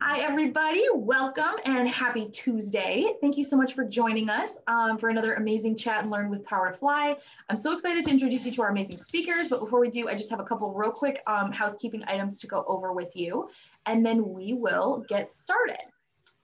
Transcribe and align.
Hi, 0.00 0.20
everybody. 0.20 0.84
Welcome 0.94 1.54
and 1.64 1.88
happy 1.88 2.28
Tuesday. 2.30 3.14
Thank 3.20 3.36
you 3.36 3.44
so 3.44 3.56
much 3.56 3.74
for 3.74 3.84
joining 3.84 4.28
us 4.28 4.58
um, 4.66 4.98
for 4.98 5.08
another 5.08 5.34
amazing 5.34 5.76
chat 5.76 6.02
and 6.02 6.10
learn 6.10 6.30
with 6.30 6.44
Power 6.44 6.70
to 6.70 6.76
Fly. 6.76 7.16
I'm 7.48 7.56
so 7.56 7.72
excited 7.72 8.04
to 8.04 8.10
introduce 8.10 8.44
you 8.44 8.52
to 8.52 8.62
our 8.62 8.70
amazing 8.70 8.98
speakers, 8.98 9.48
but 9.48 9.60
before 9.60 9.80
we 9.80 9.90
do, 9.90 10.08
I 10.08 10.14
just 10.14 10.30
have 10.30 10.40
a 10.40 10.44
couple 10.44 10.72
real 10.72 10.90
quick 10.90 11.22
um, 11.26 11.52
housekeeping 11.52 12.02
items 12.06 12.38
to 12.38 12.46
go 12.46 12.64
over 12.68 12.92
with 12.92 13.14
you, 13.16 13.48
and 13.86 14.04
then 14.04 14.32
we 14.32 14.52
will 14.54 15.04
get 15.08 15.30
started. 15.30 15.78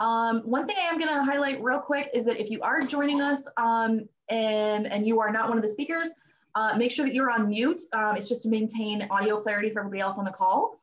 Um, 0.00 0.40
one 0.40 0.66
thing 0.66 0.76
I 0.78 0.88
am 0.88 0.98
going 0.98 1.14
to 1.14 1.22
highlight 1.22 1.62
real 1.62 1.78
quick 1.78 2.10
is 2.12 2.24
that 2.24 2.40
if 2.40 2.50
you 2.50 2.60
are 2.62 2.80
joining 2.82 3.20
us 3.20 3.46
um, 3.56 4.08
and, 4.28 4.86
and 4.86 5.06
you 5.06 5.20
are 5.20 5.30
not 5.30 5.48
one 5.48 5.58
of 5.58 5.62
the 5.62 5.68
speakers, 5.68 6.08
uh, 6.54 6.74
make 6.76 6.90
sure 6.90 7.06
that 7.06 7.14
you're 7.14 7.30
on 7.30 7.48
mute. 7.48 7.82
Um, 7.92 8.16
it's 8.16 8.28
just 8.28 8.42
to 8.42 8.48
maintain 8.48 9.06
audio 9.10 9.40
clarity 9.40 9.70
for 9.70 9.80
everybody 9.80 10.00
else 10.00 10.18
on 10.18 10.24
the 10.24 10.32
call. 10.32 10.81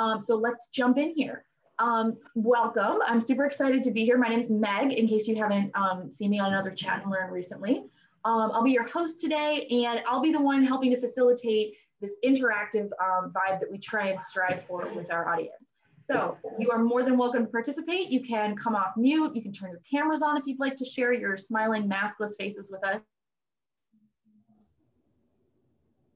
Um, 0.00 0.18
so 0.18 0.34
let's 0.34 0.68
jump 0.68 0.96
in 0.96 1.10
here. 1.10 1.44
Um, 1.78 2.16
welcome. 2.34 3.00
I'm 3.04 3.20
super 3.20 3.44
excited 3.44 3.84
to 3.84 3.90
be 3.90 4.04
here. 4.06 4.16
My 4.16 4.28
name 4.28 4.40
is 4.40 4.48
Meg, 4.48 4.94
in 4.94 5.06
case 5.06 5.28
you 5.28 5.36
haven't 5.36 5.70
um, 5.74 6.10
seen 6.10 6.30
me 6.30 6.38
on 6.38 6.54
another 6.54 6.70
chat 6.70 7.02
and 7.02 7.10
learn 7.10 7.30
recently. 7.30 7.84
Um, 8.24 8.50
I'll 8.52 8.64
be 8.64 8.70
your 8.70 8.88
host 8.88 9.20
today, 9.20 9.66
and 9.70 10.00
I'll 10.08 10.22
be 10.22 10.32
the 10.32 10.40
one 10.40 10.64
helping 10.64 10.90
to 10.92 11.00
facilitate 11.00 11.74
this 12.00 12.14
interactive 12.24 12.88
um, 12.98 13.30
vibe 13.34 13.60
that 13.60 13.70
we 13.70 13.76
try 13.76 14.08
and 14.08 14.22
strive 14.22 14.64
for 14.64 14.90
with 14.94 15.12
our 15.12 15.28
audience. 15.28 15.74
So 16.10 16.38
you 16.58 16.70
are 16.70 16.78
more 16.78 17.02
than 17.02 17.18
welcome 17.18 17.44
to 17.44 17.52
participate. 17.52 18.08
You 18.08 18.24
can 18.24 18.56
come 18.56 18.74
off 18.74 18.96
mute. 18.96 19.36
You 19.36 19.42
can 19.42 19.52
turn 19.52 19.70
your 19.70 19.80
cameras 19.90 20.22
on 20.22 20.38
if 20.38 20.44
you'd 20.46 20.58
like 20.58 20.78
to 20.78 20.84
share 20.86 21.12
your 21.12 21.36
smiling 21.36 21.88
maskless 21.88 22.34
faces 22.38 22.70
with 22.70 22.82
us 22.84 23.02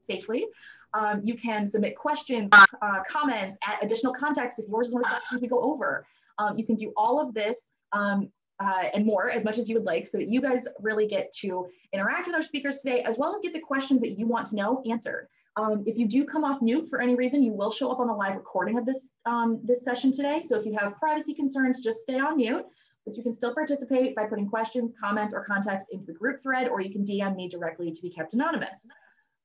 safely. 0.06 0.46
Um, 0.94 1.20
you 1.24 1.36
can 1.36 1.68
submit 1.68 1.96
questions, 1.96 2.48
uh, 2.52 3.00
comments, 3.08 3.58
add 3.66 3.78
additional 3.82 4.14
context 4.14 4.58
if 4.60 4.68
yours 4.68 4.88
is 4.88 4.94
one 4.94 5.04
of 5.04 5.10
the 5.10 5.16
questions 5.16 5.42
we 5.42 5.48
go 5.48 5.60
over. 5.60 6.06
Um, 6.38 6.56
you 6.56 6.64
can 6.64 6.76
do 6.76 6.92
all 6.96 7.20
of 7.20 7.34
this 7.34 7.58
um, 7.92 8.30
uh, 8.60 8.84
and 8.94 9.04
more 9.04 9.30
as 9.30 9.42
much 9.42 9.58
as 9.58 9.68
you 9.68 9.74
would 9.74 9.84
like 9.84 10.06
so 10.06 10.18
that 10.18 10.28
you 10.28 10.40
guys 10.40 10.66
really 10.80 11.06
get 11.06 11.32
to 11.32 11.66
interact 11.92 12.26
with 12.26 12.36
our 12.36 12.42
speakers 12.42 12.80
today 12.80 13.02
as 13.02 13.18
well 13.18 13.34
as 13.34 13.40
get 13.40 13.52
the 13.52 13.60
questions 13.60 14.00
that 14.00 14.18
you 14.18 14.26
want 14.26 14.46
to 14.48 14.56
know 14.56 14.82
answered. 14.88 15.28
Um, 15.56 15.84
if 15.86 15.96
you 15.96 16.06
do 16.08 16.24
come 16.24 16.44
off 16.44 16.62
mute 16.62 16.88
for 16.88 17.00
any 17.00 17.14
reason, 17.14 17.42
you 17.42 17.52
will 17.52 17.70
show 17.70 17.90
up 17.90 18.00
on 18.00 18.08
the 18.08 18.12
live 18.12 18.34
recording 18.34 18.76
of 18.78 18.86
this, 18.86 19.10
um, 19.24 19.60
this 19.62 19.84
session 19.84 20.12
today. 20.12 20.42
So 20.46 20.58
if 20.58 20.66
you 20.66 20.76
have 20.78 20.96
privacy 20.96 21.34
concerns, 21.34 21.80
just 21.80 22.02
stay 22.02 22.18
on 22.18 22.36
mute, 22.36 22.64
but 23.04 23.16
you 23.16 23.22
can 23.22 23.34
still 23.34 23.54
participate 23.54 24.16
by 24.16 24.26
putting 24.26 24.48
questions, 24.48 24.92
comments, 24.98 25.32
or 25.32 25.44
context 25.44 25.88
into 25.92 26.06
the 26.06 26.12
group 26.12 26.40
thread, 26.42 26.68
or 26.68 26.80
you 26.80 26.90
can 26.90 27.04
DM 27.04 27.36
me 27.36 27.48
directly 27.48 27.92
to 27.92 28.02
be 28.02 28.10
kept 28.10 28.34
anonymous. 28.34 28.88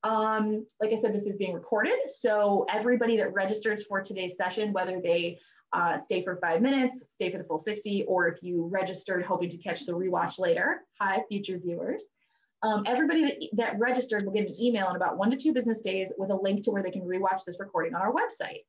Um, 0.03 0.65
like 0.81 0.91
I 0.91 0.95
said, 0.95 1.13
this 1.13 1.25
is 1.25 1.35
being 1.35 1.53
recorded. 1.53 1.97
So 2.07 2.65
everybody 2.71 3.17
that 3.17 3.33
registers 3.33 3.83
for 3.83 4.01
today's 4.01 4.37
session, 4.37 4.71
whether 4.71 5.01
they 5.01 5.39
uh, 5.73 5.97
stay 5.97 6.23
for 6.23 6.37
five 6.37 6.61
minutes, 6.61 7.03
stay 7.09 7.31
for 7.31 7.37
the 7.37 7.43
full 7.43 7.57
60, 7.57 8.05
or 8.07 8.27
if 8.27 8.41
you 8.41 8.67
registered 8.71 9.25
hoping 9.25 9.49
to 9.49 9.57
catch 9.57 9.85
the 9.85 9.91
rewatch 9.91 10.39
later, 10.39 10.81
hi, 10.99 11.21
future 11.27 11.59
viewers. 11.59 12.03
Um, 12.61 12.83
everybody 12.85 13.23
that, 13.23 13.35
that 13.53 13.79
registered 13.79 14.25
will 14.25 14.33
get 14.33 14.47
an 14.47 14.55
email 14.59 14.89
in 14.89 14.95
about 14.95 15.17
one 15.17 15.31
to 15.31 15.37
two 15.37 15.53
business 15.53 15.81
days 15.81 16.11
with 16.17 16.29
a 16.29 16.35
link 16.35 16.63
to 16.63 16.71
where 16.71 16.83
they 16.83 16.91
can 16.91 17.03
rewatch 17.03 17.45
this 17.45 17.59
recording 17.59 17.93
on 17.93 18.01
our 18.01 18.13
website. 18.13 18.63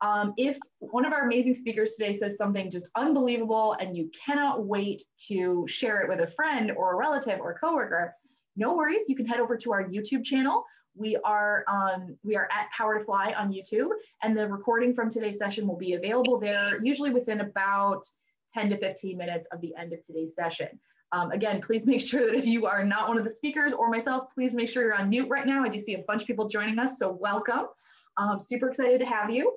Um, 0.00 0.34
if 0.36 0.58
one 0.80 1.04
of 1.06 1.12
our 1.12 1.24
amazing 1.24 1.54
speakers 1.54 1.92
today 1.92 2.16
says 2.16 2.36
something 2.36 2.70
just 2.70 2.90
unbelievable 2.94 3.74
and 3.80 3.96
you 3.96 4.10
cannot 4.24 4.66
wait 4.66 5.02
to 5.28 5.64
share 5.68 6.02
it 6.02 6.08
with 6.08 6.20
a 6.20 6.30
friend 6.32 6.72
or 6.72 6.92
a 6.92 6.96
relative 6.96 7.40
or 7.40 7.52
a 7.52 7.58
coworker, 7.58 8.14
no 8.56 8.74
worries. 8.74 9.02
You 9.08 9.16
can 9.16 9.26
head 9.26 9.40
over 9.40 9.56
to 9.56 9.72
our 9.72 9.84
YouTube 9.84 10.24
channel. 10.24 10.64
We 10.96 11.16
are 11.24 11.64
um, 11.68 12.16
we 12.22 12.36
are 12.36 12.48
at 12.52 12.70
Power 12.76 12.98
to 12.98 13.04
Fly 13.04 13.34
on 13.36 13.52
YouTube, 13.52 13.90
and 14.22 14.36
the 14.36 14.48
recording 14.48 14.94
from 14.94 15.10
today's 15.10 15.38
session 15.38 15.66
will 15.66 15.76
be 15.76 15.94
available 15.94 16.38
there, 16.38 16.80
usually 16.82 17.10
within 17.10 17.40
about 17.40 18.08
10 18.54 18.70
to 18.70 18.78
15 18.78 19.16
minutes 19.16 19.48
of 19.52 19.60
the 19.60 19.74
end 19.76 19.92
of 19.92 20.04
today's 20.06 20.34
session. 20.36 20.68
Um, 21.10 21.32
again, 21.32 21.60
please 21.60 21.86
make 21.86 22.00
sure 22.00 22.26
that 22.26 22.34
if 22.34 22.46
you 22.46 22.66
are 22.66 22.84
not 22.84 23.08
one 23.08 23.18
of 23.18 23.24
the 23.24 23.30
speakers 23.30 23.72
or 23.72 23.90
myself, 23.90 24.28
please 24.34 24.54
make 24.54 24.68
sure 24.68 24.84
you're 24.84 24.94
on 24.94 25.10
mute 25.10 25.28
right 25.28 25.46
now. 25.46 25.64
I 25.64 25.68
do 25.68 25.78
see 25.78 25.94
a 25.94 26.04
bunch 26.06 26.22
of 26.22 26.28
people 26.28 26.48
joining 26.48 26.78
us, 26.78 26.98
so 26.98 27.10
welcome. 27.20 27.66
Um, 28.16 28.38
super 28.40 28.68
excited 28.68 29.00
to 29.00 29.06
have 29.06 29.30
you. 29.30 29.52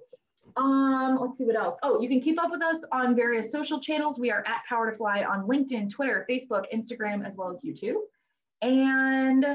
Um, 0.55 1.17
let's 1.19 1.37
see 1.37 1.45
what 1.45 1.55
else. 1.55 1.75
Oh, 1.83 1.99
you 2.01 2.07
can 2.07 2.21
keep 2.21 2.41
up 2.41 2.51
with 2.51 2.63
us 2.63 2.83
on 2.91 3.15
various 3.15 3.51
social 3.51 3.79
channels. 3.79 4.17
We 4.19 4.31
are 4.31 4.43
at 4.47 4.61
Power 4.67 4.89
to 4.89 4.97
Fly 4.97 5.23
on 5.23 5.47
LinkedIn, 5.47 5.91
Twitter, 5.91 6.25
Facebook, 6.29 6.65
Instagram, 6.73 7.25
as 7.25 7.35
well 7.35 7.51
as 7.51 7.61
YouTube. 7.61 7.97
And 8.61 9.45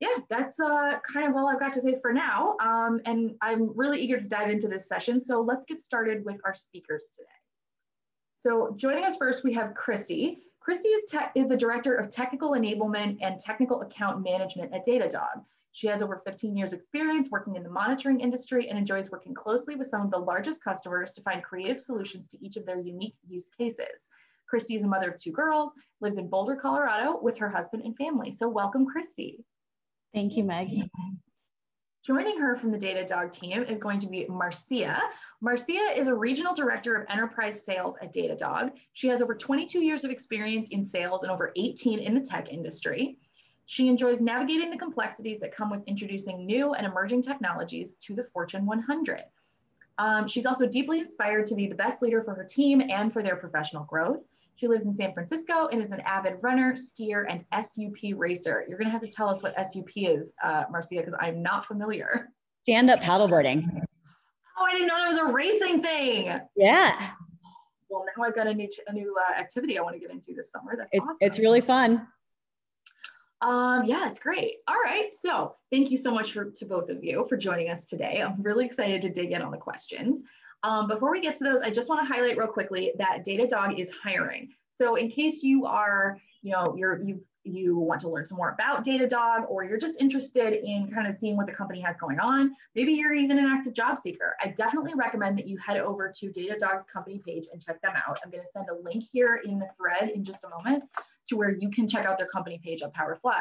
yeah, 0.00 0.16
that's 0.28 0.58
uh, 0.58 0.98
kind 1.00 1.28
of 1.28 1.36
all 1.36 1.48
I've 1.48 1.60
got 1.60 1.72
to 1.74 1.80
say 1.80 1.96
for 2.00 2.12
now. 2.12 2.56
Um, 2.60 3.00
and 3.04 3.34
I'm 3.42 3.76
really 3.76 4.00
eager 4.00 4.18
to 4.18 4.26
dive 4.26 4.50
into 4.50 4.66
this 4.66 4.88
session. 4.88 5.20
So 5.20 5.40
let's 5.40 5.64
get 5.64 5.80
started 5.80 6.24
with 6.24 6.40
our 6.44 6.54
speakers 6.54 7.02
today. 7.16 7.28
So 8.36 8.74
joining 8.76 9.04
us 9.04 9.16
first, 9.16 9.44
we 9.44 9.52
have 9.52 9.74
Christy. 9.74 10.38
Christy 10.60 10.88
is, 10.88 11.10
is 11.34 11.48
the 11.48 11.56
Director 11.56 11.94
of 11.94 12.10
Technical 12.10 12.52
Enablement 12.52 13.18
and 13.20 13.38
Technical 13.38 13.82
Account 13.82 14.22
Management 14.22 14.72
at 14.72 14.86
Datadog. 14.86 15.44
She 15.72 15.86
has 15.86 16.02
over 16.02 16.22
15 16.24 16.56
years 16.56 16.72
experience 16.72 17.28
working 17.30 17.56
in 17.56 17.62
the 17.62 17.70
monitoring 17.70 18.20
industry 18.20 18.68
and 18.68 18.78
enjoys 18.78 19.10
working 19.10 19.34
closely 19.34 19.76
with 19.76 19.88
some 19.88 20.02
of 20.02 20.10
the 20.10 20.18
largest 20.18 20.64
customers 20.64 21.12
to 21.12 21.22
find 21.22 21.42
creative 21.42 21.80
solutions 21.80 22.26
to 22.28 22.44
each 22.44 22.56
of 22.56 22.66
their 22.66 22.80
unique 22.80 23.14
use 23.28 23.48
cases. 23.56 24.08
Christy 24.50 24.74
is 24.74 24.82
a 24.82 24.88
mother 24.88 25.12
of 25.12 25.22
two 25.22 25.30
girls, 25.30 25.70
lives 26.00 26.16
in 26.16 26.28
Boulder, 26.28 26.56
Colorado 26.56 27.20
with 27.22 27.38
her 27.38 27.48
husband 27.48 27.84
and 27.84 27.96
family. 27.96 28.34
So 28.36 28.48
welcome, 28.48 28.84
Christy. 28.84 29.44
Thank 30.12 30.36
you, 30.36 30.42
Meg. 30.42 30.90
Joining 32.04 32.40
her 32.40 32.56
from 32.56 32.72
the 32.72 32.78
Datadog 32.78 33.32
team 33.32 33.62
is 33.62 33.78
going 33.78 34.00
to 34.00 34.08
be 34.08 34.26
Marcia. 34.28 35.00
Marcia 35.40 35.94
is 35.96 36.08
a 36.08 36.14
regional 36.14 36.52
director 36.52 36.96
of 36.96 37.06
enterprise 37.08 37.64
sales 37.64 37.94
at 38.02 38.12
Datadog. 38.12 38.72
She 38.94 39.06
has 39.06 39.22
over 39.22 39.36
22 39.36 39.84
years 39.84 40.02
of 40.02 40.10
experience 40.10 40.70
in 40.70 40.84
sales 40.84 41.22
and 41.22 41.30
over 41.30 41.52
18 41.54 42.00
in 42.00 42.14
the 42.14 42.20
tech 42.20 42.52
industry. 42.52 43.18
She 43.66 43.86
enjoys 43.86 44.20
navigating 44.20 44.70
the 44.70 44.78
complexities 44.78 45.38
that 45.40 45.54
come 45.54 45.70
with 45.70 45.86
introducing 45.86 46.44
new 46.44 46.74
and 46.74 46.84
emerging 46.84 47.22
technologies 47.22 47.92
to 48.00 48.16
the 48.16 48.24
Fortune 48.32 48.66
100. 48.66 49.22
Um, 49.98 50.26
she's 50.26 50.46
also 50.46 50.66
deeply 50.66 50.98
inspired 50.98 51.46
to 51.48 51.54
be 51.54 51.68
the 51.68 51.74
best 51.76 52.02
leader 52.02 52.24
for 52.24 52.34
her 52.34 52.44
team 52.44 52.80
and 52.80 53.12
for 53.12 53.22
their 53.22 53.36
professional 53.36 53.84
growth. 53.84 54.24
She 54.60 54.68
lives 54.68 54.84
in 54.84 54.94
San 54.94 55.14
Francisco 55.14 55.68
and 55.68 55.82
is 55.82 55.90
an 55.90 56.00
avid 56.00 56.34
runner, 56.42 56.74
skier, 56.74 57.24
and 57.30 57.46
SUP 57.64 58.12
racer. 58.14 58.66
You're 58.68 58.76
going 58.76 58.88
to 58.88 58.92
have 58.92 59.00
to 59.00 59.08
tell 59.08 59.30
us 59.30 59.42
what 59.42 59.54
SUP 59.56 59.88
is, 59.96 60.32
uh, 60.44 60.64
Marcia, 60.70 60.96
because 60.96 61.14
I'm 61.18 61.42
not 61.42 61.64
familiar. 61.64 62.28
Stand 62.64 62.90
up 62.90 63.00
paddleboarding. 63.00 63.64
Oh, 64.58 64.64
I 64.64 64.72
didn't 64.72 64.88
know 64.88 64.98
that 65.00 65.08
was 65.08 65.16
a 65.16 65.24
racing 65.32 65.82
thing. 65.82 66.38
Yeah. 66.56 67.10
Well, 67.88 68.04
now 68.18 68.24
I've 68.24 68.34
got 68.34 68.48
a 68.48 68.52
new, 68.52 68.68
a 68.86 68.92
new 68.92 69.16
uh, 69.30 69.40
activity 69.40 69.78
I 69.78 69.82
want 69.82 69.94
to 69.94 69.98
get 70.00 70.10
into 70.10 70.34
this 70.34 70.50
summer. 70.50 70.76
That's 70.76 70.90
it's, 70.92 71.02
awesome. 71.02 71.16
It's 71.20 71.38
really 71.38 71.62
fun. 71.62 72.06
Um, 73.40 73.86
yeah, 73.86 74.10
it's 74.10 74.20
great. 74.20 74.56
All 74.68 74.76
right. 74.76 75.08
So 75.14 75.54
thank 75.72 75.90
you 75.90 75.96
so 75.96 76.10
much 76.10 76.32
for, 76.32 76.50
to 76.50 76.66
both 76.66 76.90
of 76.90 77.02
you 77.02 77.24
for 77.30 77.38
joining 77.38 77.70
us 77.70 77.86
today. 77.86 78.22
I'm 78.22 78.42
really 78.42 78.66
excited 78.66 79.00
to 79.00 79.08
dig 79.08 79.32
in 79.32 79.40
on 79.40 79.52
the 79.52 79.56
questions. 79.56 80.18
Um, 80.62 80.88
before 80.88 81.10
we 81.10 81.20
get 81.20 81.36
to 81.36 81.44
those, 81.44 81.60
I 81.60 81.70
just 81.70 81.88
want 81.88 82.06
to 82.06 82.12
highlight 82.12 82.36
real 82.36 82.46
quickly 82.46 82.92
that 82.98 83.24
Datadog 83.26 83.78
is 83.78 83.90
hiring. 83.90 84.50
So 84.74 84.96
in 84.96 85.10
case 85.10 85.42
you 85.42 85.66
are, 85.66 86.18
you 86.42 86.52
know, 86.52 86.74
you're 86.76 87.02
you 87.02 87.22
you 87.44 87.78
want 87.78 88.00
to 88.02 88.08
learn 88.08 88.26
some 88.26 88.36
more 88.36 88.50
about 88.50 88.84
Datadog, 88.84 89.48
or 89.48 89.64
you're 89.64 89.78
just 89.78 89.98
interested 89.98 90.52
in 90.62 90.90
kind 90.92 91.06
of 91.06 91.16
seeing 91.16 91.36
what 91.36 91.46
the 91.46 91.52
company 91.52 91.80
has 91.80 91.96
going 91.96 92.20
on, 92.20 92.54
maybe 92.74 92.92
you're 92.92 93.14
even 93.14 93.38
an 93.38 93.46
active 93.46 93.72
job 93.72 93.98
seeker. 93.98 94.36
I 94.42 94.48
definitely 94.48 94.92
recommend 94.94 95.38
that 95.38 95.46
you 95.48 95.56
head 95.56 95.78
over 95.78 96.12
to 96.18 96.26
Datadog's 96.26 96.84
company 96.84 97.22
page 97.26 97.46
and 97.50 97.62
check 97.62 97.80
them 97.80 97.94
out. 97.96 98.18
I'm 98.22 98.30
going 98.30 98.42
to 98.42 98.48
send 98.52 98.66
a 98.68 98.74
link 98.82 99.04
here 99.10 99.40
in 99.44 99.58
the 99.58 99.68
thread 99.78 100.10
in 100.10 100.22
just 100.22 100.44
a 100.44 100.50
moment 100.50 100.84
to 101.28 101.36
where 101.36 101.56
you 101.56 101.70
can 101.70 101.88
check 101.88 102.04
out 102.04 102.18
their 102.18 102.26
company 102.26 102.60
page 102.62 102.82
on 102.82 102.90
Powerfly. 102.90 103.40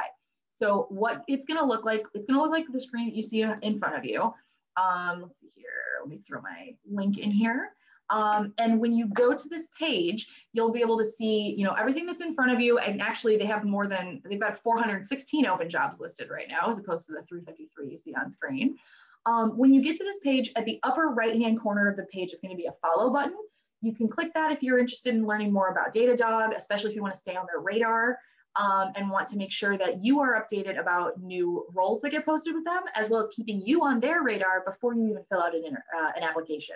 So 0.61 0.87
what 0.89 1.23
it's 1.27 1.45
going 1.45 1.59
to 1.59 1.65
look 1.65 1.83
like, 1.83 2.05
it's 2.13 2.25
going 2.25 2.37
to 2.37 2.41
look 2.41 2.51
like 2.51 2.65
the 2.71 2.81
screen 2.81 3.07
that 3.07 3.15
you 3.15 3.23
see 3.23 3.41
in 3.41 3.79
front 3.79 3.97
of 3.97 4.05
you. 4.05 4.33
Um, 4.79 5.21
let's 5.21 5.39
see 5.39 5.49
here. 5.53 5.99
Let 6.01 6.09
me 6.09 6.21
throw 6.27 6.41
my 6.41 6.75
link 6.89 7.17
in 7.17 7.31
here. 7.31 7.71
Um, 8.09 8.53
and 8.57 8.79
when 8.79 8.93
you 8.93 9.07
go 9.07 9.35
to 9.35 9.49
this 9.49 9.67
page, 9.77 10.27
you'll 10.53 10.71
be 10.71 10.81
able 10.81 10.97
to 10.97 11.05
see, 11.05 11.53
you 11.55 11.63
know, 11.63 11.73
everything 11.73 12.05
that's 12.05 12.21
in 12.21 12.33
front 12.33 12.51
of 12.51 12.59
you. 12.59 12.79
And 12.79 13.01
actually, 13.01 13.37
they 13.37 13.45
have 13.45 13.63
more 13.63 13.87
than 13.87 14.21
they've 14.27 14.39
got 14.39 14.57
416 14.57 15.45
open 15.45 15.69
jobs 15.69 15.99
listed 15.99 16.29
right 16.29 16.47
now, 16.49 16.69
as 16.69 16.79
opposed 16.79 17.05
to 17.05 17.11
the 17.11 17.21
353 17.23 17.91
you 17.91 17.97
see 17.97 18.15
on 18.15 18.31
screen. 18.31 18.77
Um, 19.25 19.57
when 19.57 19.73
you 19.73 19.81
get 19.81 19.97
to 19.97 20.03
this 20.03 20.19
page, 20.19 20.51
at 20.55 20.65
the 20.65 20.79
upper 20.81 21.09
right-hand 21.09 21.61
corner 21.61 21.87
of 21.89 21.97
the 21.97 22.05
page 22.05 22.31
is 22.31 22.39
going 22.39 22.51
to 22.51 22.57
be 22.57 22.67
a 22.67 22.73
follow 22.81 23.11
button. 23.11 23.35
You 23.81 23.93
can 23.93 24.07
click 24.07 24.33
that 24.33 24.51
if 24.51 24.63
you're 24.63 24.79
interested 24.79 25.13
in 25.13 25.27
learning 25.27 25.53
more 25.53 25.69
about 25.69 25.93
Datadog, 25.93 26.55
especially 26.55 26.89
if 26.89 26.95
you 26.95 27.01
want 27.01 27.13
to 27.13 27.19
stay 27.19 27.35
on 27.35 27.45
their 27.45 27.61
radar 27.61 28.17
um, 28.59 28.91
and 28.95 29.09
want 29.09 29.27
to 29.29 29.37
make 29.37 29.51
sure 29.51 29.77
that 29.77 30.03
you 30.03 30.19
are 30.19 30.45
updated 30.45 30.79
about 30.79 31.21
new 31.21 31.65
roles 31.73 32.01
that 32.01 32.09
get 32.09 32.25
posted 32.25 32.53
with 32.53 32.65
them, 32.65 32.81
as 32.93 33.09
well 33.09 33.21
as 33.21 33.29
keeping 33.33 33.61
you 33.65 33.83
on 33.85 34.01
their 34.01 34.21
radar 34.21 34.63
before 34.65 34.93
you 34.93 35.07
even 35.07 35.23
fill 35.29 35.41
out 35.41 35.55
an, 35.55 35.63
uh, 35.65 36.11
an 36.15 36.23
application. 36.23 36.75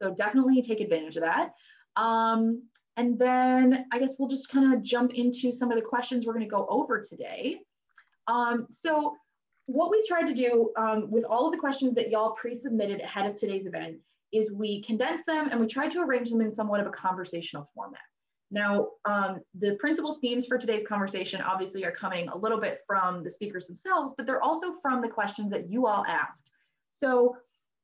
So 0.00 0.14
definitely 0.14 0.62
take 0.62 0.80
advantage 0.80 1.16
of 1.16 1.24
that. 1.24 1.52
Um, 1.96 2.62
and 2.96 3.18
then 3.18 3.84
I 3.92 3.98
guess 3.98 4.14
we'll 4.18 4.28
just 4.28 4.48
kind 4.48 4.72
of 4.72 4.82
jump 4.82 5.12
into 5.14 5.52
some 5.52 5.70
of 5.70 5.76
the 5.76 5.84
questions 5.84 6.24
we're 6.24 6.32
going 6.32 6.46
to 6.46 6.50
go 6.50 6.66
over 6.70 7.00
today. 7.00 7.60
Um, 8.26 8.66
so 8.70 9.14
what 9.66 9.90
we 9.90 10.02
tried 10.08 10.26
to 10.28 10.34
do 10.34 10.72
um, 10.78 11.10
with 11.10 11.24
all 11.24 11.46
of 11.46 11.52
the 11.52 11.58
questions 11.58 11.94
that 11.96 12.08
y'all 12.08 12.32
pre-submitted 12.32 13.00
ahead 13.02 13.30
of 13.30 13.36
today's 13.36 13.66
event 13.66 13.98
is 14.32 14.50
we 14.50 14.82
condensed 14.82 15.26
them 15.26 15.48
and 15.50 15.60
we 15.60 15.66
tried 15.66 15.90
to 15.90 16.00
arrange 16.00 16.30
them 16.30 16.40
in 16.40 16.52
somewhat 16.52 16.80
of 16.80 16.86
a 16.86 16.90
conversational 16.90 17.68
format. 17.74 18.00
Now, 18.50 18.88
um, 19.04 19.40
the 19.58 19.74
principal 19.74 20.18
themes 20.20 20.46
for 20.46 20.56
today's 20.56 20.86
conversation 20.86 21.42
obviously 21.42 21.84
are 21.84 21.92
coming 21.92 22.28
a 22.28 22.36
little 22.36 22.58
bit 22.58 22.80
from 22.86 23.22
the 23.22 23.30
speakers 23.30 23.66
themselves, 23.66 24.12
but 24.16 24.26
they're 24.26 24.42
also 24.42 24.72
from 24.80 25.02
the 25.02 25.08
questions 25.08 25.50
that 25.50 25.68
you 25.68 25.86
all 25.86 26.04
asked. 26.06 26.50
So 26.90 27.36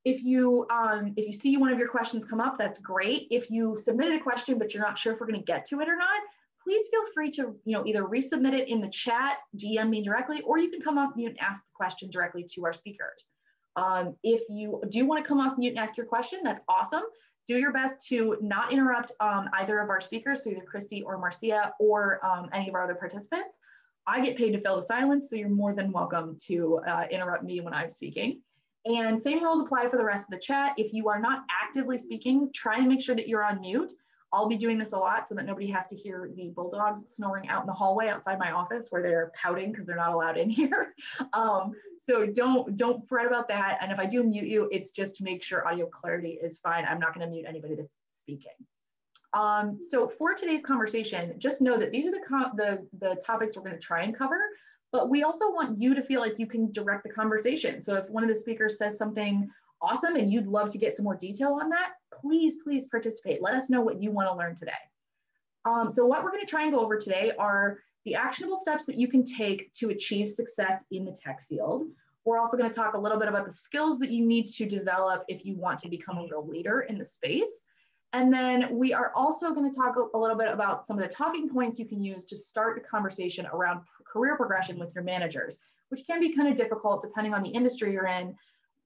if 0.05 0.23
you 0.23 0.67
um, 0.71 1.13
if 1.17 1.27
you 1.27 1.33
see 1.33 1.57
one 1.57 1.71
of 1.71 1.79
your 1.79 1.87
questions 1.87 2.25
come 2.25 2.39
up, 2.39 2.57
that's 2.57 2.79
great. 2.79 3.27
If 3.29 3.49
you 3.51 3.77
submitted 3.83 4.19
a 4.19 4.23
question 4.23 4.57
but 4.57 4.73
you're 4.73 4.83
not 4.83 4.97
sure 4.97 5.13
if 5.13 5.19
we're 5.19 5.27
going 5.27 5.39
to 5.39 5.45
get 5.45 5.65
to 5.67 5.81
it 5.81 5.89
or 5.89 5.97
not, 5.97 6.21
please 6.63 6.87
feel 6.89 7.03
free 7.13 7.31
to 7.31 7.55
you 7.65 7.77
know 7.77 7.85
either 7.85 8.03
resubmit 8.03 8.53
it 8.53 8.67
in 8.67 8.81
the 8.81 8.89
chat, 8.89 9.37
DM 9.57 9.89
me 9.89 10.03
directly, 10.03 10.41
or 10.41 10.57
you 10.57 10.69
can 10.69 10.81
come 10.81 10.97
off 10.97 11.15
mute 11.15 11.29
and 11.29 11.39
ask 11.39 11.61
the 11.61 11.71
question 11.75 12.09
directly 12.09 12.45
to 12.55 12.65
our 12.65 12.73
speakers. 12.73 13.25
Um, 13.75 14.15
if 14.23 14.41
you 14.49 14.81
do 14.89 15.05
want 15.05 15.23
to 15.23 15.27
come 15.27 15.39
off 15.39 15.57
mute 15.57 15.71
and 15.71 15.79
ask 15.79 15.97
your 15.97 16.05
question, 16.05 16.39
that's 16.43 16.61
awesome 16.69 17.03
do 17.47 17.57
your 17.57 17.71
best 17.71 18.05
to 18.07 18.37
not 18.41 18.71
interrupt 18.71 19.11
um, 19.19 19.49
either 19.53 19.79
of 19.79 19.89
our 19.89 20.01
speakers, 20.01 20.43
so 20.43 20.49
either 20.49 20.61
Christy 20.61 21.03
or 21.03 21.17
Marcia 21.17 21.73
or 21.79 22.25
um, 22.25 22.49
any 22.53 22.69
of 22.69 22.75
our 22.75 22.83
other 22.83 22.95
participants. 22.95 23.57
I 24.07 24.23
get 24.23 24.37
paid 24.37 24.51
to 24.51 24.61
fill 24.61 24.81
the 24.81 24.87
silence, 24.87 25.29
so 25.29 25.35
you're 25.35 25.49
more 25.49 25.73
than 25.73 25.91
welcome 25.91 26.37
to 26.47 26.79
uh, 26.87 27.05
interrupt 27.09 27.43
me 27.43 27.61
when 27.61 27.73
I'm 27.73 27.91
speaking. 27.91 28.41
And 28.85 29.19
same 29.19 29.43
rules 29.43 29.61
apply 29.61 29.89
for 29.89 29.97
the 29.97 30.05
rest 30.05 30.25
of 30.25 30.31
the 30.31 30.39
chat. 30.39 30.73
If 30.77 30.93
you 30.93 31.09
are 31.09 31.19
not 31.19 31.43
actively 31.63 31.97
speaking, 31.97 32.51
try 32.53 32.77
and 32.77 32.87
make 32.87 33.01
sure 33.01 33.15
that 33.15 33.27
you're 33.27 33.43
on 33.43 33.61
mute. 33.61 33.91
I'll 34.31 34.47
be 34.47 34.57
doing 34.57 34.77
this 34.77 34.91
a 34.91 34.97
lot 34.97 35.27
so 35.27 35.35
that 35.35 35.45
nobody 35.45 35.67
has 35.71 35.87
to 35.87 35.95
hear 35.95 36.29
the 36.35 36.49
bulldogs 36.49 37.01
snoring 37.11 37.47
out 37.47 37.61
in 37.61 37.67
the 37.67 37.73
hallway 37.73 38.09
outside 38.09 38.37
my 38.37 38.51
office 38.51 38.87
where 38.89 39.01
they're 39.01 39.31
pouting 39.41 39.71
because 39.71 39.87
they're 39.87 39.95
not 39.95 40.13
allowed 40.13 40.37
in 40.37 40.49
here. 40.51 40.93
Um, 41.33 41.73
so 42.07 42.25
don't 42.25 42.75
don't 42.75 43.07
fret 43.07 43.25
about 43.25 43.47
that. 43.47 43.79
And 43.81 43.91
if 43.91 43.99
I 43.99 44.05
do 44.05 44.23
mute 44.23 44.47
you, 44.47 44.69
it's 44.71 44.89
just 44.91 45.15
to 45.15 45.23
make 45.23 45.43
sure 45.43 45.67
audio 45.67 45.87
clarity 45.87 46.39
is 46.41 46.59
fine. 46.59 46.85
I'm 46.85 46.99
not 46.99 47.13
going 47.13 47.25
to 47.25 47.31
mute 47.31 47.45
anybody 47.47 47.75
that's 47.75 47.91
speaking. 48.23 48.51
Um, 49.33 49.79
so 49.89 50.07
for 50.07 50.33
today's 50.33 50.63
conversation, 50.63 51.33
just 51.39 51.59
know 51.61 51.77
that 51.77 51.91
these 51.91 52.07
are 52.07 52.11
the, 52.11 52.21
the, 52.55 52.87
the 52.99 53.21
topics 53.21 53.55
we're 53.55 53.63
going 53.63 53.75
to 53.75 53.81
try 53.81 54.03
and 54.03 54.15
cover, 54.15 54.39
but 54.93 55.09
we 55.09 55.23
also 55.23 55.51
want 55.51 55.77
you 55.77 55.93
to 55.93 56.01
feel 56.01 56.21
like 56.21 56.39
you 56.39 56.47
can 56.47 56.71
direct 56.71 57.03
the 57.03 57.09
conversation. 57.09 57.81
So 57.81 57.95
if 57.95 58.09
one 58.09 58.23
of 58.23 58.29
the 58.29 58.35
speakers 58.35 58.77
says 58.77 58.97
something 58.97 59.49
awesome 59.81 60.15
and 60.15 60.31
you'd 60.31 60.47
love 60.47 60.71
to 60.71 60.77
get 60.77 60.95
some 60.95 61.03
more 61.03 61.17
detail 61.17 61.59
on 61.61 61.69
that, 61.69 61.89
please, 62.21 62.55
please 62.63 62.87
participate. 62.87 63.41
Let 63.41 63.55
us 63.55 63.69
know 63.69 63.81
what 63.81 64.01
you 64.01 64.09
want 64.09 64.29
to 64.29 64.35
learn 64.35 64.55
today. 64.55 64.71
Um, 65.65 65.91
so 65.91 66.05
what 66.05 66.23
we're 66.23 66.31
going 66.31 66.45
to 66.45 66.49
try 66.49 66.63
and 66.63 66.71
go 66.71 66.79
over 66.79 66.97
today 66.97 67.33
are 67.37 67.79
the 68.05 68.15
actionable 68.15 68.57
steps 68.57 68.85
that 68.85 68.95
you 68.95 69.07
can 69.07 69.25
take 69.25 69.73
to 69.73 69.89
achieve 69.89 70.29
success 70.29 70.85
in 70.91 71.05
the 71.05 71.11
tech 71.11 71.45
field. 71.49 71.87
We're 72.23 72.39
also 72.39 72.57
going 72.57 72.69
to 72.69 72.75
talk 72.75 72.93
a 72.93 72.97
little 72.97 73.19
bit 73.19 73.27
about 73.27 73.45
the 73.45 73.51
skills 73.51 73.99
that 73.99 74.11
you 74.11 74.25
need 74.25 74.47
to 74.49 74.65
develop 74.65 75.25
if 75.27 75.45
you 75.45 75.55
want 75.55 75.79
to 75.79 75.89
become 75.89 76.17
a 76.17 76.23
real 76.23 76.47
leader 76.47 76.81
in 76.81 76.97
the 76.97 77.05
space. 77.05 77.65
And 78.13 78.33
then 78.33 78.77
we 78.77 78.93
are 78.93 79.11
also 79.13 79.53
going 79.53 79.69
to 79.69 79.77
talk 79.77 79.95
a 80.13 80.17
little 80.17 80.37
bit 80.37 80.47
about 80.47 80.87
some 80.87 80.97
of 80.97 81.03
the 81.03 81.13
talking 81.13 81.49
points 81.49 81.77
you 81.77 81.85
can 81.85 82.01
use 82.01 82.23
to 82.25 82.37
start 82.37 82.75
the 82.75 82.87
conversation 82.87 83.45
around 83.47 83.81
career 84.07 84.37
progression 84.37 84.79
with 84.79 84.95
your 84.95 85.03
managers, 85.03 85.59
which 85.89 86.05
can 86.07 86.19
be 86.19 86.33
kind 86.33 86.47
of 86.47 86.55
difficult 86.55 87.01
depending 87.01 87.33
on 87.33 87.43
the 87.43 87.49
industry 87.49 87.91
you're 87.91 88.07
in 88.07 88.35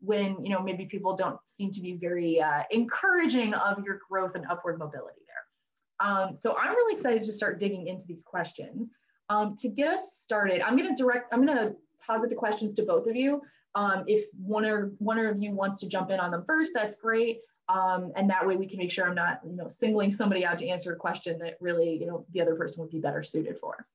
when 0.01 0.43
you 0.43 0.49
know 0.49 0.61
maybe 0.61 0.85
people 0.85 1.15
don't 1.15 1.37
seem 1.45 1.71
to 1.71 1.81
be 1.81 1.93
very 1.93 2.41
uh, 2.41 2.63
encouraging 2.71 3.53
of 3.53 3.83
your 3.83 3.99
growth 4.09 4.33
and 4.35 4.45
upward 4.49 4.79
mobility 4.79 5.19
there. 5.27 6.07
Um, 6.07 6.35
so 6.35 6.55
I'm 6.57 6.73
really 6.73 6.95
excited 6.95 7.23
to 7.23 7.33
start 7.33 7.59
digging 7.59 7.87
into 7.87 8.05
these 8.07 8.23
questions. 8.23 8.89
Um, 9.29 9.55
to 9.57 9.69
get 9.69 9.93
us 9.93 10.13
started, 10.13 10.61
I'm 10.61 10.75
going 10.75 10.89
to 10.89 11.01
direct, 11.01 11.33
I'm 11.33 11.45
going 11.45 11.57
to 11.57 11.75
posit 12.05 12.29
the 12.29 12.35
questions 12.35 12.73
to 12.75 12.83
both 12.83 13.07
of 13.07 13.15
you. 13.15 13.41
Um, 13.75 14.03
if 14.07 14.25
one 14.41 14.65
or 14.65 14.91
one 14.97 15.19
of 15.19 15.41
you 15.41 15.51
wants 15.51 15.79
to 15.81 15.87
jump 15.87 16.09
in 16.09 16.19
on 16.19 16.31
them 16.31 16.43
first, 16.45 16.71
that's 16.73 16.95
great. 16.95 17.41
Um, 17.69 18.11
and 18.15 18.27
that 18.29 18.45
way 18.47 18.55
we 18.55 18.67
can 18.67 18.79
make 18.79 18.91
sure 18.91 19.07
I'm 19.07 19.13
not, 19.13 19.41
you 19.45 19.55
know, 19.55 19.69
singling 19.69 20.11
somebody 20.11 20.43
out 20.43 20.57
to 20.57 20.67
answer 20.67 20.91
a 20.91 20.95
question 20.95 21.37
that 21.39 21.57
really, 21.61 21.95
you 21.97 22.07
know, 22.07 22.25
the 22.33 22.41
other 22.41 22.55
person 22.55 22.81
would 22.81 22.89
be 22.89 22.99
better 22.99 23.21
suited 23.21 23.59
for. 23.59 23.85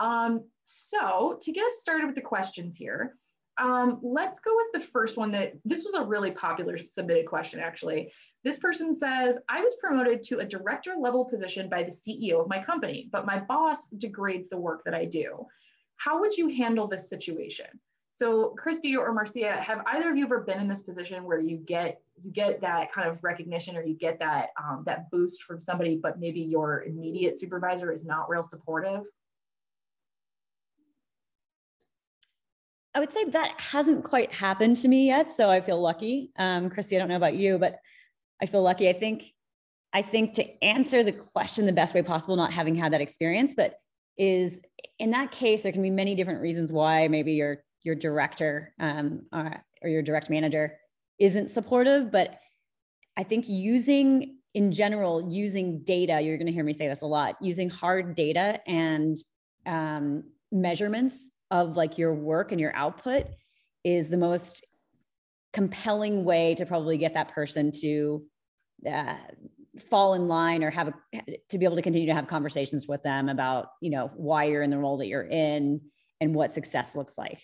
Um, 0.00 0.44
so 0.62 1.38
to 1.42 1.52
get 1.52 1.66
us 1.66 1.80
started 1.80 2.06
with 2.06 2.14
the 2.14 2.22
questions 2.22 2.76
here, 2.76 3.16
um, 3.58 4.00
let's 4.02 4.40
go 4.40 4.52
with 4.56 4.82
the 4.82 4.88
first 4.88 5.16
one 5.16 5.30
that 5.32 5.52
this 5.64 5.84
was 5.84 5.94
a 5.94 6.02
really 6.02 6.30
popular 6.30 6.78
submitted 6.78 7.26
question 7.26 7.60
actually. 7.60 8.10
This 8.44 8.58
person 8.58 8.94
says, 8.94 9.38
I 9.48 9.62
was 9.62 9.74
promoted 9.80 10.22
to 10.24 10.40
a 10.40 10.44
director 10.44 10.94
level 11.00 11.24
position 11.24 11.70
by 11.70 11.82
the 11.82 11.90
CEO 11.90 12.42
of 12.42 12.48
my 12.48 12.62
company, 12.62 13.08
but 13.10 13.24
my 13.24 13.38
boss 13.38 13.88
degrades 13.96 14.50
the 14.50 14.58
work 14.58 14.82
that 14.84 14.94
I 14.94 15.06
do. 15.06 15.46
How 15.96 16.20
would 16.20 16.36
you 16.36 16.48
handle 16.48 16.86
this 16.86 17.08
situation? 17.08 17.66
So 18.10 18.50
Christy 18.58 18.96
or 18.96 19.12
Marcia, 19.12 19.52
have 19.52 19.82
either 19.86 20.10
of 20.10 20.16
you 20.16 20.26
ever 20.26 20.40
been 20.40 20.60
in 20.60 20.68
this 20.68 20.82
position 20.82 21.24
where 21.24 21.40
you 21.40 21.56
get 21.56 22.00
you 22.22 22.30
get 22.30 22.60
that 22.60 22.92
kind 22.92 23.08
of 23.08 23.18
recognition 23.24 23.76
or 23.76 23.82
you 23.82 23.94
get 23.94 24.20
that 24.20 24.50
um, 24.62 24.84
that 24.86 25.10
boost 25.10 25.42
from 25.42 25.58
somebody, 25.58 25.98
but 26.00 26.20
maybe 26.20 26.40
your 26.40 26.84
immediate 26.84 27.40
supervisor 27.40 27.90
is 27.90 28.04
not 28.04 28.28
real 28.28 28.44
supportive? 28.44 29.00
I 32.94 33.00
would 33.00 33.12
say 33.12 33.24
that 33.24 33.58
hasn't 33.58 34.04
quite 34.04 34.32
happened 34.32 34.76
to 34.76 34.88
me 34.88 35.06
yet, 35.08 35.32
so 35.32 35.50
I 35.50 35.60
feel 35.60 35.80
lucky. 35.80 36.30
Um, 36.36 36.70
Christy, 36.70 36.94
I 36.94 37.00
don't 37.00 37.08
know 37.08 37.16
about 37.16 37.34
you, 37.34 37.58
but 37.58 37.80
I 38.42 38.46
feel 38.46 38.62
lucky. 38.62 38.88
I 38.88 38.92
think 38.92 39.24
I 39.92 40.02
think 40.02 40.34
to 40.34 40.64
answer 40.64 41.04
the 41.04 41.12
question 41.12 41.66
the 41.66 41.72
best 41.72 41.94
way 41.94 42.02
possible, 42.02 42.34
not 42.36 42.52
having 42.52 42.74
had 42.74 42.92
that 42.92 43.00
experience, 43.00 43.54
but 43.56 43.78
is 44.18 44.60
in 44.98 45.10
that 45.10 45.30
case, 45.30 45.62
there 45.62 45.72
can 45.72 45.82
be 45.82 45.90
many 45.90 46.14
different 46.14 46.40
reasons 46.40 46.72
why 46.72 47.08
maybe 47.08 47.32
your 47.32 47.62
your 47.82 47.94
director 47.94 48.72
um, 48.80 49.22
or, 49.32 49.46
uh, 49.46 49.58
or 49.82 49.88
your 49.88 50.02
direct 50.02 50.30
manager 50.30 50.78
isn't 51.18 51.50
supportive. 51.50 52.10
But 52.10 52.38
I 53.16 53.22
think 53.22 53.44
using 53.48 54.38
in 54.54 54.70
general, 54.72 55.28
using 55.32 55.82
data, 55.82 56.20
you're 56.20 56.38
going 56.38 56.46
to 56.46 56.52
hear 56.52 56.64
me 56.64 56.72
say 56.72 56.88
this 56.88 57.02
a 57.02 57.06
lot, 57.06 57.36
using 57.40 57.68
hard 57.68 58.14
data 58.14 58.60
and 58.66 59.16
um, 59.66 60.24
measurements 60.52 61.32
of 61.50 61.76
like 61.76 61.98
your 61.98 62.14
work 62.14 62.52
and 62.52 62.60
your 62.60 62.74
output 62.74 63.26
is 63.82 64.08
the 64.08 64.16
most 64.16 64.64
compelling 65.54 66.24
way 66.24 66.54
to 66.56 66.66
probably 66.66 66.98
get 66.98 67.14
that 67.14 67.32
person 67.32 67.70
to 67.70 68.24
uh, 68.86 69.14
fall 69.88 70.14
in 70.14 70.26
line 70.28 70.62
or 70.62 70.70
have 70.70 70.88
a, 70.88 70.94
to 71.48 71.58
be 71.58 71.64
able 71.64 71.76
to 71.76 71.82
continue 71.82 72.08
to 72.08 72.14
have 72.14 72.26
conversations 72.26 72.86
with 72.86 73.02
them 73.02 73.28
about 73.28 73.68
you 73.80 73.90
know 73.90 74.10
why 74.16 74.44
you're 74.44 74.62
in 74.62 74.70
the 74.70 74.78
role 74.78 74.98
that 74.98 75.06
you're 75.06 75.22
in 75.26 75.80
and 76.20 76.34
what 76.34 76.52
success 76.52 76.94
looks 76.94 77.16
like. 77.16 77.40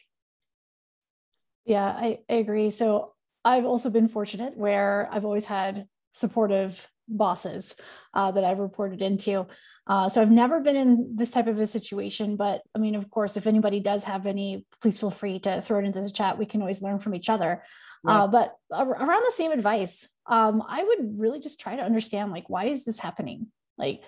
Yeah 1.65 1.87
i, 1.87 2.19
I 2.29 2.35
agree. 2.35 2.71
So 2.71 3.15
i've 3.45 3.65
also 3.65 3.89
been 3.89 4.09
fortunate 4.09 4.55
where 4.57 5.09
i've 5.11 5.25
always 5.25 5.47
had 5.47 5.87
supportive 6.12 6.87
bosses 7.09 7.75
uh, 8.12 8.31
that 8.31 8.45
i've 8.45 8.59
reported 8.59 9.00
into 9.00 9.47
uh, 9.90 10.09
so 10.09 10.23
I've 10.23 10.30
never 10.30 10.61
been 10.61 10.76
in 10.76 11.16
this 11.16 11.32
type 11.32 11.49
of 11.49 11.59
a 11.59 11.66
situation, 11.66 12.37
but 12.37 12.62
I 12.76 12.78
mean, 12.78 12.94
of 12.94 13.11
course, 13.11 13.37
if 13.37 13.49
anybody 13.49 13.80
does 13.80 14.04
have 14.04 14.25
any, 14.25 14.64
please 14.80 15.00
feel 15.00 15.11
free 15.11 15.40
to 15.40 15.61
throw 15.61 15.80
it 15.80 15.85
into 15.85 16.00
the 16.00 16.12
chat. 16.12 16.38
We 16.38 16.47
can 16.47 16.61
always 16.61 16.80
learn 16.80 17.00
from 17.00 17.12
each 17.12 17.28
other. 17.28 17.64
Uh, 18.06 18.28
but 18.28 18.54
around 18.73 19.25
the 19.25 19.32
same 19.32 19.50
advice, 19.50 20.09
um, 20.26 20.62
I 20.64 20.85
would 20.85 21.18
really 21.18 21.40
just 21.40 21.59
try 21.59 21.75
to 21.75 21.82
understand 21.82 22.30
like 22.30 22.49
why 22.49 22.66
is 22.66 22.85
this 22.85 23.00
happening? 23.00 23.49
Like 23.78 24.02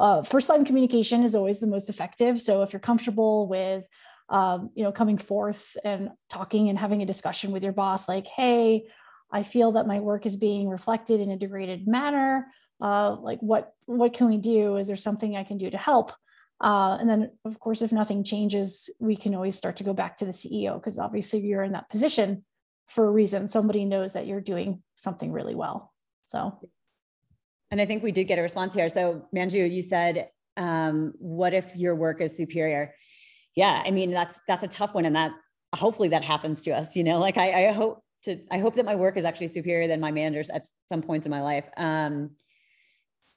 uh, 0.00 0.22
first 0.22 0.48
line 0.48 0.64
communication 0.64 1.22
is 1.22 1.36
always 1.36 1.60
the 1.60 1.68
most 1.68 1.88
effective. 1.88 2.40
So 2.40 2.62
if 2.62 2.72
you're 2.72 2.80
comfortable 2.80 3.46
with 3.46 3.86
um, 4.30 4.70
you 4.74 4.82
know 4.82 4.90
coming 4.90 5.16
forth 5.16 5.76
and 5.84 6.10
talking 6.28 6.70
and 6.70 6.78
having 6.78 7.02
a 7.02 7.06
discussion 7.06 7.52
with 7.52 7.62
your 7.62 7.72
boss, 7.72 8.08
like, 8.08 8.26
hey, 8.26 8.86
I 9.30 9.44
feel 9.44 9.72
that 9.72 9.86
my 9.86 10.00
work 10.00 10.26
is 10.26 10.36
being 10.36 10.68
reflected 10.68 11.20
in 11.20 11.30
a 11.30 11.38
degraded 11.38 11.86
manner 11.86 12.48
uh, 12.80 13.16
like 13.16 13.40
what 13.40 13.74
what 13.86 14.14
can 14.14 14.28
we 14.28 14.38
do? 14.38 14.76
Is 14.76 14.86
there 14.86 14.96
something 14.96 15.36
i 15.36 15.44
can 15.44 15.58
do 15.58 15.70
to 15.70 15.78
help? 15.78 16.12
Uh, 16.60 16.98
and 17.00 17.08
then 17.08 17.30
of 17.44 17.58
course 17.58 17.80
if 17.80 17.92
nothing 17.92 18.22
changes 18.22 18.90
we 18.98 19.16
can 19.16 19.34
always 19.34 19.56
start 19.56 19.76
to 19.78 19.84
go 19.84 19.94
back 19.94 20.14
to 20.18 20.26
the 20.26 20.30
ceo 20.30 20.74
because 20.74 20.98
obviously 20.98 21.40
you're 21.40 21.62
in 21.62 21.72
that 21.72 21.88
position 21.88 22.44
for 22.88 23.06
a 23.06 23.10
reason. 23.10 23.48
Somebody 23.48 23.84
knows 23.84 24.12
that 24.12 24.26
you're 24.26 24.42
doing 24.42 24.82
something 24.94 25.32
really 25.32 25.54
well. 25.54 25.92
So. 26.24 26.58
And 27.70 27.80
i 27.80 27.86
think 27.86 28.02
we 28.02 28.12
did 28.12 28.24
get 28.24 28.38
a 28.38 28.42
response 28.42 28.74
here. 28.74 28.88
So 28.88 29.26
manju 29.34 29.70
you 29.70 29.82
said 29.82 30.28
um, 30.56 31.14
what 31.18 31.54
if 31.54 31.76
your 31.76 31.94
work 31.94 32.20
is 32.20 32.36
superior? 32.36 32.94
Yeah 33.56 33.82
i 33.84 33.90
mean 33.90 34.10
that's 34.10 34.40
that's 34.46 34.64
a 34.64 34.68
tough 34.68 34.94
one 34.94 35.04
and 35.04 35.16
that 35.16 35.32
hopefully 35.74 36.08
that 36.08 36.24
happens 36.24 36.62
to 36.64 36.72
us 36.72 36.96
you 36.96 37.04
know? 37.04 37.18
Like 37.20 37.36
i, 37.36 37.68
I 37.68 37.72
hope 37.72 38.02
to 38.24 38.38
i 38.50 38.58
hope 38.58 38.74
that 38.74 38.84
my 38.84 38.96
work 38.96 39.16
is 39.16 39.24
actually 39.24 39.48
superior 39.48 39.88
than 39.88 40.00
my 40.00 40.10
managers 40.10 40.50
at 40.50 40.66
some 40.88 41.02
points 41.02 41.26
in 41.26 41.30
my 41.30 41.42
life. 41.42 41.64
Um, 41.76 42.30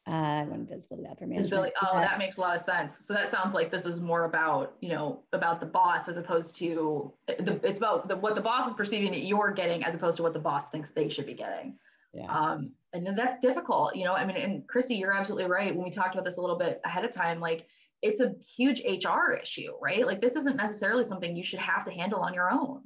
uh, 0.06 0.44
when 0.46 0.66
visibility 0.66 1.08
upper 1.08 1.26
management. 1.26 1.44
Visibility. 1.44 1.72
Oh, 1.82 2.00
that 2.00 2.18
makes 2.18 2.38
a 2.38 2.42
lot 2.42 2.56
of 2.56 2.66
sense. 2.66 2.98
So 3.02 3.14
that 3.14 3.32
sounds 3.32 3.54
like 3.54 3.72
this 3.72 3.86
is 3.86 4.02
more 4.02 4.26
about 4.26 4.76
you 4.82 4.90
know 4.90 5.24
about 5.32 5.60
the 5.60 5.66
boss 5.66 6.10
as 6.10 6.18
opposed 6.18 6.56
to 6.58 7.14
the, 7.28 7.60
it's 7.64 7.80
about 7.80 8.08
the, 8.08 8.18
what 8.18 8.36
the 8.36 8.42
boss 8.42 8.68
is 8.68 8.74
perceiving 8.74 9.12
that 9.12 9.24
you're 9.24 9.54
getting 9.54 9.84
as 9.84 9.96
opposed 9.96 10.18
to 10.18 10.24
what 10.24 10.34
the 10.34 10.40
boss 10.40 10.70
thinks 10.70 10.92
they 10.92 11.08
should 11.08 11.26
be 11.26 11.34
getting. 11.34 11.78
Yeah. 12.14 12.32
Um, 12.32 12.72
and 12.92 13.08
that's 13.18 13.40
difficult, 13.40 13.96
you 13.96 14.04
know. 14.04 14.14
I 14.14 14.26
mean, 14.26 14.36
and 14.36 14.68
Christy, 14.68 14.96
you're 14.96 15.14
absolutely 15.14 15.50
right. 15.50 15.74
When 15.74 15.84
we 15.84 15.92
talked 15.92 16.14
about 16.16 16.26
this 16.26 16.38
a 16.38 16.42
little 16.42 16.58
bit 16.58 16.82
ahead 16.86 17.06
of 17.06 17.12
time, 17.12 17.40
like 17.40 17.66
it's 18.02 18.20
a 18.20 18.34
huge 18.56 18.82
HR 18.82 19.34
issue, 19.42 19.72
right? 19.82 20.06
Like 20.06 20.22
this 20.22 20.36
isn't 20.36 20.58
necessarily 20.58 21.06
something 21.06 21.36
you 21.36 21.44
should 21.44 21.60
have 21.60 21.86
to 21.86 21.92
handle 21.92 22.20
on 22.20 22.34
your 22.34 22.52
own. 22.52 22.82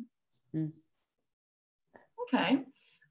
Mm. 0.55 0.71
Okay. 2.33 2.59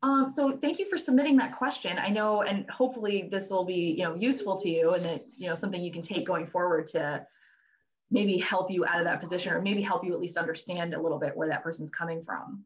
Um, 0.07 0.31
so 0.31 0.57
thank 0.63 0.79
you 0.79 0.89
for 0.89 0.97
submitting 0.97 1.37
that 1.39 1.57
question. 1.57 1.99
I 1.99 2.11
know, 2.11 2.43
and 2.43 2.71
hopefully 2.71 3.29
this 3.29 3.51
will 3.51 3.65
be, 3.65 3.97
you 3.99 4.05
know, 4.05 4.15
useful 4.15 4.57
to 4.59 4.69
you 4.69 4.89
and 4.91 5.03
that, 5.03 5.21
you 5.37 5.49
know, 5.49 5.57
something 5.57 5.83
you 5.83 5.91
can 5.91 6.03
take 6.03 6.25
going 6.25 6.47
forward 6.47 6.87
to 6.89 7.27
maybe 8.09 8.39
help 8.39 8.71
you 8.71 8.87
out 8.87 9.01
of 9.01 9.05
that 9.05 9.21
position 9.21 9.53
or 9.53 9.61
maybe 9.61 9.83
help 9.83 10.05
you 10.05 10.13
at 10.13 10.21
least 10.21 10.37
understand 10.37 10.95
a 10.95 11.03
little 11.03 11.19
bit 11.19 11.37
where 11.37 11.49
that 11.49 11.65
person's 11.65 11.91
coming 11.91 12.23
from. 12.25 12.65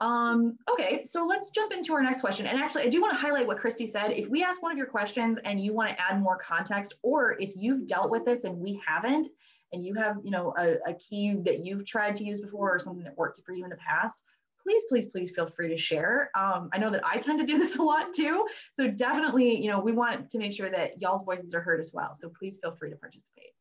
Um, 0.00 0.56
okay, 0.70 1.02
so 1.04 1.26
let's 1.26 1.50
jump 1.50 1.72
into 1.72 1.94
our 1.94 2.02
next 2.02 2.20
question. 2.20 2.46
And 2.46 2.56
actually, 2.56 2.84
I 2.84 2.88
do 2.88 3.00
want 3.00 3.12
to 3.12 3.20
highlight 3.20 3.48
what 3.48 3.58
Christy 3.58 3.84
said. 3.84 4.12
If 4.12 4.28
we 4.28 4.44
ask 4.44 4.62
one 4.62 4.70
of 4.70 4.78
your 4.78 4.86
questions 4.86 5.38
and 5.44 5.60
you 5.60 5.74
want 5.74 5.90
to 5.90 6.00
add 6.00 6.22
more 6.22 6.38
context, 6.38 6.94
or 7.02 7.36
if 7.40 7.50
you've 7.56 7.88
dealt 7.88 8.08
with 8.08 8.24
this 8.24 8.44
and 8.44 8.56
we 8.56 8.80
haven't, 8.86 9.26
and 9.72 9.84
you 9.84 9.94
have, 9.94 10.18
you 10.22 10.30
know, 10.30 10.54
a, 10.56 10.76
a 10.88 10.94
key 10.94 11.34
that 11.44 11.64
you've 11.64 11.84
tried 11.84 12.14
to 12.16 12.24
use 12.24 12.38
before 12.38 12.72
or 12.72 12.78
something 12.78 13.02
that 13.02 13.18
worked 13.18 13.40
for 13.44 13.52
you 13.52 13.64
in 13.64 13.70
the 13.70 13.76
past, 13.76 14.22
please, 14.68 14.84
please, 14.90 15.06
please 15.06 15.30
feel 15.30 15.46
free 15.46 15.68
to 15.68 15.78
share. 15.78 16.30
Um, 16.36 16.68
I 16.74 16.78
know 16.78 16.90
that 16.90 17.00
I 17.02 17.16
tend 17.16 17.38
to 17.40 17.46
do 17.46 17.56
this 17.56 17.76
a 17.76 17.82
lot 17.82 18.12
too. 18.12 18.46
So 18.74 18.86
definitely, 18.88 19.58
you 19.58 19.70
know, 19.70 19.80
we 19.80 19.92
want 19.92 20.28
to 20.30 20.38
make 20.38 20.52
sure 20.52 20.68
that 20.70 21.00
y'all's 21.00 21.24
voices 21.24 21.54
are 21.54 21.60
heard 21.62 21.80
as 21.80 21.90
well. 21.94 22.14
So 22.14 22.30
please 22.38 22.58
feel 22.62 22.72
free 22.72 22.90
to 22.90 22.96
participate. 22.96 23.52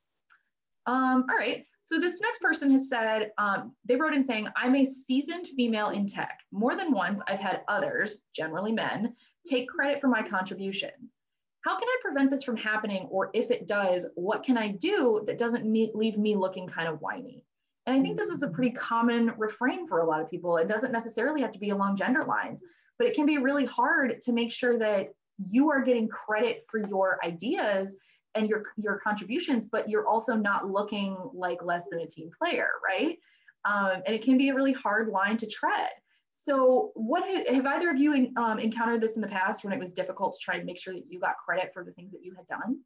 Um, 0.85 1.25
all 1.29 1.37
right, 1.37 1.65
so 1.81 1.97
this 1.97 2.19
next 2.19 2.41
person 2.41 2.69
has 2.71 2.89
said, 2.89 3.31
um, 3.37 3.73
they 3.85 3.95
wrote 3.95 4.13
in 4.13 4.23
saying, 4.23 4.47
I'm 4.57 4.75
a 4.75 4.85
seasoned 4.85 5.47
female 5.47 5.89
in 5.89 6.07
tech. 6.07 6.39
More 6.51 6.75
than 6.75 6.91
once, 6.91 7.21
I've 7.27 7.39
had 7.39 7.61
others, 7.69 8.19
generally 8.35 8.73
men, 8.73 9.13
take 9.49 9.69
credit 9.69 10.01
for 10.01 10.07
my 10.07 10.21
contributions. 10.21 11.15
How 11.61 11.77
can 11.77 11.87
I 11.87 11.97
prevent 12.01 12.31
this 12.31 12.43
from 12.43 12.57
happening? 12.57 13.07
Or 13.09 13.29
if 13.33 13.49
it 13.51 13.67
does, 13.67 14.07
what 14.15 14.43
can 14.43 14.57
I 14.57 14.71
do 14.71 15.23
that 15.25 15.37
doesn't 15.37 15.65
me 15.65 15.91
leave 15.93 16.17
me 16.17 16.35
looking 16.35 16.67
kind 16.67 16.89
of 16.89 16.99
whiny? 16.99 17.45
And 17.87 17.97
I 17.97 18.01
think 18.01 18.17
this 18.17 18.29
is 18.29 18.43
a 18.43 18.49
pretty 18.49 18.71
common 18.71 19.31
refrain 19.37 19.87
for 19.87 20.01
a 20.01 20.05
lot 20.05 20.21
of 20.21 20.29
people. 20.29 20.57
It 20.57 20.67
doesn't 20.67 20.91
necessarily 20.91 21.41
have 21.41 21.53
to 21.53 21.59
be 21.59 21.69
along 21.69 21.95
gender 21.95 22.25
lines, 22.25 22.61
but 22.99 23.07
it 23.07 23.15
can 23.15 23.25
be 23.25 23.37
really 23.37 23.65
hard 23.65 24.19
to 24.21 24.33
make 24.33 24.51
sure 24.51 24.77
that 24.77 25.13
you 25.37 25.71
are 25.71 25.81
getting 25.81 26.09
credit 26.09 26.65
for 26.69 26.85
your 26.85 27.17
ideas 27.23 27.95
and 28.35 28.49
your 28.49 28.63
your 28.75 28.99
contributions, 28.99 29.65
but 29.65 29.89
you're 29.89 30.05
also 30.05 30.35
not 30.35 30.69
looking 30.69 31.17
like 31.33 31.63
less 31.63 31.85
than 31.89 32.01
a 32.01 32.07
team 32.07 32.29
player, 32.37 32.69
right? 32.85 33.17
Um, 33.63 34.01
and 34.05 34.13
it 34.13 34.21
can 34.21 34.37
be 34.37 34.49
a 34.49 34.53
really 34.53 34.73
hard 34.73 35.07
line 35.07 35.37
to 35.37 35.47
tread. 35.47 35.89
So, 36.29 36.91
what 36.93 37.23
have, 37.27 37.47
have 37.47 37.65
either 37.65 37.89
of 37.89 37.97
you 37.97 38.13
in, 38.13 38.33
um, 38.37 38.59
encountered 38.59 39.01
this 39.01 39.15
in 39.15 39.21
the 39.21 39.27
past 39.27 39.63
when 39.63 39.73
it 39.73 39.79
was 39.79 39.93
difficult 39.93 40.33
to 40.33 40.39
try 40.43 40.55
and 40.55 40.65
make 40.65 40.79
sure 40.79 40.93
that 40.93 41.05
you 41.09 41.19
got 41.19 41.37
credit 41.37 41.71
for 41.73 41.85
the 41.85 41.91
things 41.93 42.11
that 42.11 42.21
you 42.21 42.35
had 42.35 42.47
done? 42.47 42.79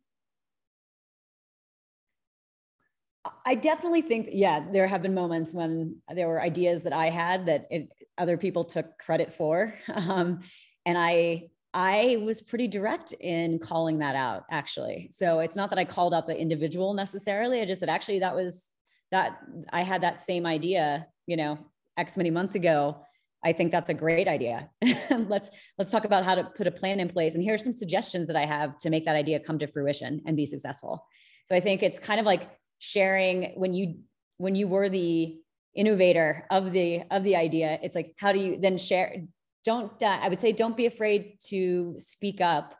I 3.45 3.55
definitely 3.55 4.01
think, 4.01 4.29
yeah, 4.31 4.65
there 4.71 4.87
have 4.87 5.01
been 5.01 5.13
moments 5.13 5.53
when 5.53 5.97
there 6.13 6.27
were 6.27 6.41
ideas 6.41 6.83
that 6.83 6.93
I 6.93 7.09
had 7.09 7.45
that 7.45 7.67
it, 7.69 7.89
other 8.17 8.37
people 8.37 8.63
took 8.63 8.97
credit 8.97 9.31
for, 9.31 9.75
um, 9.93 10.41
and 10.85 10.97
I 10.97 11.49
I 11.73 12.17
was 12.25 12.41
pretty 12.41 12.67
direct 12.67 13.13
in 13.13 13.57
calling 13.59 13.99
that 13.99 14.15
out, 14.15 14.43
actually. 14.51 15.09
So 15.13 15.39
it's 15.39 15.55
not 15.55 15.69
that 15.69 15.79
I 15.79 15.85
called 15.85 16.13
out 16.13 16.27
the 16.27 16.37
individual 16.37 16.93
necessarily. 16.93 17.61
I 17.61 17.65
just 17.65 17.79
said, 17.79 17.87
actually, 17.87 18.19
that 18.19 18.35
was 18.35 18.69
that 19.11 19.39
I 19.71 19.83
had 19.83 20.01
that 20.01 20.19
same 20.19 20.45
idea, 20.45 21.07
you 21.27 21.37
know, 21.37 21.59
X 21.97 22.17
many 22.17 22.29
months 22.29 22.55
ago. 22.55 23.05
I 23.43 23.53
think 23.53 23.71
that's 23.71 23.89
a 23.89 23.93
great 23.93 24.27
idea. 24.27 24.69
let's 25.27 25.49
let's 25.77 25.91
talk 25.91 26.05
about 26.05 26.25
how 26.25 26.35
to 26.35 26.43
put 26.43 26.67
a 26.67 26.71
plan 26.71 26.99
in 26.99 27.07
place. 27.07 27.35
And 27.35 27.43
here 27.43 27.53
are 27.53 27.59
some 27.59 27.73
suggestions 27.73 28.27
that 28.27 28.35
I 28.35 28.45
have 28.45 28.77
to 28.79 28.89
make 28.89 29.05
that 29.05 29.15
idea 29.15 29.39
come 29.39 29.57
to 29.59 29.67
fruition 29.67 30.21
and 30.25 30.35
be 30.35 30.45
successful. 30.45 31.05
So 31.45 31.55
I 31.55 31.59
think 31.59 31.83
it's 31.83 31.99
kind 31.99 32.19
of 32.19 32.25
like 32.25 32.49
sharing 32.81 33.53
when 33.55 33.73
you 33.75 33.99
when 34.37 34.55
you 34.55 34.67
were 34.67 34.89
the 34.89 35.37
innovator 35.75 36.47
of 36.49 36.71
the 36.71 37.03
of 37.11 37.23
the 37.23 37.35
idea. 37.35 37.77
It's 37.83 37.95
like 37.95 38.15
how 38.17 38.31
do 38.33 38.39
you 38.39 38.57
then 38.59 38.77
share? 38.77 39.23
Don't 39.63 39.91
uh, 40.01 40.19
i 40.19 40.27
would 40.27 40.41
say 40.41 40.51
don't 40.51 40.75
be 40.75 40.87
afraid 40.87 41.37
to 41.49 41.93
speak 41.99 42.41
up 42.41 42.73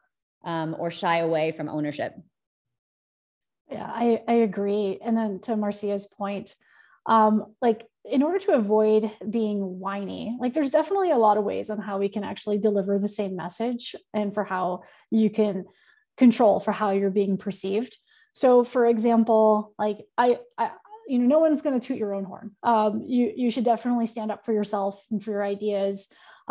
um, 0.44 0.76
or 0.80 0.90
shy 0.90 1.20
away 1.20 1.52
from 1.52 1.70
ownership. 1.70 2.16
Yeah 3.70 3.86
i, 3.88 4.24
I 4.28 4.34
agree. 4.34 4.98
And 5.06 5.16
then 5.16 5.40
to 5.42 5.56
marcia's 5.56 6.08
point 6.08 6.56
um, 7.06 7.54
like 7.62 7.86
in 8.04 8.24
order 8.24 8.40
to 8.40 8.54
avoid 8.54 9.12
being 9.30 9.80
whiny 9.80 10.36
like 10.40 10.56
there's 10.56 10.72
definitely 10.72 11.12
a 11.12 11.18
lot 11.18 11.38
of 11.38 11.44
ways 11.44 11.70
on 11.70 11.80
how 11.80 12.00
we 12.00 12.10
can 12.10 12.24
actually 12.24 12.58
deliver 12.58 12.98
the 12.98 13.08
same 13.08 13.36
message 13.36 13.96
and 14.16 14.34
for 14.34 14.44
how 14.44 14.82
you 15.12 15.30
can 15.30 15.66
control 16.18 16.60
for 16.60 16.72
how 16.72 16.90
you're 16.90 17.12
being 17.12 17.38
perceived 17.38 17.98
so 18.34 18.64
for 18.64 18.86
example 18.86 19.74
like 19.78 19.98
i, 20.18 20.40
I 20.58 20.72
you 21.08 21.20
know 21.20 21.26
no 21.26 21.40
one's 21.40 21.62
going 21.62 21.80
to 21.80 21.86
toot 21.86 21.98
your 21.98 22.14
own 22.14 22.24
horn 22.24 22.52
um, 22.64 23.04
you 23.08 23.32
you 23.36 23.52
should 23.52 23.66
definitely 23.66 24.06
stand 24.06 24.32
up 24.32 24.46
for 24.46 24.54
yourself 24.54 25.04
and 25.12 25.24
for 25.24 25.32
your 25.32 25.44
ideas 25.44 26.08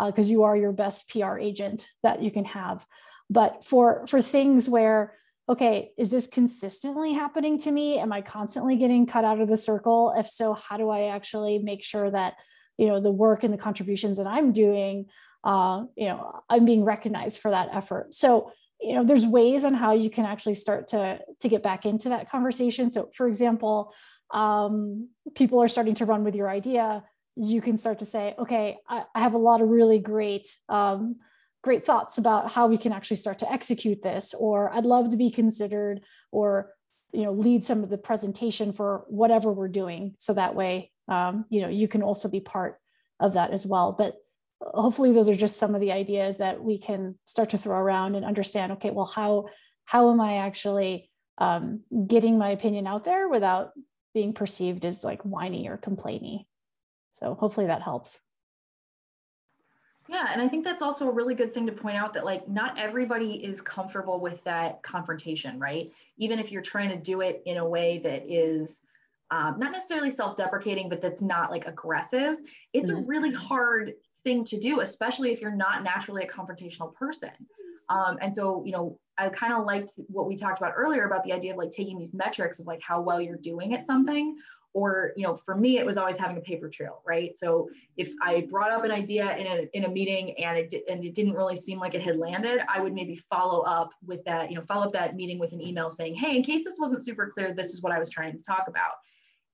because 0.06 0.28
uh, 0.28 0.32
you 0.32 0.42
are 0.44 0.56
your 0.56 0.72
best 0.72 1.08
PR 1.08 1.38
agent 1.38 1.86
that 2.02 2.22
you 2.22 2.30
can 2.30 2.44
have. 2.44 2.86
But 3.28 3.64
for 3.64 4.06
for 4.06 4.22
things 4.22 4.68
where 4.68 5.14
okay, 5.48 5.90
is 5.98 6.10
this 6.12 6.28
consistently 6.28 7.12
happening 7.12 7.58
to 7.58 7.72
me? 7.72 7.98
Am 7.98 8.12
I 8.12 8.20
constantly 8.20 8.76
getting 8.76 9.04
cut 9.04 9.24
out 9.24 9.40
of 9.40 9.48
the 9.48 9.56
circle? 9.56 10.14
If 10.16 10.28
so, 10.28 10.54
how 10.54 10.76
do 10.76 10.90
I 10.90 11.08
actually 11.08 11.58
make 11.58 11.82
sure 11.82 12.10
that 12.10 12.34
you 12.78 12.86
know 12.86 13.00
the 13.00 13.12
work 13.12 13.44
and 13.44 13.52
the 13.52 13.58
contributions 13.58 14.18
that 14.18 14.26
I'm 14.26 14.52
doing, 14.52 15.06
uh, 15.44 15.84
you 15.96 16.08
know, 16.08 16.40
I'm 16.48 16.64
being 16.64 16.84
recognized 16.84 17.40
for 17.40 17.50
that 17.50 17.68
effort. 17.72 18.14
So 18.14 18.52
you 18.80 18.94
know 18.94 19.04
there's 19.04 19.26
ways 19.26 19.64
on 19.64 19.74
how 19.74 19.92
you 19.92 20.10
can 20.10 20.24
actually 20.24 20.54
start 20.54 20.88
to 20.88 21.18
to 21.40 21.48
get 21.48 21.62
back 21.62 21.86
into 21.86 22.08
that 22.08 22.30
conversation 22.30 22.90
so 22.90 23.10
for 23.14 23.26
example 23.26 23.92
um, 24.32 25.08
people 25.34 25.60
are 25.60 25.68
starting 25.68 25.94
to 25.96 26.04
run 26.04 26.22
with 26.22 26.36
your 26.36 26.48
idea 26.48 27.02
you 27.36 27.60
can 27.60 27.76
start 27.76 27.98
to 28.00 28.04
say, 28.04 28.34
okay, 28.38 28.78
I, 28.88 29.04
I 29.14 29.20
have 29.20 29.34
a 29.34 29.38
lot 29.38 29.62
of 29.62 29.68
really 29.68 29.98
great, 29.98 30.48
um, 30.68 31.16
great 31.62 31.84
thoughts 31.84 32.18
about 32.18 32.52
how 32.52 32.66
we 32.66 32.78
can 32.78 32.92
actually 32.92 33.16
start 33.16 33.38
to 33.40 33.50
execute 33.50 34.02
this, 34.02 34.34
or 34.34 34.72
I'd 34.72 34.84
love 34.84 35.10
to 35.10 35.16
be 35.16 35.30
considered, 35.30 36.02
or 36.30 36.72
you 37.12 37.24
know, 37.24 37.32
lead 37.32 37.64
some 37.64 37.82
of 37.82 37.90
the 37.90 37.98
presentation 37.98 38.72
for 38.72 39.04
whatever 39.08 39.52
we're 39.52 39.68
doing. 39.68 40.14
So 40.18 40.34
that 40.34 40.54
way, 40.54 40.92
um, 41.08 41.44
you 41.48 41.60
know, 41.60 41.68
you 41.68 41.88
can 41.88 42.02
also 42.02 42.28
be 42.28 42.40
part 42.40 42.78
of 43.18 43.34
that 43.34 43.50
as 43.50 43.66
well. 43.66 43.92
But 43.92 44.14
hopefully, 44.60 45.12
those 45.12 45.28
are 45.28 45.34
just 45.34 45.58
some 45.58 45.74
of 45.74 45.80
the 45.80 45.92
ideas 45.92 46.38
that 46.38 46.62
we 46.62 46.78
can 46.78 47.16
start 47.24 47.50
to 47.50 47.58
throw 47.58 47.76
around 47.76 48.14
and 48.14 48.24
understand. 48.24 48.72
Okay, 48.72 48.90
well, 48.90 49.06
how 49.06 49.46
how 49.84 50.10
am 50.10 50.20
I 50.20 50.38
actually 50.38 51.10
um, 51.38 51.80
getting 52.06 52.38
my 52.38 52.50
opinion 52.50 52.86
out 52.86 53.04
there 53.04 53.28
without 53.28 53.72
being 54.14 54.32
perceived 54.32 54.84
as 54.84 55.04
like 55.04 55.22
whiny 55.22 55.68
or 55.68 55.78
complainy? 55.78 56.46
So 57.12 57.34
hopefully 57.34 57.66
that 57.66 57.82
helps. 57.82 58.18
Yeah, 60.08 60.28
and 60.32 60.42
I 60.42 60.48
think 60.48 60.64
that's 60.64 60.82
also 60.82 61.08
a 61.08 61.12
really 61.12 61.34
good 61.34 61.54
thing 61.54 61.66
to 61.66 61.72
point 61.72 61.96
out 61.96 62.12
that 62.14 62.24
like 62.24 62.48
not 62.48 62.78
everybody 62.78 63.34
is 63.34 63.60
comfortable 63.60 64.20
with 64.20 64.42
that 64.44 64.82
confrontation, 64.82 65.58
right? 65.60 65.92
Even 66.18 66.38
if 66.40 66.50
you're 66.50 66.62
trying 66.62 66.88
to 66.90 66.96
do 66.96 67.20
it 67.20 67.42
in 67.46 67.58
a 67.58 67.68
way 67.68 67.98
that 67.98 68.24
is 68.28 68.82
um, 69.30 69.56
not 69.58 69.70
necessarily 69.70 70.10
self-deprecating, 70.10 70.88
but 70.88 71.00
that's 71.00 71.22
not 71.22 71.52
like 71.52 71.68
aggressive. 71.68 72.38
It's 72.72 72.90
mm-hmm. 72.90 73.04
a 73.04 73.06
really 73.06 73.32
hard 73.32 73.94
thing 74.24 74.44
to 74.44 74.58
do, 74.58 74.80
especially 74.80 75.32
if 75.32 75.40
you're 75.40 75.54
not 75.54 75.82
naturally 75.82 76.24
a 76.24 76.28
confrontational 76.28 76.94
person. 76.94 77.30
Um, 77.88 78.18
and 78.20 78.34
so, 78.34 78.62
you 78.64 78.72
know, 78.72 78.98
I 79.18 79.28
kind 79.28 79.52
of 79.52 79.64
liked 79.64 79.92
what 80.08 80.26
we 80.26 80.36
talked 80.36 80.58
about 80.58 80.72
earlier 80.76 81.04
about 81.04 81.24
the 81.24 81.32
idea 81.32 81.52
of 81.52 81.58
like 81.58 81.70
taking 81.70 81.98
these 81.98 82.14
metrics 82.14 82.58
of 82.58 82.66
like 82.66 82.80
how 82.80 83.00
well 83.00 83.20
you're 83.20 83.36
doing 83.36 83.74
at 83.74 83.86
something. 83.86 84.36
Or 84.72 85.12
you 85.16 85.24
know 85.24 85.34
for 85.34 85.56
me 85.56 85.78
it 85.78 85.84
was 85.84 85.96
always 85.96 86.16
having 86.16 86.36
a 86.36 86.40
paper 86.40 86.68
trail 86.68 87.02
right? 87.04 87.36
So 87.36 87.68
if 87.96 88.12
i 88.22 88.46
brought 88.48 88.70
up 88.70 88.84
an 88.84 88.92
idea 88.92 89.36
in 89.36 89.46
a, 89.46 89.68
in 89.76 89.84
a 89.84 89.88
meeting 89.88 90.38
and 90.38 90.56
it, 90.58 90.84
and 90.88 91.04
it 91.04 91.16
didn't 91.16 91.32
really 91.32 91.56
seem 91.56 91.80
like 91.80 91.94
it 91.94 92.02
had 92.02 92.16
landed 92.16 92.60
i 92.72 92.80
would 92.80 92.94
maybe 92.94 93.16
follow 93.16 93.62
up 93.62 93.90
with 94.06 94.22
that 94.24 94.48
you 94.48 94.56
know 94.56 94.64
follow 94.64 94.86
up 94.86 94.92
that 94.92 95.16
meeting 95.16 95.40
with 95.40 95.52
an 95.52 95.60
email 95.60 95.90
saying 95.90 96.14
hey 96.14 96.36
in 96.36 96.44
case 96.44 96.62
this 96.64 96.76
wasn't 96.78 97.04
super 97.04 97.26
clear 97.26 97.52
this 97.52 97.70
is 97.74 97.82
what 97.82 97.92
i 97.92 97.98
was 97.98 98.08
trying 98.08 98.32
to 98.32 98.42
talk 98.42 98.68
about 98.68 98.92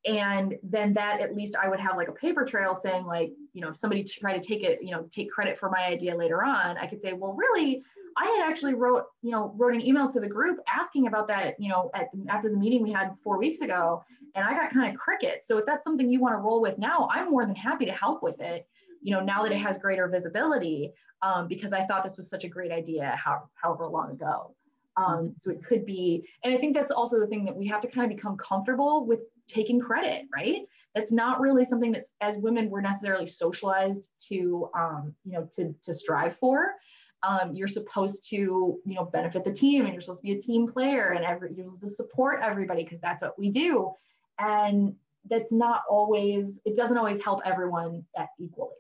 and 0.06 0.54
then 0.62 0.94
that 0.94 1.20
at 1.20 1.34
least 1.34 1.56
i 1.56 1.68
would 1.68 1.80
have 1.80 1.96
like 1.96 2.08
a 2.08 2.12
paper 2.12 2.44
trail 2.44 2.74
saying 2.74 3.04
like 3.04 3.32
you 3.52 3.60
know 3.60 3.70
if 3.70 3.76
somebody 3.76 4.04
tried 4.04 4.40
to 4.40 4.46
take 4.46 4.62
it 4.62 4.82
you 4.82 4.90
know 4.90 5.06
take 5.10 5.30
credit 5.30 5.58
for 5.58 5.70
my 5.70 5.84
idea 5.84 6.14
later 6.14 6.44
on 6.44 6.76
i 6.78 6.86
could 6.86 7.00
say 7.00 7.12
well 7.12 7.34
really 7.34 7.82
I 8.18 8.24
had 8.24 8.48
actually 8.50 8.72
wrote, 8.72 9.04
you 9.20 9.30
know, 9.30 9.52
wrote 9.56 9.74
an 9.74 9.82
email 9.82 10.10
to 10.10 10.20
the 10.20 10.28
group 10.28 10.58
asking 10.66 11.06
about 11.06 11.28
that, 11.28 11.60
you 11.60 11.68
know, 11.68 11.90
at 11.92 12.08
after 12.28 12.48
the 12.48 12.56
meeting 12.56 12.82
we 12.82 12.90
had 12.90 13.10
four 13.22 13.38
weeks 13.38 13.60
ago, 13.60 14.02
and 14.34 14.44
I 14.44 14.52
got 14.52 14.70
kind 14.70 14.90
of 14.90 14.98
crickets. 14.98 15.46
So 15.46 15.58
if 15.58 15.66
that's 15.66 15.84
something 15.84 16.10
you 16.10 16.20
want 16.20 16.34
to 16.34 16.38
roll 16.38 16.62
with 16.62 16.78
now, 16.78 17.08
I'm 17.12 17.30
more 17.30 17.44
than 17.44 17.54
happy 17.54 17.84
to 17.84 17.92
help 17.92 18.22
with 18.22 18.40
it. 18.40 18.66
You 19.02 19.14
know, 19.14 19.20
now 19.20 19.42
that 19.42 19.52
it 19.52 19.58
has 19.58 19.76
greater 19.76 20.08
visibility, 20.08 20.92
um, 21.20 21.46
because 21.46 21.74
I 21.74 21.84
thought 21.84 22.02
this 22.02 22.16
was 22.16 22.28
such 22.28 22.44
a 22.44 22.48
great 22.48 22.72
idea, 22.72 23.18
how, 23.22 23.48
however 23.54 23.86
long 23.86 24.12
ago. 24.12 24.54
Um, 24.96 25.34
so 25.38 25.50
it 25.50 25.62
could 25.62 25.84
be, 25.84 26.26
and 26.42 26.54
I 26.54 26.56
think 26.56 26.74
that's 26.74 26.90
also 26.90 27.20
the 27.20 27.26
thing 27.26 27.44
that 27.44 27.54
we 27.54 27.66
have 27.66 27.82
to 27.82 27.88
kind 27.88 28.10
of 28.10 28.16
become 28.16 28.36
comfortable 28.38 29.06
with 29.06 29.20
taking 29.48 29.80
credit, 29.80 30.26
right? 30.34 30.62
That's 30.94 31.12
not 31.12 31.40
really 31.40 31.64
something 31.64 31.92
that, 31.92 32.04
as 32.20 32.38
women 32.38 32.70
we're 32.70 32.80
necessarily 32.80 33.26
socialized 33.26 34.08
to, 34.28 34.70
um, 34.74 35.14
you 35.24 35.32
know, 35.32 35.48
to 35.56 35.74
to 35.82 35.94
strive 35.94 36.36
for 36.36 36.74
um, 37.22 37.54
you're 37.54 37.68
supposed 37.68 38.28
to 38.30 38.36
you 38.36 38.94
know 38.94 39.04
benefit 39.04 39.44
the 39.44 39.52
team 39.52 39.84
and 39.84 39.92
you're 39.92 40.02
supposed 40.02 40.20
to 40.20 40.26
be 40.26 40.32
a 40.32 40.40
team 40.40 40.70
player 40.70 41.10
and 41.10 41.24
every 41.24 41.52
you're 41.54 41.64
supposed 41.64 41.82
to 41.82 41.88
support 41.90 42.40
everybody 42.42 42.84
because 42.84 43.00
that's 43.00 43.22
what 43.22 43.38
we 43.38 43.50
do 43.50 43.90
and 44.38 44.94
that's 45.28 45.50
not 45.50 45.82
always 45.90 46.60
it 46.64 46.76
doesn't 46.76 46.98
always 46.98 47.22
help 47.22 47.40
everyone 47.44 48.04
equally 48.38 48.74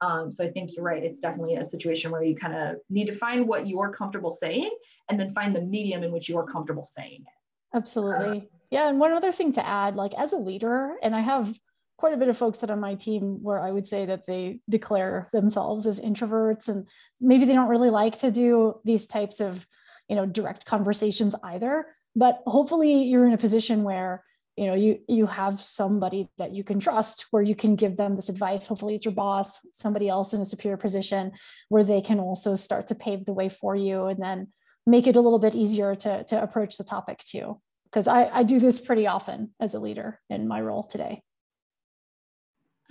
Um, 0.00 0.32
so 0.32 0.44
I 0.44 0.50
think 0.50 0.74
you're 0.74 0.84
right. 0.84 1.02
It's 1.02 1.20
definitely 1.20 1.56
a 1.56 1.64
situation 1.64 2.10
where 2.10 2.22
you 2.22 2.34
kind 2.34 2.54
of 2.54 2.76
need 2.88 3.06
to 3.06 3.14
find 3.14 3.46
what 3.46 3.66
you're 3.66 3.92
comfortable 3.92 4.32
saying 4.32 4.70
and 5.08 5.20
then 5.20 5.28
find 5.28 5.54
the 5.54 5.60
medium 5.60 6.02
in 6.02 6.10
which 6.10 6.28
you're 6.28 6.46
comfortable 6.46 6.84
saying 6.84 7.22
it. 7.22 7.76
Absolutely. 7.76 8.48
Yeah. 8.70 8.88
And 8.88 9.00
one 9.00 9.12
other 9.12 9.32
thing 9.32 9.52
to 9.52 9.66
add, 9.66 9.96
like 9.96 10.14
as 10.14 10.32
a 10.32 10.38
leader, 10.38 10.96
and 11.02 11.14
I 11.14 11.20
have 11.20 11.58
quite 12.00 12.14
a 12.14 12.16
bit 12.16 12.28
of 12.28 12.38
folks 12.38 12.58
that 12.58 12.70
on 12.70 12.80
my 12.80 12.94
team 12.94 13.42
where 13.42 13.60
I 13.60 13.70
would 13.70 13.86
say 13.86 14.06
that 14.06 14.24
they 14.24 14.60
declare 14.70 15.28
themselves 15.32 15.86
as 15.86 16.00
introverts 16.00 16.66
and 16.66 16.88
maybe 17.20 17.44
they 17.44 17.52
don't 17.52 17.68
really 17.68 17.90
like 17.90 18.18
to 18.20 18.30
do 18.30 18.80
these 18.84 19.06
types 19.06 19.38
of, 19.38 19.66
you 20.08 20.16
know, 20.16 20.24
direct 20.24 20.64
conversations 20.64 21.34
either. 21.44 21.84
But 22.16 22.40
hopefully 22.46 23.02
you're 23.02 23.26
in 23.26 23.34
a 23.34 23.38
position 23.38 23.82
where 23.82 24.24
you 24.56 24.66
know 24.66 24.74
you 24.74 24.98
you 25.08 25.26
have 25.26 25.60
somebody 25.60 26.28
that 26.38 26.52
you 26.52 26.64
can 26.64 26.80
trust 26.80 27.26
where 27.30 27.42
you 27.42 27.54
can 27.54 27.76
give 27.76 27.96
them 27.96 28.16
this 28.16 28.28
advice 28.28 28.66
hopefully 28.66 28.96
it's 28.96 29.04
your 29.04 29.14
boss 29.14 29.60
somebody 29.72 30.08
else 30.08 30.34
in 30.34 30.40
a 30.40 30.44
superior 30.44 30.76
position 30.76 31.32
where 31.68 31.84
they 31.84 32.00
can 32.00 32.18
also 32.18 32.56
start 32.56 32.88
to 32.88 32.94
pave 32.94 33.24
the 33.24 33.32
way 33.32 33.48
for 33.48 33.76
you 33.76 34.06
and 34.06 34.20
then 34.20 34.48
make 34.86 35.06
it 35.06 35.16
a 35.16 35.20
little 35.20 35.38
bit 35.38 35.54
easier 35.54 35.94
to 35.94 36.24
to 36.24 36.42
approach 36.42 36.76
the 36.76 36.84
topic 36.84 37.18
too 37.18 37.60
because 37.90 38.08
I, 38.08 38.26
I 38.26 38.42
do 38.42 38.60
this 38.60 38.80
pretty 38.80 39.06
often 39.06 39.50
as 39.60 39.74
a 39.74 39.80
leader 39.80 40.20
in 40.28 40.46
my 40.48 40.60
role 40.60 40.82
today 40.82 41.22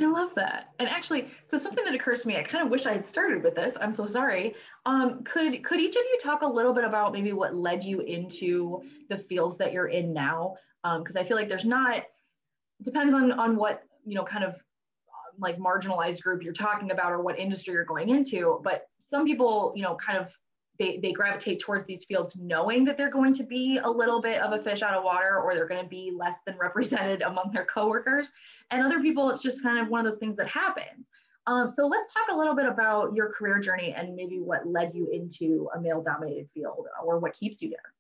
I 0.02 0.06
love 0.06 0.34
that. 0.36 0.70
And 0.80 0.88
actually, 0.88 1.28
so 1.46 1.58
something 1.58 1.84
that 1.84 1.94
occurs 1.94 2.22
to 2.22 2.28
me, 2.28 2.38
I 2.38 2.44
kind 2.44 2.64
of 2.64 2.72
wish 2.72 2.86
I 2.86 2.94
had 2.94 3.06
started 3.06 3.44
with 3.44 3.56
this. 3.56 3.76
I'm 3.82 3.92
so 3.92 4.06
sorry. 4.06 4.56
Um, 4.86 5.24
could 5.24 5.62
could 5.64 5.80
each 5.80 5.96
of 5.96 6.04
you 6.04 6.18
talk 6.22 6.42
a 6.42 6.48
little 6.48 6.74
bit 6.74 6.86
about 6.86 7.12
maybe 7.12 7.34
what 7.34 7.54
led 7.54 7.84
you 7.84 8.02
into 8.02 8.82
the 9.10 9.18
fields 9.18 9.58
that 9.58 9.74
you're 9.74 9.88
in 9.88 10.14
now? 10.14 10.56
Because 10.84 11.16
um, 11.16 11.22
I 11.22 11.26
feel 11.26 11.36
like 11.36 11.50
there's 11.50 11.66
not 11.66 12.04
depends 12.82 13.14
on 13.14 13.34
on 13.34 13.58
what 13.58 13.84
you 14.06 14.16
know 14.16 14.24
kind 14.24 14.46
of 14.46 14.56
like 15.38 15.58
marginalized 15.58 16.22
group 16.22 16.44
you're 16.44 16.54
talking 16.54 16.92
about 16.92 17.12
or 17.12 17.22
what 17.22 17.38
industry 17.38 17.74
you're 17.74 17.86
going 17.86 18.10
into. 18.10 18.62
But 18.64 18.88
some 19.04 19.26
people, 19.26 19.74
you 19.76 19.84
know, 19.84 19.96
kind 19.96 20.18
of 20.18 20.32
they, 20.80 20.98
they 21.02 21.12
gravitate 21.12 21.60
towards 21.60 21.84
these 21.86 22.06
fields 22.06 22.38
knowing 22.38 22.86
that 22.86 22.98
they're 22.98 23.12
going 23.12 23.34
to 23.34 23.44
be 23.44 23.80
a 23.84 23.90
little 23.90 24.22
bit 24.22 24.42
of 24.42 24.54
a 24.54 24.64
fish 24.64 24.82
out 24.82 24.94
of 24.94 25.04
water 25.04 25.42
or 25.44 25.54
they're 25.54 25.68
going 25.68 25.84
to 25.84 25.90
be 25.90 26.12
less 26.16 26.40
than 26.46 26.58
represented 26.60 27.22
among 27.22 27.52
their 27.54 27.66
coworkers. 27.66 28.32
And 28.72 28.84
other 28.84 29.02
people, 29.02 29.30
it's 29.30 29.44
just 29.44 29.62
kind 29.62 29.78
of 29.78 29.90
one 29.90 30.00
of 30.00 30.12
those 30.12 30.20
things 30.20 30.38
that 30.38 30.48
happens. 30.48 31.10
Um, 31.48 31.70
so 31.70 31.88
let's 31.88 32.14
talk 32.14 32.28
a 32.32 32.38
little 32.38 32.56
bit 32.56 32.66
about 32.66 33.16
your 33.16 33.32
career 33.32 33.60
journey 33.60 33.94
and 33.94 34.16
maybe 34.16 34.40
what 34.40 34.68
led 34.68 34.94
you 34.94 35.10
into 35.12 35.70
a 35.76 35.82
male 35.82 36.02
dominated 36.02 36.48
field 36.54 36.86
or 37.04 37.20
what 37.20 37.34
keeps 37.34 37.62
you 37.62 37.70
there. 37.70 37.94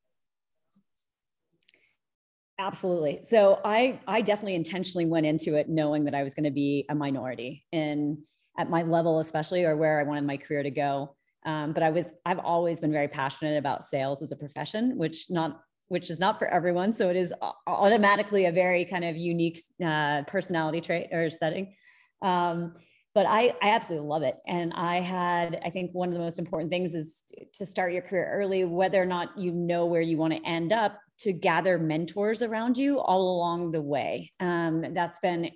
Absolutely. 2.59 3.21
So 3.23 3.61
I 3.63 3.99
I 4.05 4.21
definitely 4.21 4.55
intentionally 4.55 5.05
went 5.05 5.25
into 5.25 5.55
it 5.55 5.69
knowing 5.69 6.03
that 6.03 6.13
I 6.13 6.23
was 6.23 6.35
going 6.35 6.43
to 6.43 6.51
be 6.51 6.85
a 6.89 6.95
minority 6.95 7.65
and 7.71 8.17
at 8.57 8.69
my 8.69 8.81
level 8.83 9.19
especially 9.19 9.63
or 9.63 9.77
where 9.77 9.99
I 9.99 10.03
wanted 10.03 10.25
my 10.25 10.35
career 10.35 10.61
to 10.61 10.69
go. 10.69 11.15
Um, 11.45 11.73
but 11.73 11.83
I 11.83 11.89
was 11.89 12.11
I've 12.25 12.39
always 12.39 12.79
been 12.79 12.91
very 12.91 13.07
passionate 13.07 13.57
about 13.57 13.83
sales 13.83 14.21
as 14.21 14.31
a 14.31 14.35
profession, 14.35 14.97
which 14.97 15.29
not 15.29 15.61
which 15.87 16.09
is 16.09 16.19
not 16.19 16.37
for 16.37 16.47
everyone. 16.47 16.93
So 16.93 17.09
it 17.09 17.15
is 17.15 17.33
automatically 17.67 18.45
a 18.45 18.51
very 18.51 18.85
kind 18.85 19.03
of 19.03 19.17
unique 19.17 19.59
uh, 19.83 20.21
personality 20.23 20.81
trait 20.81 21.07
or 21.11 21.29
setting. 21.29 21.75
Um, 22.21 22.75
but 23.15 23.25
I, 23.27 23.55
I 23.61 23.71
absolutely 23.71 24.07
love 24.07 24.21
it. 24.21 24.37
And 24.47 24.71
I 24.73 25.01
had, 25.01 25.59
I 25.65 25.71
think 25.71 25.91
one 25.93 26.09
of 26.09 26.13
the 26.13 26.19
most 26.19 26.37
important 26.37 26.69
things 26.69 26.93
is 26.93 27.23
to 27.55 27.65
start 27.65 27.91
your 27.91 28.03
career 28.03 28.29
early, 28.31 28.65
whether 28.65 29.01
or 29.01 29.05
not 29.05 29.37
you 29.37 29.51
know 29.51 29.87
where 29.87 30.01
you 30.01 30.15
want 30.15 30.33
to 30.33 30.45
end 30.45 30.71
up, 30.71 30.99
to 31.21 31.33
gather 31.33 31.79
mentors 31.79 32.43
around 32.43 32.77
you 32.77 32.99
all 32.99 33.35
along 33.35 33.71
the 33.71 33.81
way. 33.81 34.31
Um, 34.39 34.93
that's 34.93 35.19
been 35.19 35.49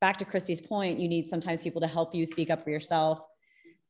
back 0.00 0.16
to 0.18 0.24
Christy's 0.24 0.60
point. 0.60 0.98
You 0.98 1.08
need 1.08 1.28
sometimes 1.28 1.62
people 1.62 1.80
to 1.82 1.86
help 1.86 2.14
you 2.16 2.26
speak 2.26 2.50
up 2.50 2.64
for 2.64 2.70
yourself 2.70 3.20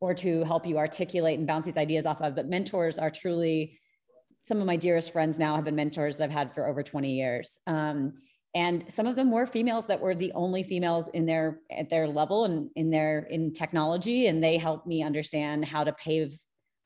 or 0.00 0.14
to 0.14 0.44
help 0.44 0.66
you 0.66 0.78
articulate 0.78 1.38
and 1.38 1.46
bounce 1.46 1.64
these 1.64 1.76
ideas 1.76 2.06
off 2.06 2.20
of. 2.20 2.34
But 2.34 2.48
mentors 2.48 2.98
are 2.98 3.10
truly 3.10 3.78
some 4.44 4.60
of 4.60 4.66
my 4.66 4.76
dearest 4.76 5.12
friends 5.12 5.38
now 5.38 5.56
have 5.56 5.64
been 5.64 5.76
mentors 5.76 6.20
I've 6.20 6.30
had 6.30 6.54
for 6.54 6.66
over 6.66 6.82
20 6.82 7.12
years. 7.12 7.58
Um, 7.66 8.14
and 8.54 8.84
some 8.88 9.06
of 9.06 9.14
them 9.14 9.30
were 9.30 9.46
females 9.46 9.86
that 9.86 10.00
were 10.00 10.14
the 10.14 10.32
only 10.32 10.62
females 10.62 11.08
in 11.08 11.26
their 11.26 11.60
at 11.70 11.90
their 11.90 12.08
level 12.08 12.44
and 12.44 12.70
in 12.76 12.90
their 12.90 13.20
in 13.30 13.52
technology 13.52 14.26
and 14.26 14.42
they 14.42 14.56
helped 14.56 14.86
me 14.86 15.02
understand 15.02 15.64
how 15.64 15.84
to 15.84 15.92
pave 15.92 16.36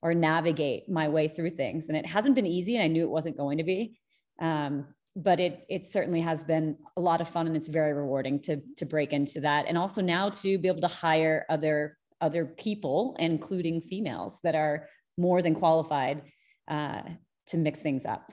or 0.02 0.12
navigate 0.12 0.88
my 0.88 1.08
way 1.08 1.28
through 1.28 1.50
things 1.50 1.88
and 1.88 1.96
it 1.96 2.04
hasn't 2.04 2.34
been 2.34 2.46
easy 2.46 2.74
and 2.74 2.82
i 2.82 2.88
knew 2.88 3.04
it 3.04 3.10
wasn't 3.10 3.36
going 3.36 3.58
to 3.58 3.64
be 3.64 3.96
um, 4.40 4.86
but 5.14 5.38
it 5.38 5.64
it 5.68 5.86
certainly 5.86 6.20
has 6.20 6.42
been 6.42 6.76
a 6.96 7.00
lot 7.00 7.20
of 7.20 7.28
fun 7.28 7.46
and 7.46 7.56
it's 7.56 7.68
very 7.68 7.92
rewarding 7.92 8.40
to 8.40 8.60
to 8.76 8.84
break 8.84 9.12
into 9.12 9.40
that 9.40 9.66
and 9.68 9.78
also 9.78 10.02
now 10.02 10.28
to 10.28 10.58
be 10.58 10.66
able 10.66 10.80
to 10.80 10.88
hire 10.88 11.46
other 11.48 11.96
other 12.22 12.46
people, 12.46 13.16
including 13.18 13.82
females, 13.82 14.38
that 14.44 14.54
are 14.54 14.88
more 15.18 15.42
than 15.42 15.54
qualified 15.54 16.22
uh, 16.68 17.02
to 17.48 17.56
mix 17.58 17.82
things 17.82 18.06
up. 18.06 18.32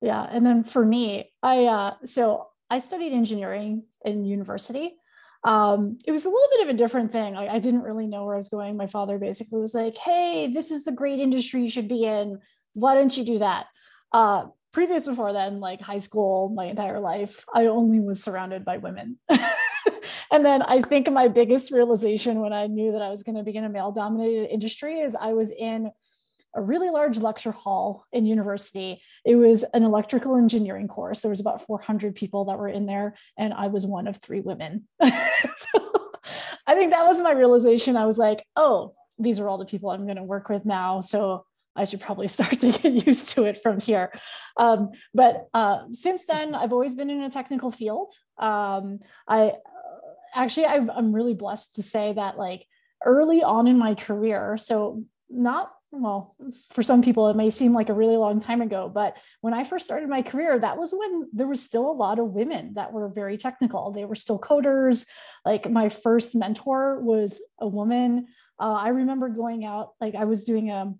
Yeah, 0.00 0.26
and 0.30 0.44
then 0.44 0.64
for 0.64 0.84
me, 0.84 1.32
I 1.42 1.64
uh, 1.64 1.94
so 2.04 2.48
I 2.70 2.78
studied 2.78 3.12
engineering 3.12 3.84
in 4.04 4.24
university. 4.24 4.96
Um, 5.44 5.98
it 6.06 6.12
was 6.12 6.24
a 6.24 6.30
little 6.30 6.48
bit 6.52 6.62
of 6.62 6.74
a 6.74 6.78
different 6.78 7.12
thing. 7.12 7.36
I, 7.36 7.54
I 7.54 7.58
didn't 7.58 7.82
really 7.82 8.06
know 8.06 8.24
where 8.24 8.34
I 8.34 8.38
was 8.38 8.48
going. 8.48 8.76
My 8.76 8.86
father 8.86 9.18
basically 9.18 9.60
was 9.60 9.74
like, 9.74 9.96
"Hey, 9.98 10.50
this 10.52 10.70
is 10.70 10.84
the 10.84 10.92
great 10.92 11.20
industry 11.20 11.62
you 11.62 11.70
should 11.70 11.88
be 11.88 12.04
in. 12.04 12.38
Why 12.74 12.94
don't 12.94 13.16
you 13.16 13.24
do 13.24 13.38
that?" 13.40 13.66
Uh, 14.12 14.46
previous 14.72 15.06
before 15.06 15.32
then, 15.32 15.60
like 15.60 15.80
high 15.80 15.98
school, 15.98 16.50
my 16.50 16.66
entire 16.66 17.00
life, 17.00 17.44
I 17.54 17.66
only 17.66 18.00
was 18.00 18.22
surrounded 18.22 18.64
by 18.64 18.78
women. 18.78 19.18
and 20.32 20.44
then 20.44 20.62
I 20.62 20.82
think 20.82 21.10
my 21.10 21.28
biggest 21.28 21.72
realization 21.72 22.40
when 22.40 22.52
I 22.52 22.66
knew 22.66 22.92
that 22.92 23.02
I 23.02 23.10
was 23.10 23.22
going 23.22 23.36
to 23.36 23.42
be 23.42 23.56
in 23.56 23.64
a 23.64 23.68
male 23.68 23.92
dominated 23.92 24.52
industry 24.52 25.00
is 25.00 25.14
I 25.14 25.32
was 25.32 25.50
in 25.52 25.90
a 26.54 26.62
really 26.62 26.90
large 26.90 27.18
lecture 27.18 27.50
hall 27.50 28.06
in 28.12 28.26
university. 28.26 29.02
It 29.24 29.36
was 29.36 29.64
an 29.74 29.82
electrical 29.82 30.36
engineering 30.36 30.88
course. 30.88 31.20
There 31.20 31.30
was 31.30 31.40
about 31.40 31.66
400 31.66 32.14
people 32.14 32.44
that 32.46 32.58
were 32.58 32.68
in 32.68 32.86
there, 32.86 33.16
and 33.36 33.52
I 33.52 33.66
was 33.66 33.86
one 33.86 34.06
of 34.06 34.18
three 34.18 34.40
women. 34.40 34.86
so 35.02 35.10
I 36.66 36.74
think 36.74 36.92
that 36.92 37.06
was 37.06 37.20
my 37.20 37.32
realization. 37.32 37.96
I 37.96 38.06
was 38.06 38.18
like, 38.18 38.44
oh, 38.56 38.94
these 39.18 39.40
are 39.40 39.48
all 39.48 39.58
the 39.58 39.64
people 39.64 39.90
I'm 39.90 40.04
going 40.04 40.16
to 40.16 40.22
work 40.22 40.48
with 40.48 40.64
now. 40.64 41.00
So 41.00 41.44
I 41.76 41.84
should 41.84 42.00
probably 42.00 42.28
start 42.28 42.58
to 42.60 42.72
get 42.72 43.06
used 43.06 43.30
to 43.30 43.44
it 43.44 43.60
from 43.62 43.80
here. 43.80 44.12
Um, 44.56 44.90
but 45.12 45.48
uh, 45.54 45.84
since 45.90 46.24
then, 46.26 46.54
I've 46.54 46.72
always 46.72 46.94
been 46.94 47.10
in 47.10 47.22
a 47.22 47.30
technical 47.30 47.70
field. 47.70 48.12
Um, 48.38 49.00
I 49.28 49.54
actually 50.34 50.66
i 50.66 50.74
am 50.74 51.12
really 51.12 51.34
blessed 51.34 51.76
to 51.76 51.82
say 51.82 52.12
that 52.12 52.38
like 52.38 52.66
early 53.04 53.42
on 53.42 53.66
in 53.66 53.78
my 53.78 53.94
career 53.94 54.56
so 54.56 55.04
not 55.28 55.72
well 55.90 56.34
for 56.72 56.82
some 56.82 57.02
people 57.02 57.28
it 57.28 57.36
may 57.36 57.50
seem 57.50 57.72
like 57.72 57.88
a 57.88 57.94
really 57.94 58.16
long 58.16 58.40
time 58.40 58.60
ago 58.60 58.90
but 58.92 59.16
when 59.40 59.54
i 59.54 59.62
first 59.62 59.84
started 59.84 60.08
my 60.08 60.22
career 60.22 60.58
that 60.58 60.76
was 60.78 60.92
when 60.92 61.28
there 61.32 61.46
was 61.46 61.62
still 61.62 61.90
a 61.90 61.92
lot 61.92 62.18
of 62.18 62.26
women 62.30 62.74
that 62.74 62.92
were 62.92 63.08
very 63.08 63.36
technical. 63.36 63.90
They 63.90 64.04
were 64.04 64.14
still 64.14 64.38
coders. 64.38 65.06
Like 65.44 65.70
my 65.70 65.88
first 65.88 66.34
mentor 66.34 67.00
was 67.00 67.40
a 67.58 67.68
woman. 67.68 68.26
Uh, 68.58 68.78
i 68.80 68.88
remember 68.88 69.28
going 69.28 69.64
out 69.64 69.90
like 70.00 70.14
i 70.14 70.24
was 70.24 70.44
doing 70.44 70.70
a, 70.70 70.94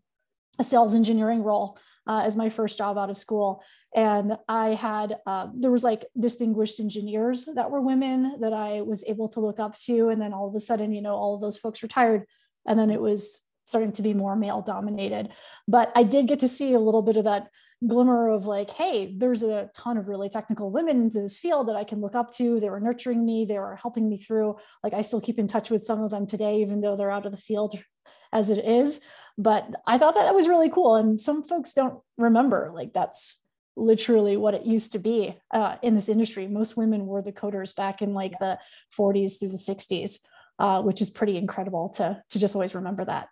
a 0.59 0.65
sales 0.65 0.95
engineering 0.95 1.43
role 1.43 1.79
uh, 2.07 2.23
as 2.25 2.37
my 2.37 2.49
first 2.49 2.79
job 2.79 2.99
out 2.99 3.11
of 3.11 3.17
school. 3.17 3.63
And 3.95 4.37
I 4.49 4.71
had, 4.71 5.17
uh, 5.27 5.49
there 5.55 5.71
was 5.71 5.85
like 5.85 6.05
distinguished 6.19 6.81
engineers 6.81 7.49
that 7.55 7.71
were 7.71 7.81
women 7.81 8.37
that 8.41 8.53
I 8.53 8.83
was 8.83 9.05
able 9.07 9.29
to 9.31 9.41
look 9.41 9.59
up 9.59 9.77
to. 9.81 10.09
And 10.09 10.21
then 10.21 10.33
all 10.33 10.49
of 10.49 10.55
a 10.55 10.61
sudden, 10.61 10.93
you 10.93 11.03
know, 11.03 11.15
all 11.15 11.35
of 11.35 11.41
those 11.41 11.59
folks 11.59 11.83
retired. 11.83 12.25
And 12.67 12.79
then 12.79 12.91
it 12.91 13.01
was 13.01 13.41
starting 13.65 13.93
to 13.93 14.03
be 14.03 14.15
more 14.15 14.37
male 14.37 14.63
dominated. 14.63 15.31
But 15.67 15.93
I 15.95 16.03
did 16.03 16.29
get 16.29 16.41
to 16.41 16.49
see 16.49 16.73
a 16.73 16.81
little 16.81 17.03
bit 17.03 17.17
of 17.17 17.25
that 17.25 17.49
glimmer 17.87 18.29
of 18.29 18.47
like, 18.47 18.71
hey, 18.71 19.15
there's 19.17 19.43
a 19.43 19.71
ton 19.75 19.97
of 19.97 20.09
really 20.09 20.29
technical 20.29 20.71
women 20.71 21.03
into 21.03 21.21
this 21.21 21.39
field 21.39 21.69
that 21.69 21.77
I 21.77 21.85
can 21.85 22.01
look 22.01 22.15
up 22.15 22.31
to. 22.33 22.61
They 22.61 22.71
were 22.71 22.81
nurturing 22.81 23.25
me, 23.25 23.45
they 23.45 23.59
were 23.59 23.77
helping 23.77 24.09
me 24.09 24.17
through. 24.17 24.57
Like 24.83 24.95
I 24.95 25.03
still 25.03 25.21
keep 25.21 25.39
in 25.39 25.47
touch 25.47 25.71
with 25.71 25.85
some 25.85 26.03
of 26.03 26.11
them 26.11 26.27
today, 26.27 26.61
even 26.61 26.81
though 26.81 26.97
they're 26.97 27.11
out 27.11 27.27
of 27.27 27.33
the 27.33 27.39
field 27.39 27.79
as 28.33 28.51
it 28.51 28.65
is. 28.65 29.01
But 29.37 29.69
I 29.87 29.99
thought 29.99 30.15
that, 30.15 30.25
that 30.25 30.35
was 30.35 30.49
really 30.49 30.71
cool. 30.71 30.97
And 30.97 31.21
some 31.21 31.43
folks 31.43 31.73
don't 31.73 32.01
remember, 32.17 32.71
like, 32.73 32.93
that's 32.93 33.41
literally 33.77 34.37
what 34.37 34.55
it 34.55 34.65
used 34.65 34.93
to 34.93 34.99
be 34.99 35.37
uh, 35.53 35.77
in 35.83 35.95
this 35.95 36.09
industry. 36.09 36.47
Most 36.47 36.77
women 36.77 37.07
were 37.07 37.23
the 37.23 37.33
coders 37.33 37.75
back 37.75 38.03
in 38.03 38.15
like 38.15 38.39
the 38.39 38.59
40s 38.97 39.39
through 39.39 39.49
the 39.51 39.57
60s, 39.57 40.21
uh, 40.59 40.83
which 40.83 41.01
is 41.01 41.11
pretty 41.11 41.37
incredible 41.37 41.89
to, 41.97 42.23
to 42.31 42.39
just 42.39 42.55
always 42.55 42.75
remember 42.75 43.05
that. 43.05 43.29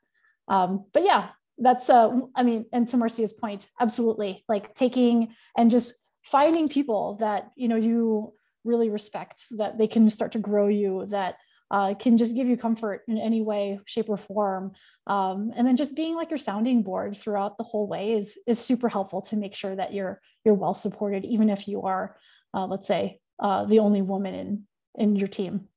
Um, 0.52 0.84
but 0.92 1.02
yeah, 1.02 1.30
that's, 1.58 1.88
uh, 1.88 2.10
I 2.34 2.42
mean, 2.42 2.66
and 2.72 2.86
to 2.88 2.96
Marcia's 2.96 3.32
point, 3.32 3.68
absolutely 3.80 4.44
like 4.48 4.74
taking 4.74 5.34
and 5.56 5.70
just 5.70 5.94
finding 6.22 6.68
people 6.68 7.16
that, 7.20 7.50
you 7.56 7.68
know, 7.68 7.76
you 7.76 8.34
really 8.64 8.90
respect, 8.90 9.46
that 9.58 9.78
they 9.78 9.86
can 9.86 10.08
start 10.10 10.32
to 10.32 10.38
grow 10.38 10.68
you, 10.68 11.06
that 11.06 11.36
uh, 11.70 11.94
can 11.94 12.18
just 12.18 12.36
give 12.36 12.46
you 12.46 12.56
comfort 12.56 13.00
in 13.08 13.16
any 13.16 13.40
way, 13.40 13.80
shape, 13.86 14.10
or 14.10 14.18
form. 14.18 14.72
Um, 15.06 15.52
and 15.56 15.66
then 15.66 15.76
just 15.76 15.96
being 15.96 16.14
like 16.14 16.30
your 16.30 16.38
sounding 16.38 16.82
board 16.82 17.16
throughout 17.16 17.56
the 17.56 17.64
whole 17.64 17.88
way 17.88 18.12
is 18.12 18.38
is 18.46 18.58
super 18.58 18.90
helpful 18.90 19.22
to 19.22 19.36
make 19.36 19.54
sure 19.54 19.74
that 19.74 19.94
you're 19.94 20.20
you're 20.44 20.54
well 20.54 20.74
supported, 20.74 21.24
even 21.24 21.48
if 21.48 21.66
you 21.66 21.82
are, 21.82 22.16
uh, 22.52 22.66
let's 22.66 22.86
say, 22.86 23.20
uh, 23.38 23.64
the 23.64 23.78
only 23.78 24.02
woman 24.02 24.34
in 24.34 24.66
in 24.96 25.16
your 25.16 25.28
team. 25.28 25.68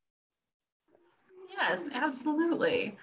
Yes, 1.57 1.79
absolutely. 1.93 2.97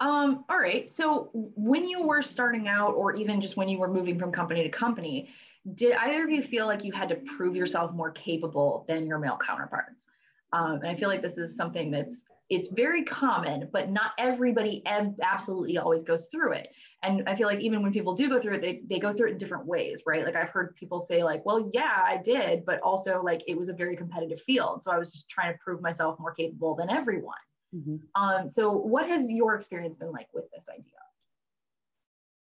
Um, 0.00 0.44
all 0.48 0.58
right. 0.58 0.88
So 0.88 1.30
when 1.32 1.86
you 1.86 2.02
were 2.02 2.22
starting 2.22 2.68
out, 2.68 2.94
or 2.94 3.14
even 3.14 3.40
just 3.40 3.56
when 3.56 3.68
you 3.68 3.78
were 3.78 3.88
moving 3.88 4.18
from 4.18 4.30
company 4.32 4.62
to 4.62 4.68
company, 4.68 5.30
did 5.74 5.94
either 5.96 6.24
of 6.24 6.30
you 6.30 6.42
feel 6.42 6.66
like 6.66 6.84
you 6.84 6.92
had 6.92 7.08
to 7.08 7.16
prove 7.16 7.56
yourself 7.56 7.92
more 7.92 8.10
capable 8.10 8.84
than 8.88 9.06
your 9.06 9.18
male 9.18 9.38
counterparts? 9.44 10.06
Um, 10.52 10.74
and 10.76 10.86
I 10.86 10.94
feel 10.94 11.08
like 11.08 11.22
this 11.22 11.36
is 11.36 11.56
something 11.56 11.90
that's 11.90 12.24
it's 12.50 12.68
very 12.68 13.04
common, 13.04 13.68
but 13.72 13.90
not 13.90 14.12
everybody 14.18 14.82
absolutely 14.86 15.76
always 15.76 16.02
goes 16.02 16.28
through 16.32 16.52
it. 16.52 16.68
And 17.02 17.28
I 17.28 17.36
feel 17.36 17.46
like 17.46 17.60
even 17.60 17.82
when 17.82 17.92
people 17.92 18.14
do 18.14 18.28
go 18.28 18.40
through 18.40 18.54
it, 18.54 18.62
they, 18.62 18.80
they 18.88 18.98
go 18.98 19.12
through 19.12 19.28
it 19.28 19.32
in 19.32 19.38
different 19.38 19.66
ways, 19.66 20.02
right? 20.06 20.24
Like 20.24 20.34
I've 20.34 20.48
heard 20.48 20.74
people 20.74 20.98
say 20.98 21.22
like, 21.22 21.44
well, 21.44 21.68
yeah, 21.74 22.02
I 22.02 22.16
did, 22.16 22.64
but 22.64 22.80
also 22.80 23.20
like 23.22 23.42
it 23.46 23.58
was 23.58 23.68
a 23.68 23.74
very 23.74 23.96
competitive 23.96 24.40
field. 24.40 24.82
So 24.82 24.90
I 24.90 24.98
was 24.98 25.12
just 25.12 25.28
trying 25.28 25.52
to 25.52 25.58
prove 25.58 25.82
myself 25.82 26.18
more 26.18 26.32
capable 26.32 26.74
than 26.74 26.88
everyone. 26.88 27.36
Mm-hmm. 27.74 28.22
Um, 28.22 28.48
so 28.48 28.72
what 28.72 29.08
has 29.08 29.30
your 29.30 29.54
experience 29.54 29.96
been 29.96 30.12
like 30.12 30.28
with 30.32 30.50
this 30.50 30.68
idea? 30.68 30.84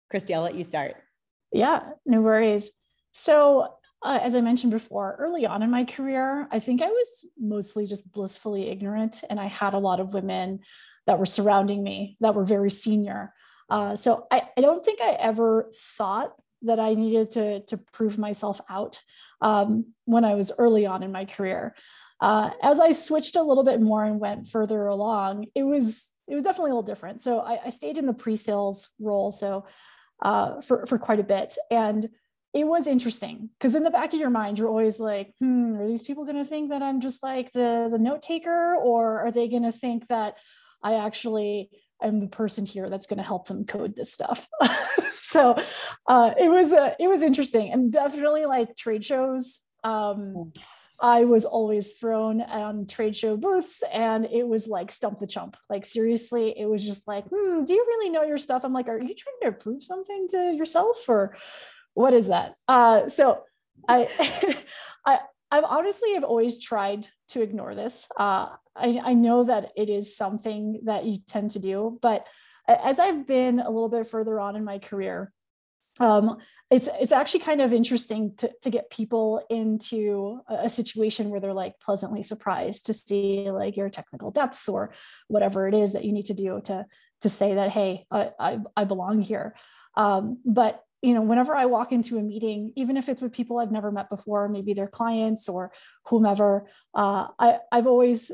Christy, 0.10 0.34
I'll 0.34 0.42
let 0.42 0.56
you 0.56 0.64
start. 0.64 0.96
Yeah, 1.52 1.82
no 2.06 2.22
worries. 2.22 2.72
So 3.14 3.74
uh, 4.04 4.20
as 4.22 4.36
I 4.36 4.42
mentioned 4.42 4.72
before, 4.72 5.16
early 5.18 5.46
on 5.46 5.64
in 5.64 5.72
my 5.72 5.86
career, 5.86 6.48
I 6.52 6.60
think 6.60 6.82
I 6.82 6.90
was 6.90 7.26
mostly 7.40 7.88
just 7.88 8.12
blissfully 8.12 8.70
ignorant, 8.70 9.24
and 9.30 9.40
I 9.40 9.48
had 9.48 9.74
a 9.74 9.80
lot 9.80 10.02
of 10.02 10.14
women 10.14 10.60
that 11.08 11.20
were 11.20 11.26
surrounding 11.26 11.84
me 11.84 12.18
that 12.20 12.36
were 12.36 12.44
very 12.44 12.70
senior. 12.70 13.34
Uh, 13.70 13.96
so 13.96 14.28
I, 14.30 14.44
I, 14.58 14.62
don't 14.62 14.84
think 14.84 15.02
I 15.02 15.12
ever 15.12 15.72
thought 15.74 16.34
that 16.64 16.80
I 16.80 16.94
needed 16.94 17.32
to, 17.32 17.60
to 17.62 17.78
prove 17.78 18.18
myself 18.18 18.60
out 18.70 19.00
um, 19.42 19.94
when 20.06 20.26
I 20.26 20.36
was 20.36 20.52
early 20.58 20.86
on 20.86 21.02
in 21.02 21.12
my 21.12 21.26
career. 21.26 21.74
Uh, 22.24 22.52
as 22.62 22.80
I 22.80 22.92
switched 22.92 23.36
a 23.36 23.44
little 23.44 23.66
bit 23.66 23.82
more 23.82 24.06
and 24.06 24.18
went 24.18 24.48
further 24.48 24.88
along, 24.88 25.48
it 25.56 25.64
was 25.64 26.10
it 26.26 26.36
was 26.36 26.46
definitely 26.46 26.72
a 26.72 26.76
little 26.76 26.88
different. 26.94 27.22
So 27.22 27.40
I, 27.42 27.60
I 27.66 27.70
stayed 27.70 27.98
in 27.98 28.06
the 28.06 28.14
pre-sales 28.14 28.90
role 28.98 29.34
so 29.34 29.66
uh, 30.22 30.62
for 30.62 30.86
for 30.86 30.98
quite 30.98 31.20
a 31.20 31.24
bit, 31.24 31.58
and 31.70 32.08
it 32.54 32.66
was 32.66 32.88
interesting 32.88 33.50
because 33.60 33.76
in 33.76 33.84
the 33.84 33.92
back 33.92 34.14
of 34.14 34.22
your 34.22 34.30
mind 34.30 34.58
you're 34.58 34.70
always 34.70 35.00
like 35.00 35.34
hmm 35.40 35.76
are 35.76 35.88
these 35.88 36.04
people 36.04 36.24
going 36.24 36.38
to 36.38 36.46
think 36.46 36.70
that 36.70 36.84
i'm 36.84 37.02
just 37.02 37.24
like 37.24 37.52
the 37.52 37.90
the 37.92 37.98
note 37.98 38.22
taker? 38.22 38.76
Or 38.76 39.20
are 39.26 39.32
they 39.32 39.50
going 39.50 39.64
to 39.64 39.72
think 39.74 40.08
that 40.08 40.38
i 40.82 40.94
actually 40.94 41.70
am 42.02 42.22
the 42.22 42.28
person 42.28 42.66
here 42.66 42.90
that's 42.90 43.08
going 43.08 43.18
to 43.18 43.24
help 43.24 43.48
them 43.48 43.66
code 43.66 43.96
this 43.96 44.14
stuff? 44.14 44.48
So 45.34 45.56
uh, 46.08 46.32
it 46.38 46.50
was 46.50 46.74
uh, 46.74 46.94
it 47.00 47.08
was 47.08 47.24
interesting 47.24 47.72
and 47.72 47.92
definitely 47.92 48.46
like 48.46 48.76
trade 48.76 49.04
shows 49.04 49.62
um, 49.84 50.52
I 51.04 51.26
was 51.26 51.44
always 51.44 51.92
thrown 51.94 52.40
on 52.42 52.88
trade 52.88 53.14
show 53.14 53.36
booths 53.36 53.84
and 53.92 54.26
it 54.26 54.48
was 54.48 54.70
like 54.70 54.90
stump 54.90 55.20
the 55.20 55.28
chump. 55.28 55.58
Like 55.70 55.84
seriously, 55.84 56.58
it 56.58 56.66
was 56.66 56.84
just 56.84 57.10
like, 57.10 57.26
hmm, 57.26 57.66
do 57.66 57.74
you 57.74 57.86
really 57.86 58.10
know 58.10 58.24
your 58.24 58.38
stuff? 58.38 58.64
I'm 58.64 58.72
like, 58.72 58.88
are 58.88 58.98
you 58.98 59.14
trying 59.14 59.52
to 59.52 59.58
prove 59.58 59.84
something 59.84 60.28
to 60.30 60.54
yourself 60.54 61.04
or 61.10 61.36
what 61.94 62.14
is 62.14 62.28
that? 62.28 62.56
Uh, 62.70 63.10
so 63.10 63.44
I, 63.90 64.08
I, 65.06 65.20
I've 65.52 65.66
honestly 65.66 66.14
have 66.14 66.24
always 66.24 66.64
tried 66.64 67.10
to 67.30 67.42
ignore 67.42 67.76
this. 67.76 68.08
Uh, 68.18 68.48
I, 68.74 69.02
I 69.04 69.14
know 69.14 69.44
that 69.44 69.72
it 69.76 69.90
is 69.90 70.16
something 70.16 70.80
that 70.86 71.04
you 71.04 71.18
tend 71.28 71.52
to 71.52 71.60
do, 71.60 72.00
but 72.02 72.26
as 72.66 72.98
I've 72.98 73.28
been 73.28 73.60
a 73.60 73.70
little 73.70 73.90
bit 73.90 74.08
further 74.08 74.40
on 74.40 74.56
in 74.56 74.64
my 74.64 74.80
career, 74.80 75.34
um, 76.00 76.38
it's 76.72 76.90
it's 77.00 77.12
actually 77.12 77.42
kind 77.42 77.62
of 77.62 77.72
interesting 77.72 78.36
to, 78.38 78.52
to 78.64 78.70
get 78.70 78.90
people 78.90 79.46
into 79.50 80.40
a, 80.48 80.70
situation 80.70 81.30
where 81.30 81.40
they're 81.40 81.54
like 81.54 81.80
pleasantly 81.80 82.24
surprised 82.24 82.88
to 82.88 82.94
see 82.94 83.52
like 83.52 83.78
your 83.78 83.90
technical 83.90 84.32
depth 84.32 84.68
or 84.68 84.92
whatever 85.28 85.68
it 85.68 85.74
is 85.76 85.94
that 85.94 86.04
you 86.04 86.12
need 86.12 86.26
to 86.26 86.34
do 86.34 86.60
to 86.64 86.86
to 87.22 87.30
say 87.30 87.56
that 87.56 87.70
hey 87.70 88.06
I 88.10 88.32
I, 88.40 88.60
I 88.76 88.84
belong 88.86 89.22
here. 89.22 89.56
Um, 89.96 90.40
but 90.46 90.84
you 91.04 91.14
know, 91.14 91.22
whenever 91.22 91.54
I 91.54 91.66
walk 91.66 91.92
into 91.92 92.18
a 92.18 92.24
meeting, 92.24 92.72
even 92.78 92.96
if 92.96 93.10
it's 93.10 93.22
with 93.22 93.34
people 93.34 93.60
I've 93.60 93.74
never 93.74 93.92
met 93.92 94.10
before, 94.10 94.48
maybe 94.48 94.74
their 94.74 94.88
clients 94.88 95.50
or 95.50 95.74
whomever, 96.06 96.66
uh, 96.96 97.28
I, 97.38 97.60
I've 97.74 97.88
always 97.88 98.32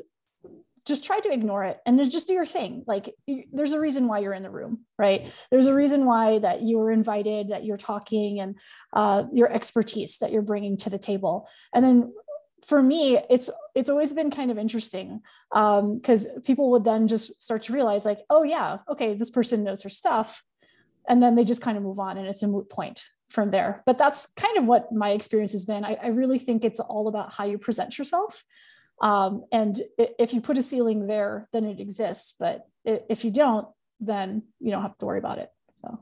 just 0.85 1.05
try 1.05 1.19
to 1.19 1.31
ignore 1.31 1.63
it 1.65 1.79
and 1.85 2.09
just 2.09 2.27
do 2.27 2.33
your 2.33 2.45
thing. 2.45 2.83
Like 2.87 3.13
there's 3.51 3.73
a 3.73 3.79
reason 3.79 4.07
why 4.07 4.19
you're 4.19 4.33
in 4.33 4.43
the 4.43 4.49
room, 4.49 4.85
right? 4.97 5.31
There's 5.51 5.67
a 5.67 5.75
reason 5.75 6.05
why 6.05 6.39
that 6.39 6.61
you 6.61 6.77
were 6.77 6.91
invited, 6.91 7.49
that 7.49 7.65
you're 7.65 7.77
talking 7.77 8.39
and 8.39 8.55
uh, 8.93 9.23
your 9.33 9.51
expertise 9.51 10.17
that 10.19 10.31
you're 10.31 10.41
bringing 10.41 10.77
to 10.77 10.89
the 10.89 10.99
table. 10.99 11.47
And 11.73 11.83
then 11.83 12.13
for 12.65 12.81
me, 12.81 13.17
it's 13.29 13.49
it's 13.73 13.89
always 13.89 14.13
been 14.13 14.29
kind 14.29 14.51
of 14.51 14.57
interesting 14.57 15.21
because 15.51 16.25
um, 16.25 16.41
people 16.43 16.71
would 16.71 16.83
then 16.83 17.07
just 17.07 17.41
start 17.41 17.63
to 17.63 17.73
realize 17.73 18.05
like, 18.05 18.19
oh 18.29 18.43
yeah, 18.43 18.79
okay, 18.89 19.15
this 19.15 19.29
person 19.29 19.63
knows 19.63 19.83
her 19.83 19.89
stuff 19.89 20.43
and 21.09 21.21
then 21.21 21.35
they 21.35 21.43
just 21.43 21.61
kind 21.61 21.75
of 21.75 21.83
move 21.83 21.99
on 21.99 22.17
and 22.17 22.27
it's 22.27 22.43
a 22.43 22.47
moot 22.47 22.69
point 22.69 23.05
from 23.29 23.51
there 23.51 23.83
but 23.85 23.97
that's 23.97 24.27
kind 24.35 24.57
of 24.57 24.65
what 24.65 24.91
my 24.91 25.11
experience 25.11 25.51
has 25.51 25.65
been 25.65 25.83
i, 25.83 25.97
I 26.01 26.07
really 26.07 26.39
think 26.39 26.63
it's 26.63 26.79
all 26.79 27.07
about 27.07 27.33
how 27.33 27.43
you 27.43 27.57
present 27.57 27.97
yourself 27.97 28.43
um, 29.01 29.45
and 29.51 29.81
if 29.97 30.33
you 30.33 30.41
put 30.41 30.57
a 30.57 30.62
ceiling 30.62 31.07
there 31.07 31.47
then 31.53 31.65
it 31.65 31.79
exists 31.79 32.33
but 32.39 32.67
if 32.85 33.23
you 33.23 33.31
don't 33.31 33.67
then 33.99 34.43
you 34.59 34.71
don't 34.71 34.81
have 34.81 34.97
to 34.97 35.05
worry 35.05 35.19
about 35.19 35.38
it 35.38 35.49
so. 35.81 35.99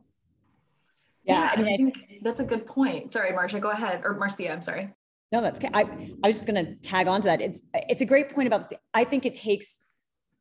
Yeah, 1.24 1.52
I, 1.54 1.62
mean, 1.62 1.74
I 1.74 1.78
think 1.78 2.24
that's 2.24 2.40
a 2.40 2.46
good 2.46 2.66
point. 2.66 3.12
Sorry 3.12 3.34
marcia 3.34 3.60
go 3.60 3.72
ahead. 3.72 4.02
Or 4.06 4.16
marcia 4.16 4.52
i'm 4.52 4.62
sorry. 4.62 4.94
No 5.32 5.42
that's 5.42 5.60
okay. 5.60 5.70
I, 5.74 5.82
I 6.24 6.28
was 6.28 6.38
just 6.38 6.48
going 6.48 6.66
to 6.66 6.76
tag 6.76 7.08
on 7.08 7.22
to 7.22 7.26
that. 7.26 7.42
It's 7.42 7.62
it's 7.74 8.02
a 8.02 8.06
great 8.06 8.30
point 8.30 8.48
about 8.48 8.70
this. 8.70 8.80
I 8.94 9.04
think 9.04 9.26
it 9.26 9.34
takes 9.34 9.80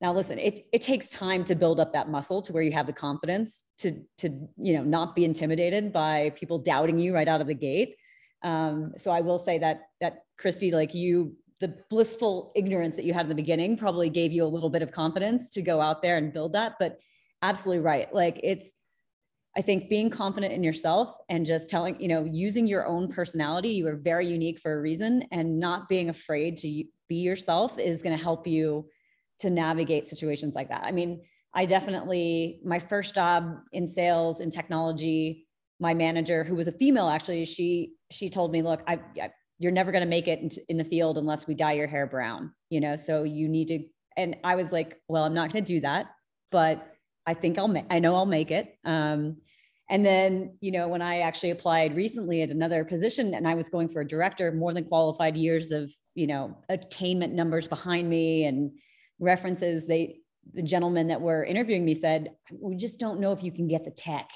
now 0.00 0.12
listen 0.12 0.38
it, 0.38 0.60
it 0.72 0.82
takes 0.82 1.08
time 1.08 1.44
to 1.44 1.54
build 1.54 1.80
up 1.80 1.92
that 1.94 2.08
muscle 2.08 2.42
to 2.42 2.52
where 2.52 2.62
you 2.62 2.72
have 2.72 2.86
the 2.86 2.92
confidence 2.92 3.64
to 3.78 4.02
to 4.18 4.28
you 4.56 4.74
know 4.74 4.84
not 4.84 5.16
be 5.16 5.24
intimidated 5.24 5.92
by 5.92 6.30
people 6.36 6.58
doubting 6.58 6.98
you 6.98 7.14
right 7.14 7.28
out 7.28 7.40
of 7.40 7.46
the 7.46 7.54
gate. 7.54 7.96
Um, 8.42 8.92
so 8.96 9.10
i 9.10 9.22
will 9.22 9.38
say 9.38 9.58
that 9.58 9.88
that 10.00 10.18
christy 10.38 10.70
like 10.70 10.94
you 10.94 11.34
the 11.60 11.74
blissful 11.88 12.52
ignorance 12.54 12.96
that 12.96 13.04
you 13.04 13.14
had 13.14 13.22
in 13.22 13.28
the 13.28 13.34
beginning 13.34 13.76
probably 13.76 14.10
gave 14.10 14.32
you 14.32 14.44
a 14.44 14.46
little 14.46 14.70
bit 14.70 14.82
of 14.82 14.92
confidence 14.92 15.50
to 15.50 15.62
go 15.62 15.80
out 15.80 16.02
there 16.02 16.16
and 16.16 16.32
build 16.32 16.52
that 16.52 16.74
but 16.78 16.98
absolutely 17.42 17.82
right 17.82 18.14
like 18.14 18.38
it's 18.42 18.74
i 19.56 19.60
think 19.60 19.88
being 19.88 20.10
confident 20.10 20.52
in 20.52 20.62
yourself 20.62 21.14
and 21.28 21.46
just 21.46 21.70
telling 21.70 21.98
you 22.00 22.08
know 22.08 22.24
using 22.24 22.66
your 22.66 22.86
own 22.86 23.08
personality 23.08 23.70
you 23.70 23.86
are 23.86 23.96
very 23.96 24.28
unique 24.28 24.58
for 24.58 24.72
a 24.72 24.80
reason 24.80 25.24
and 25.32 25.58
not 25.58 25.88
being 25.88 26.08
afraid 26.08 26.56
to 26.56 26.84
be 27.08 27.16
yourself 27.16 27.78
is 27.78 28.02
going 28.02 28.16
to 28.16 28.22
help 28.22 28.46
you 28.46 28.86
to 29.40 29.50
navigate 29.50 30.06
situations 30.06 30.54
like 30.54 30.68
that. 30.68 30.84
I 30.84 30.92
mean, 30.92 31.22
I 31.54 31.66
definitely, 31.66 32.60
my 32.64 32.78
first 32.78 33.14
job 33.14 33.58
in 33.72 33.86
sales 33.86 34.40
in 34.40 34.50
technology, 34.50 35.46
my 35.80 35.94
manager, 35.94 36.44
who 36.44 36.54
was 36.54 36.68
a 36.68 36.72
female, 36.72 37.08
actually, 37.08 37.44
she 37.44 37.92
she 38.10 38.30
told 38.30 38.52
me, 38.52 38.62
"Look, 38.62 38.82
I, 38.86 39.00
I 39.20 39.30
you're 39.58 39.72
never 39.72 39.92
going 39.92 40.02
to 40.02 40.08
make 40.08 40.28
it 40.28 40.58
in, 40.68 40.76
the 40.76 40.84
field 40.84 41.18
unless 41.18 41.46
we 41.46 41.54
dye 41.54 41.72
your 41.72 41.86
hair 41.86 42.06
brown." 42.06 42.52
You 42.70 42.80
know, 42.80 42.96
so 42.96 43.22
you 43.22 43.48
need 43.48 43.68
to. 43.68 43.84
And 44.16 44.36
I 44.44 44.54
was 44.54 44.72
like, 44.72 45.00
"Well, 45.08 45.24
I'm 45.24 45.34
not 45.34 45.52
going 45.52 45.64
to 45.64 45.72
do 45.74 45.80
that, 45.80 46.06
but 46.50 46.86
I 47.26 47.34
think 47.34 47.58
I'll. 47.58 47.68
Ma- 47.68 47.82
I 47.90 47.98
know 47.98 48.14
I'll 48.14 48.26
make 48.26 48.50
it." 48.50 48.76
Um, 48.84 49.38
and 49.88 50.04
then, 50.04 50.58
you 50.60 50.72
know, 50.72 50.88
when 50.88 51.00
I 51.00 51.20
actually 51.20 51.50
applied 51.50 51.94
recently 51.94 52.42
at 52.42 52.50
another 52.50 52.84
position, 52.84 53.34
and 53.34 53.46
I 53.46 53.54
was 53.54 53.68
going 53.68 53.88
for 53.88 54.00
a 54.00 54.06
director, 54.06 54.50
more 54.50 54.72
than 54.72 54.84
qualified 54.84 55.36
years 55.36 55.70
of, 55.70 55.92
you 56.16 56.26
know, 56.26 56.58
attainment 56.68 57.34
numbers 57.34 57.68
behind 57.68 58.10
me, 58.10 58.44
and 58.44 58.72
references 59.18 59.86
they 59.86 60.20
the 60.52 60.62
gentlemen 60.62 61.08
that 61.08 61.20
were 61.20 61.44
interviewing 61.44 61.84
me 61.84 61.94
said 61.94 62.30
we 62.52 62.76
just 62.76 63.00
don't 63.00 63.20
know 63.20 63.32
if 63.32 63.42
you 63.42 63.50
can 63.50 63.66
get 63.66 63.84
the 63.84 63.90
tech 63.90 64.28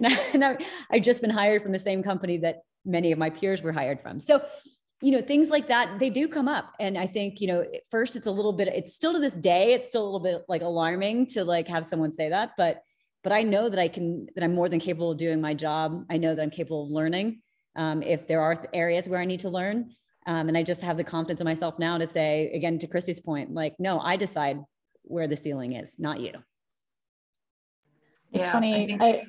now, 0.00 0.16
now, 0.34 0.56
i've 0.90 1.02
just 1.02 1.20
been 1.20 1.30
hired 1.30 1.62
from 1.62 1.72
the 1.72 1.78
same 1.78 2.02
company 2.02 2.38
that 2.38 2.62
many 2.84 3.12
of 3.12 3.18
my 3.18 3.30
peers 3.30 3.62
were 3.62 3.72
hired 3.72 4.00
from 4.00 4.20
so 4.20 4.42
you 5.02 5.10
know 5.10 5.20
things 5.20 5.50
like 5.50 5.68
that 5.68 5.98
they 5.98 6.10
do 6.10 6.28
come 6.28 6.48
up 6.48 6.72
and 6.80 6.96
i 6.96 7.06
think 7.06 7.40
you 7.40 7.46
know 7.46 7.64
first 7.90 8.16
it's 8.16 8.26
a 8.26 8.30
little 8.30 8.52
bit 8.52 8.68
it's 8.68 8.94
still 8.94 9.12
to 9.12 9.18
this 9.18 9.34
day 9.34 9.72
it's 9.72 9.88
still 9.88 10.02
a 10.02 10.06
little 10.06 10.20
bit 10.20 10.42
like 10.48 10.62
alarming 10.62 11.26
to 11.26 11.44
like 11.44 11.68
have 11.68 11.84
someone 11.84 12.12
say 12.12 12.28
that 12.28 12.52
but 12.56 12.82
but 13.22 13.32
i 13.32 13.42
know 13.42 13.68
that 13.68 13.78
i 13.78 13.88
can 13.88 14.26
that 14.34 14.44
i'm 14.44 14.54
more 14.54 14.68
than 14.68 14.80
capable 14.80 15.10
of 15.10 15.18
doing 15.18 15.40
my 15.40 15.54
job 15.54 16.04
i 16.10 16.16
know 16.16 16.34
that 16.34 16.42
i'm 16.42 16.50
capable 16.50 16.84
of 16.84 16.90
learning 16.90 17.40
um, 17.76 18.04
if 18.04 18.28
there 18.28 18.40
are 18.40 18.64
areas 18.72 19.08
where 19.08 19.20
i 19.20 19.24
need 19.24 19.40
to 19.40 19.48
learn 19.48 19.90
um, 20.26 20.48
and 20.48 20.56
I 20.56 20.62
just 20.62 20.82
have 20.82 20.96
the 20.96 21.04
confidence 21.04 21.40
in 21.40 21.44
myself 21.44 21.78
now 21.78 21.98
to 21.98 22.06
say, 22.06 22.50
again, 22.54 22.78
to 22.78 22.86
Christy's 22.86 23.20
point, 23.20 23.52
like, 23.52 23.74
no, 23.78 24.00
I 24.00 24.16
decide 24.16 24.58
where 25.02 25.28
the 25.28 25.36
ceiling 25.36 25.74
is, 25.74 25.96
not 25.98 26.20
you. 26.20 26.32
It's 28.32 28.46
yeah, 28.46 28.52
funny. 28.52 28.74
I, 28.74 28.86
think, 28.86 29.02
I 29.02 29.24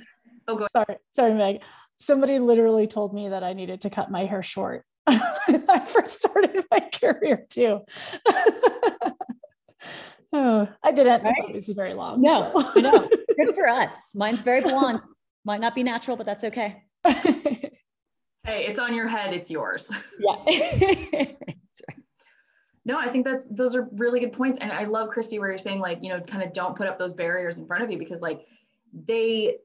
oh, 0.47 0.67
sorry, 0.71 0.97
sorry, 1.11 1.33
Meg. 1.33 1.61
Somebody 1.97 2.39
literally 2.39 2.87
told 2.87 3.13
me 3.13 3.29
that 3.29 3.43
I 3.43 3.53
needed 3.53 3.81
to 3.81 3.89
cut 3.89 4.11
my 4.11 4.25
hair 4.25 4.43
short. 4.43 4.85
I 5.07 5.85
first 5.85 6.23
started 6.23 6.63
my 6.71 6.81
career 6.93 7.45
too. 7.49 7.81
oh, 10.33 10.67
I 10.83 10.91
didn't. 10.91 11.23
Right? 11.23 11.33
It's 11.37 11.45
obviously 11.45 11.73
very 11.73 11.93
long. 11.93 12.21
No, 12.21 12.51
so. 12.73 12.79
no. 12.79 13.09
Good 13.37 13.55
for 13.55 13.67
us. 13.69 13.93
Mine's 14.13 14.41
very 14.41 14.61
blonde. 14.61 14.99
Might 15.43 15.61
not 15.61 15.75
be 15.75 15.83
natural, 15.83 16.17
but 16.17 16.25
that's 16.25 16.43
okay. 16.43 16.83
Hey, 18.45 18.67
it's 18.67 18.79
on 18.79 18.93
your 18.93 19.07
head, 19.07 19.33
it's 19.33 19.49
yours. 19.49 19.87
Yeah. 20.19 20.35
That's 20.45 21.81
right. 21.87 21.97
No, 22.85 22.99
I 22.99 23.09
think 23.09 23.25
that's 23.25 23.45
those 23.49 23.75
are 23.75 23.89
really 23.93 24.19
good 24.19 24.33
points. 24.33 24.59
And 24.59 24.71
I 24.71 24.83
love 24.83 25.09
Christy 25.09 25.39
where 25.39 25.49
you're 25.49 25.57
saying 25.57 25.79
like, 25.79 25.99
you 26.03 26.09
know, 26.09 26.19
kind 26.21 26.43
of 26.43 26.53
don't 26.53 26.75
put 26.75 26.87
up 26.87 26.99
those 26.99 27.13
barriers 27.13 27.57
in 27.57 27.65
front 27.65 27.83
of 27.83 27.91
you 27.91 27.97
because 27.97 28.21
like 28.21 28.45
they 28.93 29.57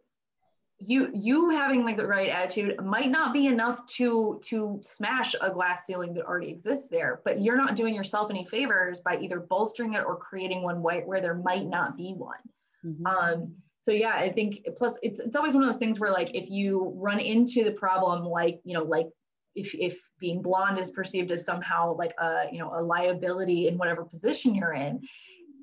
you 0.81 1.11
you 1.13 1.51
having 1.51 1.85
like 1.85 1.99
the 1.99 2.07
right 2.07 2.31
attitude 2.31 2.83
might 2.83 3.11
not 3.11 3.35
be 3.35 3.47
enough 3.47 3.85
to 3.87 4.41
to 4.43 4.81
smash 4.83 5.35
a 5.41 5.51
glass 5.51 5.85
ceiling 5.87 6.15
that 6.15 6.25
already 6.25 6.51
exists 6.51 6.89
there 6.89 7.21
but 7.25 7.41
you're 7.41 7.57
not 7.57 7.77
doing 7.77 7.95
yourself 7.95 8.31
any 8.31 8.47
favors 8.47 9.01
by 9.01 9.19
either 9.19 9.41
bolstering 9.41 9.93
it 9.93 10.03
or 10.05 10.17
creating 10.17 10.63
one 10.63 10.83
white 10.83 11.07
where 11.07 11.21
there 11.21 11.35
might 11.35 11.67
not 11.67 11.97
be 11.97 12.15
one 12.17 12.39
mm-hmm. 12.85 13.07
um 13.07 13.53
so 13.83 13.93
yeah 13.93 14.15
i 14.15 14.33
think 14.33 14.67
plus 14.77 14.97
it's 15.03 15.21
it's 15.21 15.37
always 15.37 15.53
one 15.53 15.63
of 15.63 15.69
those 15.69 15.79
things 15.79 16.01
where 16.01 16.13
like 16.13 16.35
if 16.35 16.49
you 16.49 16.93
run 16.97 17.21
into 17.21 17.63
the 17.63 17.73
problem 17.73 18.25
like 18.25 18.61
you 18.65 18.73
know 18.73 18.85
like 18.85 19.09
if 19.55 19.75
if 19.75 19.99
being 20.19 20.41
blonde 20.41 20.79
is 20.79 20.91
perceived 20.91 21.31
as 21.31 21.45
somehow 21.45 21.95
like 21.95 22.15
a 22.19 22.45
you 22.51 22.59
know 22.59 22.73
a 22.75 22.81
liability 22.81 23.69
in 23.69 23.77
whatever 23.77 24.05
position 24.05 24.55
you're 24.55 24.73
in 24.73 24.99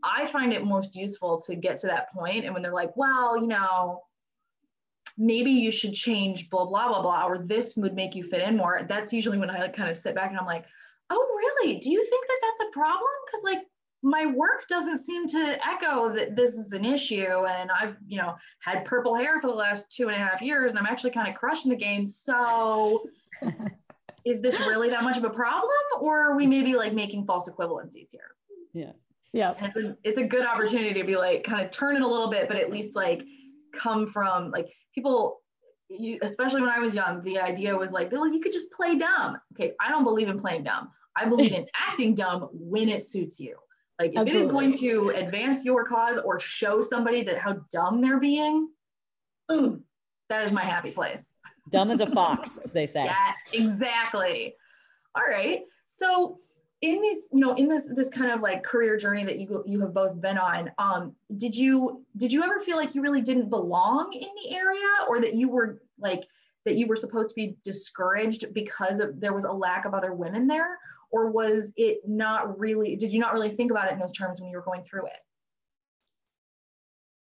i 0.03 0.27
find 0.27 0.53
it 0.53 0.63
most 0.63 0.95
useful 0.95 1.41
to 1.41 1.56
get 1.56 1.80
to 1.80 1.88
that 1.88 2.12
point 2.13 2.45
and 2.45 2.53
when 2.53 2.62
they're 2.62 2.71
like 2.71 2.95
well 2.95 3.36
you 3.41 3.47
know 3.47 4.03
maybe 5.17 5.51
you 5.51 5.71
should 5.71 5.93
change 5.93 6.49
blah 6.49 6.65
blah 6.65 6.88
blah 6.88 7.01
blah 7.01 7.25
or 7.27 7.39
this 7.39 7.75
would 7.75 7.95
make 7.95 8.15
you 8.15 8.23
fit 8.23 8.41
in 8.41 8.56
more. 8.58 8.86
That's 8.88 9.12
usually 9.12 9.38
when 9.38 9.49
i 9.49 9.60
like 9.60 9.75
kind 9.75 9.89
of 9.89 9.97
sit 9.97 10.15
back 10.15 10.30
and 10.30 10.39
i'm 10.39 10.45
like 10.45 10.65
oh 11.10 11.38
really? 11.38 11.80
Do 11.80 11.89
you 11.89 12.03
think 12.03 12.27
that 12.27 12.39
that's 12.41 12.69
a 12.69 12.73
problem? 12.73 13.10
Because 13.25 13.43
like 13.43 13.67
my 14.03 14.25
work 14.27 14.67
doesn't 14.67 14.99
seem 14.99 15.27
to 15.27 15.58
echo 15.67 16.13
that 16.13 16.36
this 16.36 16.56
is 16.56 16.71
an 16.71 16.86
issue 16.86 17.45
and 17.47 17.71
i've 17.71 17.95
you 18.06 18.17
know 18.17 18.36
had 18.60 18.86
purple 18.86 19.15
hair 19.15 19.41
for 19.41 19.47
the 19.47 19.53
last 19.53 19.91
two 19.91 20.08
and 20.08 20.15
a 20.15 20.19
half 20.19 20.39
years 20.39 20.69
and 20.69 20.80
i'm 20.80 20.86
actually 20.86 21.10
kind 21.10 21.27
of 21.27 21.36
crushing 21.36 21.71
the 21.71 21.77
game. 21.77 22.06
So 22.06 23.10
is 24.25 24.41
this 24.41 24.60
really 24.60 24.89
that 24.89 25.03
much 25.03 25.17
of 25.17 25.23
a 25.23 25.30
problem 25.30 25.71
or 25.99 26.32
are 26.32 26.36
we 26.36 26.45
maybe 26.45 26.75
like 26.75 26.93
making 26.93 27.25
false 27.25 27.49
equivalencies 27.49 28.12
here 28.12 28.36
yeah. 28.73 28.91
Yeah. 29.34 29.53
And 29.60 29.67
it's 29.67 29.77
a 29.77 29.97
it's 30.03 30.19
a 30.19 30.25
good 30.25 30.45
opportunity 30.45 30.99
to 30.99 31.06
be 31.06 31.15
like 31.15 31.43
kind 31.43 31.65
of 31.65 31.71
turn 31.71 31.95
it 31.95 32.01
a 32.01 32.08
little 32.08 32.30
bit 32.30 32.47
but 32.47 32.58
at 32.58 32.71
least 32.71 32.95
like 32.95 33.21
come 33.73 34.08
from 34.08 34.51
like 34.51 34.67
people 34.97 35.41
you, 35.89 36.17
especially 36.21 36.62
when 36.62 36.69
I 36.69 36.79
was 36.79 36.93
young, 36.93 37.21
the 37.21 37.39
idea 37.39 37.75
was 37.75 37.91
like, 37.91 38.12
well, 38.12 38.27
you 38.27 38.39
could 38.39 38.51
just 38.51 38.71
play 38.71 38.97
dumb. 38.97 39.38
Okay, 39.53 39.73
I 39.79 39.89
don't 39.89 40.03
believe 40.03 40.27
in 40.27 40.39
playing 40.39 40.63
dumb. 40.63 40.89
I 41.15 41.25
believe 41.25 41.53
in 41.53 41.65
acting 41.89 42.15
dumb 42.15 42.49
when 42.51 42.89
it 42.89 43.07
suits 43.07 43.39
you. 43.39 43.55
Like 43.99 44.12
if 44.12 44.17
Absolutely. 44.17 44.41
it 44.41 44.45
is 44.45 44.51
going 44.51 44.77
to 44.79 45.10
advance 45.15 45.63
your 45.63 45.86
cause 45.86 46.17
or 46.17 46.39
show 46.39 46.81
somebody 46.81 47.23
that 47.23 47.38
how 47.38 47.57
dumb 47.71 48.01
they're 48.01 48.19
being, 48.19 48.69
boom, 49.47 49.83
that 50.29 50.45
is 50.45 50.51
my 50.51 50.62
happy 50.62 50.91
place. 50.91 51.31
Dumb 51.69 51.89
as 51.89 52.01
a 52.01 52.07
fox, 52.12 52.57
as 52.63 52.73
they 52.73 52.86
say. 52.86 53.05
Yes, 53.05 53.36
exactly. 53.53 54.55
All 55.15 55.23
right. 55.27 55.62
So 55.88 56.39
in 56.81 57.01
these 57.01 57.27
you 57.31 57.39
know 57.39 57.55
in 57.55 57.67
this 57.67 57.89
this 57.95 58.09
kind 58.09 58.31
of 58.31 58.41
like 58.41 58.63
career 58.63 58.97
journey 58.97 59.25
that 59.25 59.39
you 59.39 59.63
you 59.65 59.81
have 59.81 59.93
both 59.95 60.19
been 60.21 60.37
on 60.37 60.71
um 60.77 61.15
did 61.37 61.55
you 61.55 62.05
did 62.17 62.31
you 62.31 62.43
ever 62.43 62.59
feel 62.59 62.77
like 62.77 62.93
you 62.93 63.01
really 63.01 63.21
didn't 63.21 63.49
belong 63.49 64.13
in 64.13 64.29
the 64.43 64.55
area 64.55 64.87
or 65.09 65.19
that 65.19 65.33
you 65.33 65.49
were 65.49 65.81
like 65.99 66.23
that 66.67 66.75
you 66.75 66.85
were 66.85 66.97
supposed 66.97 67.29
to 67.29 67.35
be 67.35 67.57
discouraged 67.63 68.53
because 68.53 68.99
of 68.99 69.21
there 69.21 69.33
was 69.33 69.45
a 69.45 69.51
lack 69.51 69.85
of 69.85 69.93
other 69.93 70.13
women 70.13 70.47
there? 70.47 70.77
Or 71.11 71.31
was 71.31 71.71
it 71.77 71.99
not 72.05 72.59
really 72.59 72.97
did 72.97 73.13
you 73.13 73.21
not 73.21 73.33
really 73.33 73.49
think 73.49 73.71
about 73.71 73.87
it 73.87 73.93
in 73.93 73.99
those 73.99 74.11
terms 74.11 74.41
when 74.41 74.49
you 74.49 74.57
were 74.57 74.63
going 74.63 74.83
through 74.83 75.05
it? 75.05 75.19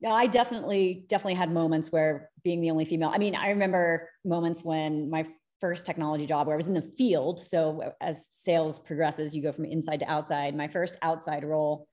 Yeah 0.00 0.12
i 0.12 0.28
definitely 0.28 1.04
definitely 1.08 1.34
had 1.34 1.50
moments 1.50 1.90
where 1.90 2.30
being 2.44 2.60
the 2.60 2.70
only 2.70 2.84
female 2.84 3.10
i 3.12 3.18
mean 3.18 3.34
i 3.34 3.48
remember 3.48 4.08
moments 4.24 4.62
when 4.62 5.10
my 5.10 5.26
first 5.64 5.86
technology 5.86 6.26
job 6.26 6.46
where 6.46 6.52
I 6.52 6.58
was 6.58 6.66
in 6.66 6.74
the 6.74 6.82
field. 6.82 7.40
So 7.40 7.94
as 7.98 8.26
sales 8.32 8.78
progresses, 8.80 9.34
you 9.34 9.42
go 9.42 9.50
from 9.50 9.64
inside 9.64 10.00
to 10.00 10.10
outside. 10.10 10.54
My 10.54 10.68
first 10.68 10.98
outside 11.00 11.42
role, 11.42 11.88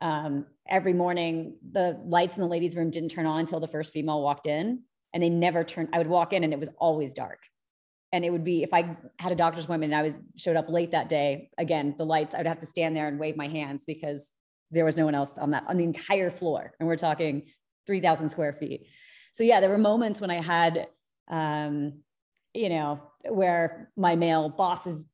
um, 0.00 0.46
every 0.68 0.92
morning 0.92 1.56
the 1.72 2.00
lights 2.06 2.36
in 2.36 2.40
the 2.40 2.46
ladies' 2.46 2.76
room 2.76 2.90
didn't 2.90 3.08
turn 3.08 3.26
on 3.26 3.40
until 3.40 3.58
the 3.58 3.66
first 3.66 3.92
female 3.92 4.22
walked 4.22 4.46
in, 4.46 4.82
and 5.12 5.20
they 5.20 5.28
never 5.28 5.64
turned. 5.64 5.88
I 5.92 5.98
would 5.98 6.06
walk 6.06 6.32
in 6.34 6.44
and 6.44 6.52
it 6.52 6.60
was 6.60 6.68
always 6.78 7.14
dark. 7.14 7.40
And 8.12 8.24
it 8.24 8.30
would 8.30 8.44
be 8.44 8.62
if 8.62 8.72
I 8.72 8.96
had 9.18 9.32
a 9.32 9.34
doctor's 9.34 9.64
appointment 9.64 9.92
and 9.92 9.98
I 9.98 10.04
was 10.04 10.14
showed 10.36 10.54
up 10.54 10.68
late 10.68 10.92
that 10.92 11.08
day. 11.08 11.50
Again, 11.58 11.96
the 11.98 12.06
lights. 12.06 12.32
I 12.32 12.38
would 12.38 12.46
have 12.46 12.60
to 12.60 12.66
stand 12.66 12.94
there 12.94 13.08
and 13.08 13.18
wave 13.18 13.36
my 13.36 13.48
hands 13.48 13.82
because 13.84 14.30
there 14.70 14.84
was 14.84 14.96
no 14.96 15.04
one 15.04 15.16
else 15.16 15.32
on 15.36 15.50
that 15.50 15.64
on 15.66 15.78
the 15.78 15.84
entire 15.84 16.30
floor, 16.30 16.74
and 16.78 16.86
we're 16.86 16.94
talking 16.94 17.48
three 17.88 18.00
thousand 18.00 18.28
square 18.28 18.52
feet. 18.52 18.86
So 19.32 19.42
yeah, 19.42 19.58
there 19.58 19.70
were 19.70 19.78
moments 19.78 20.20
when 20.20 20.30
I 20.30 20.40
had 20.40 20.86
um, 21.26 22.04
you 22.56 22.70
know, 22.70 23.02
where 23.30 23.90
my 23.96 24.16
male 24.16 24.48
bosses 24.48 25.04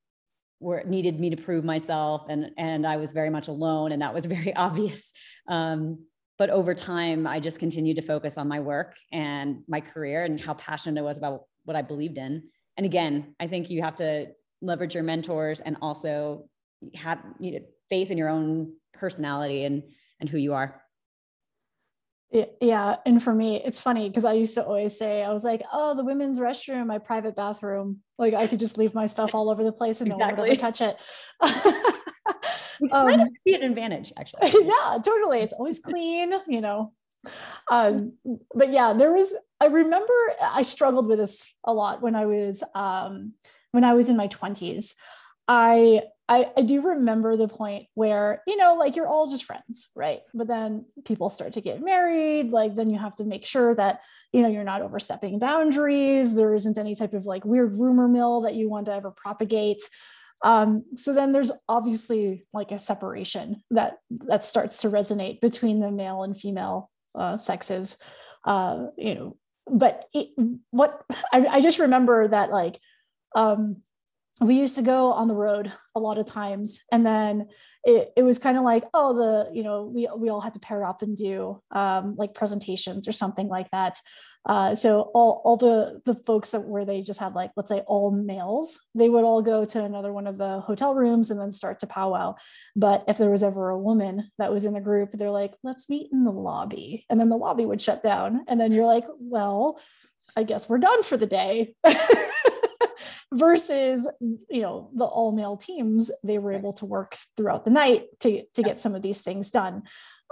were 0.61 0.83
needed 0.87 1.19
me 1.19 1.31
to 1.31 1.37
prove 1.37 1.65
myself 1.65 2.27
and 2.29 2.51
and 2.57 2.87
I 2.87 2.97
was 2.97 3.11
very 3.11 3.31
much 3.31 3.49
alone 3.49 3.93
and 3.93 4.03
that 4.03 4.15
was 4.15 4.27
very 4.37 4.55
obvious. 4.55 5.13
Um, 5.49 6.07
but 6.39 6.51
over 6.51 6.75
time, 6.75 7.27
I 7.27 7.41
just 7.41 7.59
continued 7.59 7.97
to 7.97 8.03
focus 8.03 8.39
on 8.39 8.49
my 8.49 8.59
work 8.59 8.97
and 9.13 9.63
my 9.69 9.81
career 9.81 10.25
and 10.25 10.41
how 10.41 10.55
passionate 10.55 11.01
I 11.01 11.05
was 11.05 11.19
about 11.19 11.43
what 11.65 11.77
I 11.77 11.83
believed 11.83 12.19
in. 12.19 12.45
And 12.77 12.87
again, 12.87 13.35
I 13.39 13.47
think 13.47 13.71
you 13.71 13.83
have 13.83 13.97
to 13.97 14.29
leverage 14.61 14.95
your 14.95 15.05
mentors 15.05 15.61
and 15.61 15.77
also 15.83 16.49
have 16.95 17.19
you 17.39 17.53
know, 17.53 17.59
faith 17.91 18.11
in 18.11 18.19
your 18.19 18.29
own 18.29 18.73
personality 18.95 19.65
and 19.65 19.83
and 20.21 20.29
who 20.29 20.39
you 20.39 20.55
are 20.55 20.83
yeah 22.61 22.97
and 23.05 23.23
for 23.23 23.35
me 23.35 23.63
it's 23.63 23.81
funny 23.81 24.09
because 24.09 24.25
i 24.25 24.33
used 24.33 24.55
to 24.55 24.65
always 24.65 24.97
say 24.97 25.23
i 25.23 25.31
was 25.33 25.45
like 25.45 25.63
oh 25.73 25.95
the 25.95 26.05
women's 26.05 26.39
restroom 26.39 26.87
my 26.87 26.99
private 26.99 27.37
bathroom. 27.37 27.99
Like 28.19 28.35
i 28.35 28.47
could 28.47 28.61
just 28.61 28.79
leave 28.79 28.95
my 28.95 29.07
stuff 29.07 29.35
all 29.35 29.51
over 29.51 29.63
the 29.63 29.73
place 29.73 30.01
and 30.01 30.11
exactly. 30.11 30.27
no 30.27 30.41
one 30.41 30.49
would 30.49 30.59
ever 30.59 30.61
touch 30.61 30.81
it. 30.81 30.97
Which 32.81 32.93
um, 32.93 33.09
kind 33.09 33.23
of 33.23 33.29
be 33.45 33.55
an 33.55 33.63
advantage 33.63 34.13
actually. 34.19 34.51
Yeah 34.67 34.99
totally 35.05 35.41
it's 35.41 35.53
always 35.53 35.81
clean 35.81 36.33
you 36.49 36.61
know. 36.61 36.93
Um 37.71 38.15
but 38.55 38.73
yeah 38.73 38.93
there 38.95 39.13
was 39.13 39.35
i 39.61 39.67
remember 39.67 40.15
i 40.41 40.63
struggled 40.63 41.07
with 41.07 41.19
this 41.19 41.53
a 41.65 41.73
lot 41.73 42.03
when 42.03 42.15
i 42.15 42.25
was 42.27 42.65
um 42.75 43.35
when 43.73 43.85
i 43.85 43.95
was 43.95 44.09
in 44.09 44.17
my 44.17 44.29
20s 44.29 44.95
i 45.49 46.03
I, 46.29 46.51
I 46.57 46.63
do 46.63 46.81
remember 46.81 47.37
the 47.37 47.49
point 47.49 47.89
where, 47.93 48.43
you 48.47 48.57
know, 48.57 48.77
like 48.77 48.97
you're 48.97 49.09
all 49.09 49.29
just 49.29 49.45
friends, 49.45 49.89
right? 49.95 50.21
But 50.33 50.47
then 50.47 50.87
people 51.05 51.29
start 51.29 51.53
to 51.55 51.61
get 51.61 51.83
married. 51.83 52.51
Like, 52.51 52.75
then 52.75 52.89
you 52.89 52.99
have 52.99 53.17
to 53.17 53.25
make 53.25 53.45
sure 53.45 53.75
that, 53.75 54.01
you 54.33 54.41
know, 54.41 54.49
you're 54.49 54.65
not 54.65 54.81
overstepping 54.81 55.39
boundaries. 55.41 56.35
There 56.35 56.55
isn't 56.55 56.79
any 56.79 56.95
type 56.95 57.13
of 57.13 57.27
like 57.27 57.45
weird 57.45 57.79
rumor 57.79 58.09
mill 58.09 58.43
that 58.43 58.55
you 58.55 58.71
want 58.71 58.87
to 58.87 58.95
ever 58.95 59.11
propagate. 59.11 59.83
Um, 60.43 60.85
so 60.95 61.13
then 61.13 61.33
there's 61.33 61.53
obviously 61.69 62.47
like 62.53 62.73
a 62.73 62.79
separation 62.79 63.63
that 63.71 63.99
that 64.27 64.43
starts 64.43 64.81
to 64.83 64.91
resonate 64.91 65.41
between 65.41 65.81
the 65.81 65.91
male 65.91 66.23
and 66.23 66.39
female 66.39 66.91
uh, 67.15 67.37
sexes. 67.37 67.97
Uh, 68.45 68.87
you 68.97 69.15
know, 69.15 69.37
but 69.71 70.07
it, 70.15 70.31
what 70.71 71.05
I, 71.33 71.47
I 71.47 71.61
just 71.61 71.79
remember 71.79 72.27
that 72.29 72.51
like 72.51 72.79
um, 73.35 73.83
we 74.43 74.59
used 74.59 74.77
to 74.77 74.83
go 74.83 75.13
on 75.13 75.29
the 75.29 75.35
road 75.35 75.73
a 75.95 76.01
lot 76.01 76.19
of 76.19 76.27
times 76.27 76.81
and 76.91 77.07
then 77.07 77.47
it, 77.85 78.13
it 78.17 78.23
was 78.23 78.39
kind 78.39 78.57
of 78.57 78.65
like 78.65 78.85
oh 78.95 79.15
the 79.15 79.55
you 79.55 79.63
know 79.63 79.85
we, 79.85 80.09
we 80.17 80.29
all 80.29 80.41
had 80.41 80.55
to 80.55 80.61
pair 80.61 80.85
up 80.85 81.03
and 81.03 81.17
do 81.17 81.61
um, 81.71 82.15
like 82.17 82.35
presentations 82.35 83.07
or 83.07 83.13
something 83.13 83.49
like 83.49 83.71
that. 83.71 83.99
Uh, 84.45 84.75
so 84.75 85.11
all, 85.15 85.41
all 85.45 85.57
the 85.57 86.01
the 86.05 86.15
folks 86.15 86.51
that 86.51 86.65
where 86.65 86.85
they 86.85 87.03
just 87.03 87.21
had 87.21 87.35
like 87.35 87.53
let's 87.57 87.69
say 87.69 87.81
all 87.87 88.11
males 88.11 88.81
they 88.95 89.09
would 89.09 89.25
all 89.25 89.41
go 89.41 89.65
to 89.65 89.85
another 89.85 90.13
one 90.13 90.27
of 90.27 90.39
the 90.39 90.61
hotel 90.61 90.95
rooms 90.95 91.31
and 91.31 91.41
then 91.41 91.53
start 91.53 91.79
to 91.79 91.87
powwow. 91.87 92.35
But 92.75 93.05
if 93.07 93.19
there 93.19 93.31
was 93.31 93.43
ever 93.43 93.69
a 93.69 93.79
woman 93.79 94.31
that 94.39 94.53
was 94.53 94.65
in 94.65 94.75
the 94.75 94.81
group 94.81 95.11
they're 95.13 95.31
like 95.31 95.55
let's 95.63 95.89
meet 95.89 96.11
in 96.13 96.25
the 96.25 96.33
lobby 96.33 97.07
and 97.09 97.21
then 97.21 97.29
the 97.29 97.37
lobby 97.37 97.65
would 97.65 97.81
shut 97.81 98.03
down 98.03 98.45
and 98.49 98.61
then 98.61 98.73
you're 98.73 98.87
like 98.87 99.05
well 99.19 99.79
i 100.37 100.43
guess 100.43 100.69
we're 100.69 100.79
done 100.79 101.03
for 101.03 101.17
the 101.17 101.27
day 101.27 101.75
versus 103.33 104.09
you 104.21 104.61
know 104.61 104.91
the 104.95 105.05
all 105.05 105.33
male 105.33 105.57
teams 105.57 106.11
they 106.23 106.39
were 106.39 106.53
able 106.53 106.73
to 106.75 106.85
work 106.85 107.17
throughout 107.37 107.65
the 107.65 107.71
night 107.71 108.05
to 108.21 108.45
to 108.55 108.63
get 108.63 108.79
some 108.79 108.95
of 108.95 109.03
these 109.03 109.21
things 109.23 109.51
done. 109.51 109.83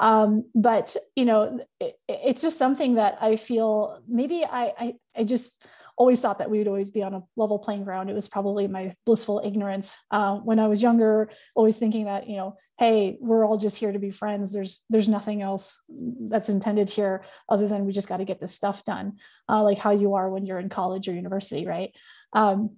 Um, 0.00 0.44
but 0.54 0.96
you 1.16 1.24
know 1.24 1.60
it, 1.80 1.98
it's 2.08 2.42
just 2.42 2.56
something 2.56 2.94
that 2.94 3.18
i 3.20 3.36
feel 3.36 4.02
maybe 4.08 4.44
I, 4.44 4.72
I 4.78 4.94
i 5.14 5.24
just 5.24 5.62
always 5.98 6.22
thought 6.22 6.38
that 6.38 6.48
we 6.48 6.56
would 6.56 6.68
always 6.68 6.90
be 6.90 7.02
on 7.02 7.12
a 7.12 7.22
level 7.36 7.58
playing 7.58 7.84
ground. 7.84 8.08
It 8.08 8.14
was 8.14 8.26
probably 8.26 8.66
my 8.66 8.94
blissful 9.04 9.42
ignorance 9.44 9.98
uh, 10.10 10.36
when 10.36 10.58
i 10.58 10.68
was 10.68 10.82
younger 10.82 11.30
always 11.54 11.76
thinking 11.76 12.06
that 12.06 12.28
you 12.28 12.36
know 12.36 12.56
hey 12.78 13.18
we're 13.20 13.46
all 13.46 13.58
just 13.58 13.76
here 13.76 13.92
to 13.92 13.98
be 13.98 14.10
friends. 14.10 14.52
There's 14.52 14.82
there's 14.88 15.08
nothing 15.08 15.42
else 15.42 15.78
that's 15.88 16.48
intended 16.48 16.88
here 16.88 17.24
other 17.48 17.68
than 17.68 17.84
we 17.84 17.92
just 17.92 18.08
got 18.08 18.16
to 18.16 18.24
get 18.24 18.40
this 18.40 18.54
stuff 18.54 18.84
done 18.84 19.18
uh, 19.48 19.62
like 19.62 19.78
how 19.78 19.90
you 19.90 20.14
are 20.14 20.30
when 20.30 20.46
you're 20.46 20.58
in 20.58 20.70
college 20.70 21.06
or 21.06 21.12
university 21.12 21.66
right? 21.66 21.92
Um, 22.32 22.76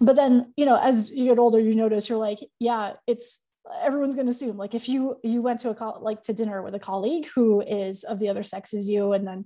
but 0.00 0.16
then 0.16 0.52
you 0.56 0.64
know 0.64 0.76
as 0.76 1.10
you 1.10 1.26
get 1.26 1.38
older 1.38 1.60
you 1.60 1.74
notice 1.74 2.08
you're 2.08 2.18
like 2.18 2.38
yeah 2.58 2.94
it's 3.06 3.40
everyone's 3.82 4.14
going 4.14 4.26
to 4.26 4.30
assume 4.30 4.56
like 4.56 4.74
if 4.74 4.88
you 4.88 5.16
you 5.22 5.42
went 5.42 5.60
to 5.60 5.70
a 5.70 5.74
co- 5.74 5.98
like 6.00 6.22
to 6.22 6.32
dinner 6.32 6.62
with 6.62 6.74
a 6.74 6.78
colleague 6.78 7.26
who 7.34 7.60
is 7.60 8.04
of 8.04 8.18
the 8.18 8.28
other 8.28 8.42
sex 8.42 8.72
as 8.74 8.88
you 8.88 9.12
and 9.12 9.26
then 9.26 9.44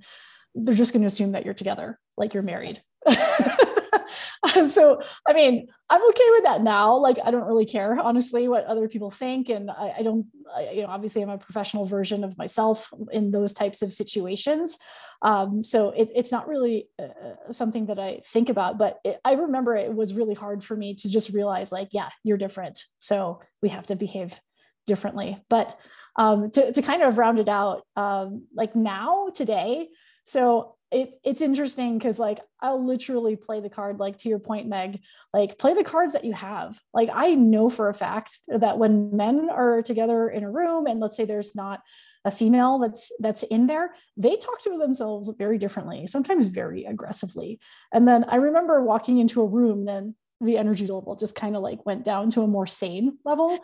they're 0.55 0.75
just 0.75 0.93
going 0.93 1.01
to 1.01 1.07
assume 1.07 1.33
that 1.33 1.45
you're 1.45 1.55
together 1.55 1.99
like 2.17 2.35
you're 2.35 2.43
married 2.43 2.83
so, 4.67 5.01
I 5.27 5.33
mean, 5.33 5.69
I'm 5.91 6.09
okay 6.09 6.29
with 6.31 6.45
that 6.45 6.63
now. 6.63 6.97
Like, 6.97 7.19
I 7.25 7.31
don't 7.31 7.47
really 7.47 7.67
care, 7.67 7.99
honestly, 8.01 8.49
what 8.49 8.65
other 8.65 8.89
people 8.89 9.11
think. 9.11 9.49
And 9.49 9.71
I, 9.71 9.95
I 9.99 10.03
don't, 10.03 10.27
I, 10.55 10.71
you 10.71 10.83
know, 10.83 10.89
obviously 10.89 11.23
I'm 11.23 11.31
a 11.31 11.39
professional 11.39 11.87
version 11.87 12.25
of 12.25 12.39
myself 12.39 12.91
in 13.11 13.31
those 13.31 13.53
types 13.53 13.83
of 13.83 13.93
situations. 13.93 14.79
Um, 15.23 15.63
so 15.63 15.91
it, 15.91 16.11
it's 16.15 16.33
not 16.33 16.49
really 16.49 16.89
uh, 17.01 17.53
something 17.53 17.87
that 17.87 17.99
I 17.99 18.21
think 18.27 18.49
about, 18.49 18.79
but 18.79 18.99
it, 19.05 19.21
I 19.25 19.35
remember 19.35 19.77
it 19.77 19.95
was 19.95 20.15
really 20.15 20.35
hard 20.35 20.65
for 20.65 20.77
me 20.77 20.95
to 20.97 21.09
just 21.09 21.31
realize 21.31 21.73
like, 21.73 21.89
yeah, 21.93 22.09
you're 22.25 22.39
different. 22.39 22.85
So 22.99 23.41
we 23.61 23.69
have 23.69 23.87
to 23.87 23.97
behave 23.97 24.39
differently. 24.87 25.43
But 25.49 25.79
um, 26.17 26.51
to, 26.51 26.73
to 26.73 26.83
kind 26.83 27.03
of 27.03 27.19
round 27.19 27.39
it 27.39 27.49
out, 27.49 27.87
um, 27.97 28.47
like 28.55 28.75
now, 28.75 29.29
today, 29.35 29.89
so 30.25 30.77
it, 30.93 31.15
it's 31.25 31.41
interesting 31.41 31.99
because 31.99 32.19
like 32.19 32.41
I'll 32.61 32.85
literally 32.85 33.37
play 33.37 33.61
the 33.61 33.71
card, 33.71 33.99
like 33.99 34.19
to 34.19 34.29
your 34.29 34.39
point, 34.39 34.69
Meg, 34.69 35.01
like 35.33 35.59
play 35.59 35.75
the 35.75 35.85
cards 35.85 36.13
that 36.13 36.25
you 36.25 36.33
have. 36.35 36.79
Like 36.93 37.09
I 37.13 37.35
know 37.35 37.71
for 37.71 37.89
a 37.89 37.95
fact 37.95 38.41
that 38.49 38.79
when 38.79 39.17
men 39.17 39.49
are 39.51 39.83
together 39.83 40.29
in 40.29 40.45
a 40.45 40.51
room 40.51 40.87
and 40.87 41.01
let's 41.01 41.17
say 41.17 41.25
there's 41.25 41.55
not 41.55 41.81
a 42.25 42.31
female 42.31 42.79
that's 42.79 43.11
that's 43.19 43.43
in 43.45 43.67
there, 43.67 43.95
they 44.17 44.37
talk 44.37 44.63
to 44.63 44.79
themselves 44.79 45.31
very 45.39 45.59
differently, 45.59 46.07
sometimes 46.07 46.49
very 46.49 46.85
aggressively. 46.85 47.59
And 47.93 48.07
then 48.07 48.25
I 48.25 48.37
remember 48.37 48.83
walking 48.83 49.19
into 49.19 49.41
a 49.41 49.47
room, 49.47 49.87
then 49.87 50.15
the 50.41 50.59
energy 50.59 50.87
level 50.87 51.17
just 51.17 51.35
kind 51.35 51.57
of 51.57 51.63
like 51.63 51.87
went 51.87 52.05
down 52.05 52.29
to 52.31 52.43
a 52.43 52.47
more 52.47 52.67
sane 52.67 53.19
level. 53.25 53.59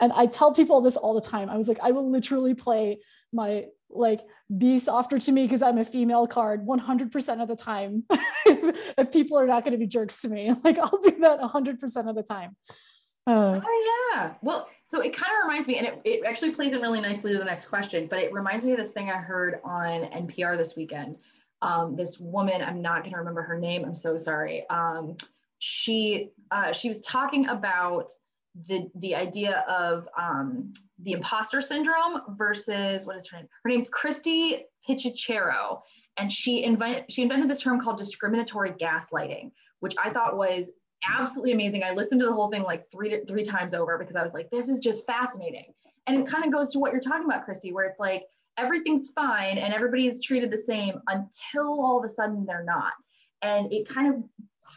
And 0.00 0.12
I 0.12 0.26
tell 0.26 0.52
people 0.52 0.80
this 0.80 0.96
all 0.96 1.14
the 1.14 1.20
time. 1.20 1.48
I 1.48 1.56
was 1.56 1.68
like, 1.68 1.78
I 1.82 1.92
will 1.92 2.10
literally 2.10 2.54
play 2.54 2.98
my 3.34 3.66
like 3.90 4.20
be 4.56 4.78
softer 4.78 5.18
to 5.18 5.32
me 5.32 5.42
because 5.42 5.62
I'm 5.62 5.78
a 5.78 5.84
female 5.84 6.26
card 6.26 6.66
100% 6.66 7.42
of 7.42 7.48
the 7.48 7.56
time. 7.56 8.04
if, 8.46 8.94
if, 8.98 9.12
people 9.12 9.38
are 9.38 9.46
not 9.46 9.64
going 9.64 9.72
to 9.72 9.78
be 9.78 9.86
jerks 9.86 10.20
to 10.22 10.28
me, 10.28 10.50
like 10.64 10.78
I'll 10.78 10.98
do 10.98 11.16
that 11.20 11.40
100% 11.40 12.08
of 12.08 12.16
the 12.16 12.22
time. 12.22 12.56
Uh, 13.26 13.60
oh 13.64 14.12
yeah. 14.14 14.34
Well, 14.42 14.68
so 14.88 15.00
it 15.00 15.16
kind 15.16 15.32
of 15.32 15.46
reminds 15.46 15.66
me, 15.66 15.78
and 15.78 15.86
it, 15.86 16.00
it 16.04 16.24
actually 16.26 16.52
plays 16.52 16.74
in 16.74 16.80
really 16.80 17.00
nicely 17.00 17.32
to 17.32 17.38
the 17.38 17.44
next 17.44 17.66
question, 17.66 18.06
but 18.06 18.18
it 18.18 18.32
reminds 18.32 18.64
me 18.64 18.72
of 18.72 18.78
this 18.78 18.90
thing 18.90 19.10
I 19.10 19.16
heard 19.16 19.60
on 19.64 20.02
NPR 20.02 20.58
this 20.58 20.76
weekend. 20.76 21.16
Um, 21.62 21.96
this 21.96 22.20
woman, 22.20 22.60
I'm 22.60 22.82
not 22.82 23.00
going 23.00 23.12
to 23.12 23.18
remember 23.18 23.42
her 23.42 23.58
name. 23.58 23.84
I'm 23.84 23.94
so 23.94 24.18
sorry. 24.18 24.68
Um, 24.68 25.16
she 25.58 26.32
uh, 26.50 26.72
she 26.72 26.88
was 26.88 27.00
talking 27.00 27.48
about 27.48 28.12
the 28.68 28.90
the 28.96 29.14
idea 29.14 29.64
of 29.68 30.06
um, 30.18 30.74
the 31.04 31.12
imposter 31.12 31.60
syndrome 31.60 32.20
versus 32.36 33.06
what 33.06 33.16
is 33.16 33.28
her 33.28 33.38
name? 33.38 33.48
Her 33.62 33.70
name's 33.70 33.88
Christy 33.88 34.64
Pichichero. 34.88 35.80
and 36.16 36.30
she 36.30 36.64
invented 36.64 37.04
she 37.08 37.22
invented 37.22 37.50
this 37.50 37.60
term 37.60 37.80
called 37.80 37.98
discriminatory 37.98 38.72
gaslighting, 38.72 39.50
which 39.80 39.94
I 40.02 40.10
thought 40.10 40.36
was 40.36 40.70
absolutely 41.08 41.52
amazing. 41.52 41.82
I 41.82 41.92
listened 41.92 42.20
to 42.20 42.26
the 42.26 42.32
whole 42.32 42.50
thing 42.50 42.62
like 42.62 42.90
three 42.90 43.20
three 43.26 43.44
times 43.44 43.74
over 43.74 43.98
because 43.98 44.16
I 44.16 44.22
was 44.22 44.34
like, 44.34 44.50
this 44.50 44.68
is 44.68 44.78
just 44.78 45.06
fascinating. 45.06 45.72
And 46.06 46.18
it 46.18 46.26
kind 46.26 46.44
of 46.44 46.52
goes 46.52 46.70
to 46.70 46.78
what 46.78 46.92
you're 46.92 47.00
talking 47.00 47.24
about, 47.24 47.44
Christy, 47.44 47.72
where 47.72 47.86
it's 47.86 48.00
like 48.00 48.24
everything's 48.56 49.08
fine 49.08 49.58
and 49.58 49.74
everybody's 49.74 50.22
treated 50.22 50.50
the 50.50 50.58
same 50.58 51.00
until 51.08 51.82
all 51.84 51.98
of 51.98 52.04
a 52.04 52.08
sudden 52.08 52.44
they're 52.46 52.64
not. 52.64 52.92
And 53.42 53.72
it 53.72 53.88
kind 53.88 54.14
of 54.14 54.22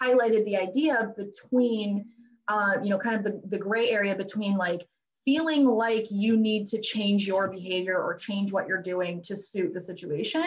highlighted 0.01 0.45
the 0.45 0.57
idea 0.57 1.13
between 1.15 2.05
uh, 2.47 2.75
you 2.81 2.89
know, 2.89 2.97
kind 2.97 3.15
of 3.15 3.23
the, 3.23 3.41
the 3.49 3.57
gray 3.57 3.89
area 3.89 4.15
between 4.15 4.57
like 4.57 4.87
feeling 5.27 5.65
like 5.65 6.05
you 6.09 6.37
need 6.37 6.65
to 6.65 6.79
change 6.79 7.27
your 7.27 7.49
behavior 7.49 8.01
or 8.01 8.15
change 8.15 8.53
what 8.53 8.65
you're 8.65 8.81
doing 8.81 9.21
to 9.21 9.35
suit 9.35 9.73
the 9.73 9.81
situation. 9.81 10.45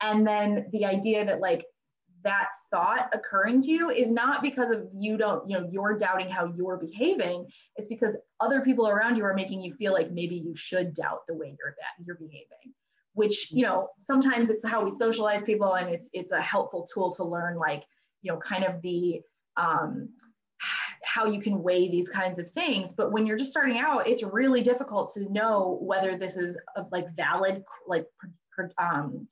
And 0.00 0.26
then 0.26 0.64
the 0.72 0.86
idea 0.86 1.26
that 1.26 1.40
like 1.40 1.66
that 2.22 2.46
thought 2.70 3.10
occurring 3.12 3.60
to 3.64 3.70
you 3.70 3.90
is 3.90 4.10
not 4.10 4.40
because 4.40 4.70
of 4.70 4.88
you 4.96 5.18
don't, 5.18 5.46
you 5.46 5.60
know, 5.60 5.68
you're 5.70 5.98
doubting 5.98 6.30
how 6.30 6.50
you're 6.56 6.78
behaving. 6.78 7.46
It's 7.76 7.86
because 7.86 8.16
other 8.40 8.62
people 8.62 8.88
around 8.88 9.16
you 9.16 9.24
are 9.26 9.34
making 9.34 9.60
you 9.60 9.74
feel 9.74 9.92
like 9.92 10.10
maybe 10.10 10.36
you 10.36 10.56
should 10.56 10.94
doubt 10.94 11.26
the 11.28 11.34
way 11.34 11.54
you're 11.58 11.74
that 11.78 12.02
you're 12.06 12.16
behaving. 12.16 12.72
Which, 13.12 13.52
you 13.52 13.64
know, 13.64 13.90
sometimes 14.00 14.48
it's 14.48 14.66
how 14.66 14.82
we 14.82 14.90
socialize 14.90 15.42
people 15.42 15.74
and 15.74 15.94
it's 15.94 16.08
it's 16.14 16.32
a 16.32 16.40
helpful 16.40 16.88
tool 16.92 17.12
to 17.16 17.24
learn 17.24 17.58
like, 17.58 17.84
you 18.22 18.32
know, 18.32 18.38
kind 18.38 18.64
of 18.64 18.80
the 18.80 19.20
um 19.58 20.08
how 21.04 21.26
you 21.26 21.40
can 21.40 21.62
weigh 21.62 21.88
these 21.88 22.08
kinds 22.08 22.38
of 22.38 22.50
things. 22.50 22.92
But 22.92 23.12
when 23.12 23.26
you're 23.26 23.38
just 23.38 23.50
starting 23.50 23.78
out 23.78 24.08
it's 24.08 24.22
really 24.22 24.62
difficult 24.62 25.12
to 25.14 25.32
know 25.32 25.78
whether 25.80 26.16
this 26.16 26.36
is 26.36 26.58
a, 26.76 26.84
like 26.90 27.14
valid 27.14 27.64
like 27.86 28.06
um, 28.78 29.28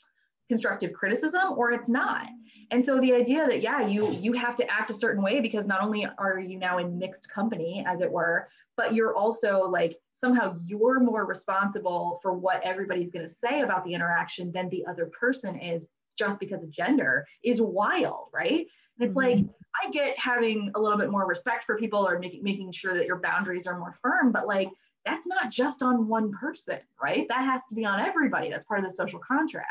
constructive 0.48 0.92
criticism 0.92 1.52
or 1.56 1.72
it's 1.72 1.88
not. 1.88 2.26
And 2.70 2.84
so 2.84 3.00
the 3.00 3.14
idea 3.14 3.46
that 3.46 3.62
yeah 3.62 3.86
you 3.86 4.10
you 4.12 4.32
have 4.32 4.56
to 4.56 4.70
act 4.70 4.90
a 4.90 4.94
certain 4.94 5.22
way 5.22 5.40
because 5.40 5.66
not 5.66 5.82
only 5.82 6.06
are 6.18 6.38
you 6.38 6.58
now 6.58 6.78
in 6.78 6.98
mixed 6.98 7.28
company 7.28 7.84
as 7.86 8.00
it 8.00 8.10
were 8.10 8.48
but 8.76 8.94
you're 8.94 9.14
also 9.14 9.62
like 9.62 9.98
somehow 10.14 10.56
you're 10.64 11.00
more 11.00 11.26
responsible 11.26 12.18
for 12.22 12.32
what 12.32 12.62
everybody's 12.62 13.10
going 13.10 13.26
to 13.26 13.34
say 13.34 13.60
about 13.60 13.84
the 13.84 13.92
interaction 13.92 14.52
than 14.52 14.68
the 14.68 14.84
other 14.86 15.06
person 15.06 15.58
is 15.58 15.84
just 16.18 16.38
because 16.38 16.62
of 16.62 16.70
gender 16.70 17.26
is 17.42 17.60
wild 17.60 18.28
right? 18.32 18.66
And 18.98 19.08
it's 19.08 19.16
mm-hmm. 19.16 19.38
like 19.38 19.46
I 19.82 19.90
get 19.90 20.18
having 20.18 20.70
a 20.74 20.80
little 20.80 20.98
bit 20.98 21.10
more 21.10 21.26
respect 21.26 21.64
for 21.64 21.78
people 21.78 22.06
or 22.06 22.18
making 22.18 22.42
making 22.42 22.72
sure 22.72 22.94
that 22.94 23.06
your 23.06 23.20
boundaries 23.20 23.66
are 23.66 23.78
more 23.78 23.94
firm, 24.02 24.32
but 24.32 24.46
like 24.46 24.68
that's 25.04 25.26
not 25.26 25.50
just 25.50 25.82
on 25.82 26.06
one 26.08 26.32
person, 26.32 26.78
right? 27.02 27.26
That 27.28 27.44
has 27.44 27.62
to 27.68 27.74
be 27.74 27.84
on 27.84 28.00
everybody. 28.00 28.50
That's 28.50 28.66
part 28.66 28.84
of 28.84 28.90
the 28.90 28.96
social 28.96 29.18
contract. 29.18 29.66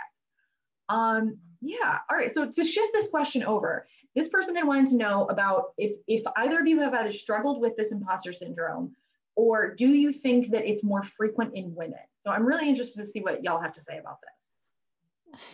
Um, 0.89 1.37
yeah. 1.61 1.99
All 2.09 2.17
right. 2.17 2.33
So 2.33 2.49
to 2.49 2.63
shift 2.63 2.93
this 2.93 3.07
question 3.07 3.43
over, 3.43 3.87
this 4.15 4.27
person 4.27 4.55
had 4.55 4.67
wanted 4.67 4.89
to 4.89 4.95
know 4.95 5.25
about 5.27 5.73
if 5.77 5.93
if 6.07 6.23
either 6.37 6.59
of 6.59 6.67
you 6.67 6.79
have 6.81 6.93
either 6.93 7.13
struggled 7.13 7.61
with 7.61 7.77
this 7.77 7.91
imposter 7.91 8.33
syndrome, 8.33 8.95
or 9.35 9.73
do 9.75 9.87
you 9.87 10.11
think 10.11 10.51
that 10.51 10.69
it's 10.69 10.83
more 10.83 11.03
frequent 11.03 11.53
in 11.55 11.73
women? 11.75 11.99
So 12.23 12.31
I'm 12.31 12.45
really 12.45 12.67
interested 12.67 13.01
to 13.01 13.07
see 13.07 13.21
what 13.21 13.43
y'all 13.43 13.61
have 13.61 13.73
to 13.73 13.81
say 13.81 13.97
about 13.97 14.17
this. 14.21 15.39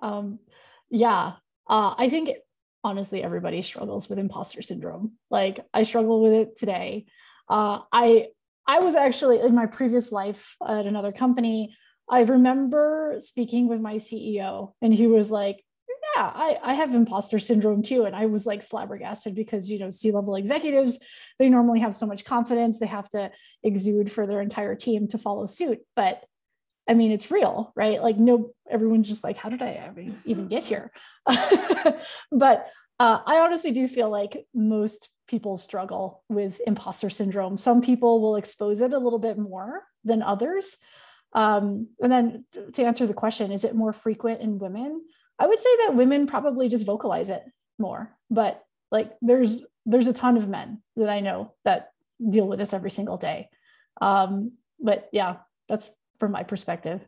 Um, 0.00 0.38
yeah, 0.90 1.32
uh, 1.66 1.94
I 1.98 2.08
think 2.08 2.30
honestly 2.88 3.22
everybody 3.22 3.60
struggles 3.62 4.08
with 4.08 4.18
imposter 4.18 4.62
syndrome. 4.62 5.12
Like 5.30 5.60
i 5.72 5.82
struggle 5.82 6.22
with 6.22 6.32
it 6.32 6.56
today. 6.56 7.06
Uh, 7.48 7.80
i 7.92 8.28
i 8.66 8.80
was 8.80 8.94
actually 8.94 9.40
in 9.40 9.54
my 9.54 9.66
previous 9.66 10.12
life 10.12 10.56
at 10.76 10.86
another 10.86 11.10
company 11.10 11.74
i 12.10 12.20
remember 12.20 13.16
speaking 13.30 13.68
with 13.68 13.80
my 13.80 13.96
ceo 14.06 14.72
and 14.82 14.92
he 14.92 15.06
was 15.06 15.30
like 15.30 15.64
yeah 16.16 16.30
I, 16.46 16.58
I 16.62 16.74
have 16.74 16.94
imposter 16.94 17.38
syndrome 17.38 17.82
too. 17.82 18.04
And 18.04 18.14
i 18.14 18.26
was 18.26 18.44
like 18.46 18.62
flabbergasted 18.62 19.34
because 19.34 19.70
you 19.70 19.78
know 19.78 19.88
c-level 19.88 20.36
executives 20.36 20.98
they 21.38 21.48
normally 21.48 21.80
have 21.80 21.94
so 21.94 22.06
much 22.06 22.24
confidence 22.24 22.78
they 22.78 22.86
have 22.86 23.08
to 23.10 23.30
exude 23.62 24.10
for 24.10 24.26
their 24.26 24.40
entire 24.40 24.74
team 24.74 25.08
to 25.08 25.18
follow 25.18 25.46
suit. 25.46 25.80
But 25.96 26.24
I 26.88 26.94
mean, 26.94 27.12
it's 27.12 27.30
real, 27.30 27.72
right? 27.76 28.02
Like, 28.02 28.16
no, 28.16 28.52
everyone's 28.68 29.08
just 29.08 29.22
like, 29.22 29.36
how 29.36 29.50
did 29.50 29.62
I 29.62 29.90
even 30.24 30.48
get 30.48 30.64
here? 30.64 30.90
but 32.32 32.66
uh, 32.98 33.20
I 33.26 33.38
honestly 33.40 33.70
do 33.70 33.86
feel 33.86 34.08
like 34.08 34.46
most 34.54 35.10
people 35.28 35.58
struggle 35.58 36.24
with 36.28 36.60
imposter 36.66 37.10
syndrome. 37.10 37.56
Some 37.56 37.82
people 37.82 38.20
will 38.20 38.36
expose 38.36 38.80
it 38.80 38.94
a 38.94 38.98
little 38.98 39.18
bit 39.18 39.38
more 39.38 39.82
than 40.04 40.22
others. 40.22 40.78
Um, 41.34 41.88
and 42.00 42.10
then 42.10 42.44
to 42.72 42.84
answer 42.84 43.06
the 43.06 43.14
question, 43.14 43.52
is 43.52 43.64
it 43.64 43.74
more 43.74 43.92
frequent 43.92 44.40
in 44.40 44.58
women? 44.58 45.02
I 45.38 45.46
would 45.46 45.58
say 45.58 45.76
that 45.84 45.94
women 45.94 46.26
probably 46.26 46.68
just 46.68 46.86
vocalize 46.86 47.30
it 47.30 47.42
more, 47.78 48.16
but 48.30 48.64
like 48.90 49.10
there's 49.20 49.62
there's 49.86 50.08
a 50.08 50.12
ton 50.12 50.36
of 50.36 50.48
men 50.48 50.82
that 50.96 51.08
I 51.08 51.20
know 51.20 51.54
that 51.64 51.92
deal 52.28 52.48
with 52.48 52.58
this 52.58 52.72
every 52.72 52.90
single 52.90 53.16
day. 53.16 53.48
Um, 54.00 54.52
but 54.80 55.08
yeah, 55.12 55.36
that's 55.68 55.90
from 56.18 56.32
my 56.32 56.42
perspective. 56.42 57.06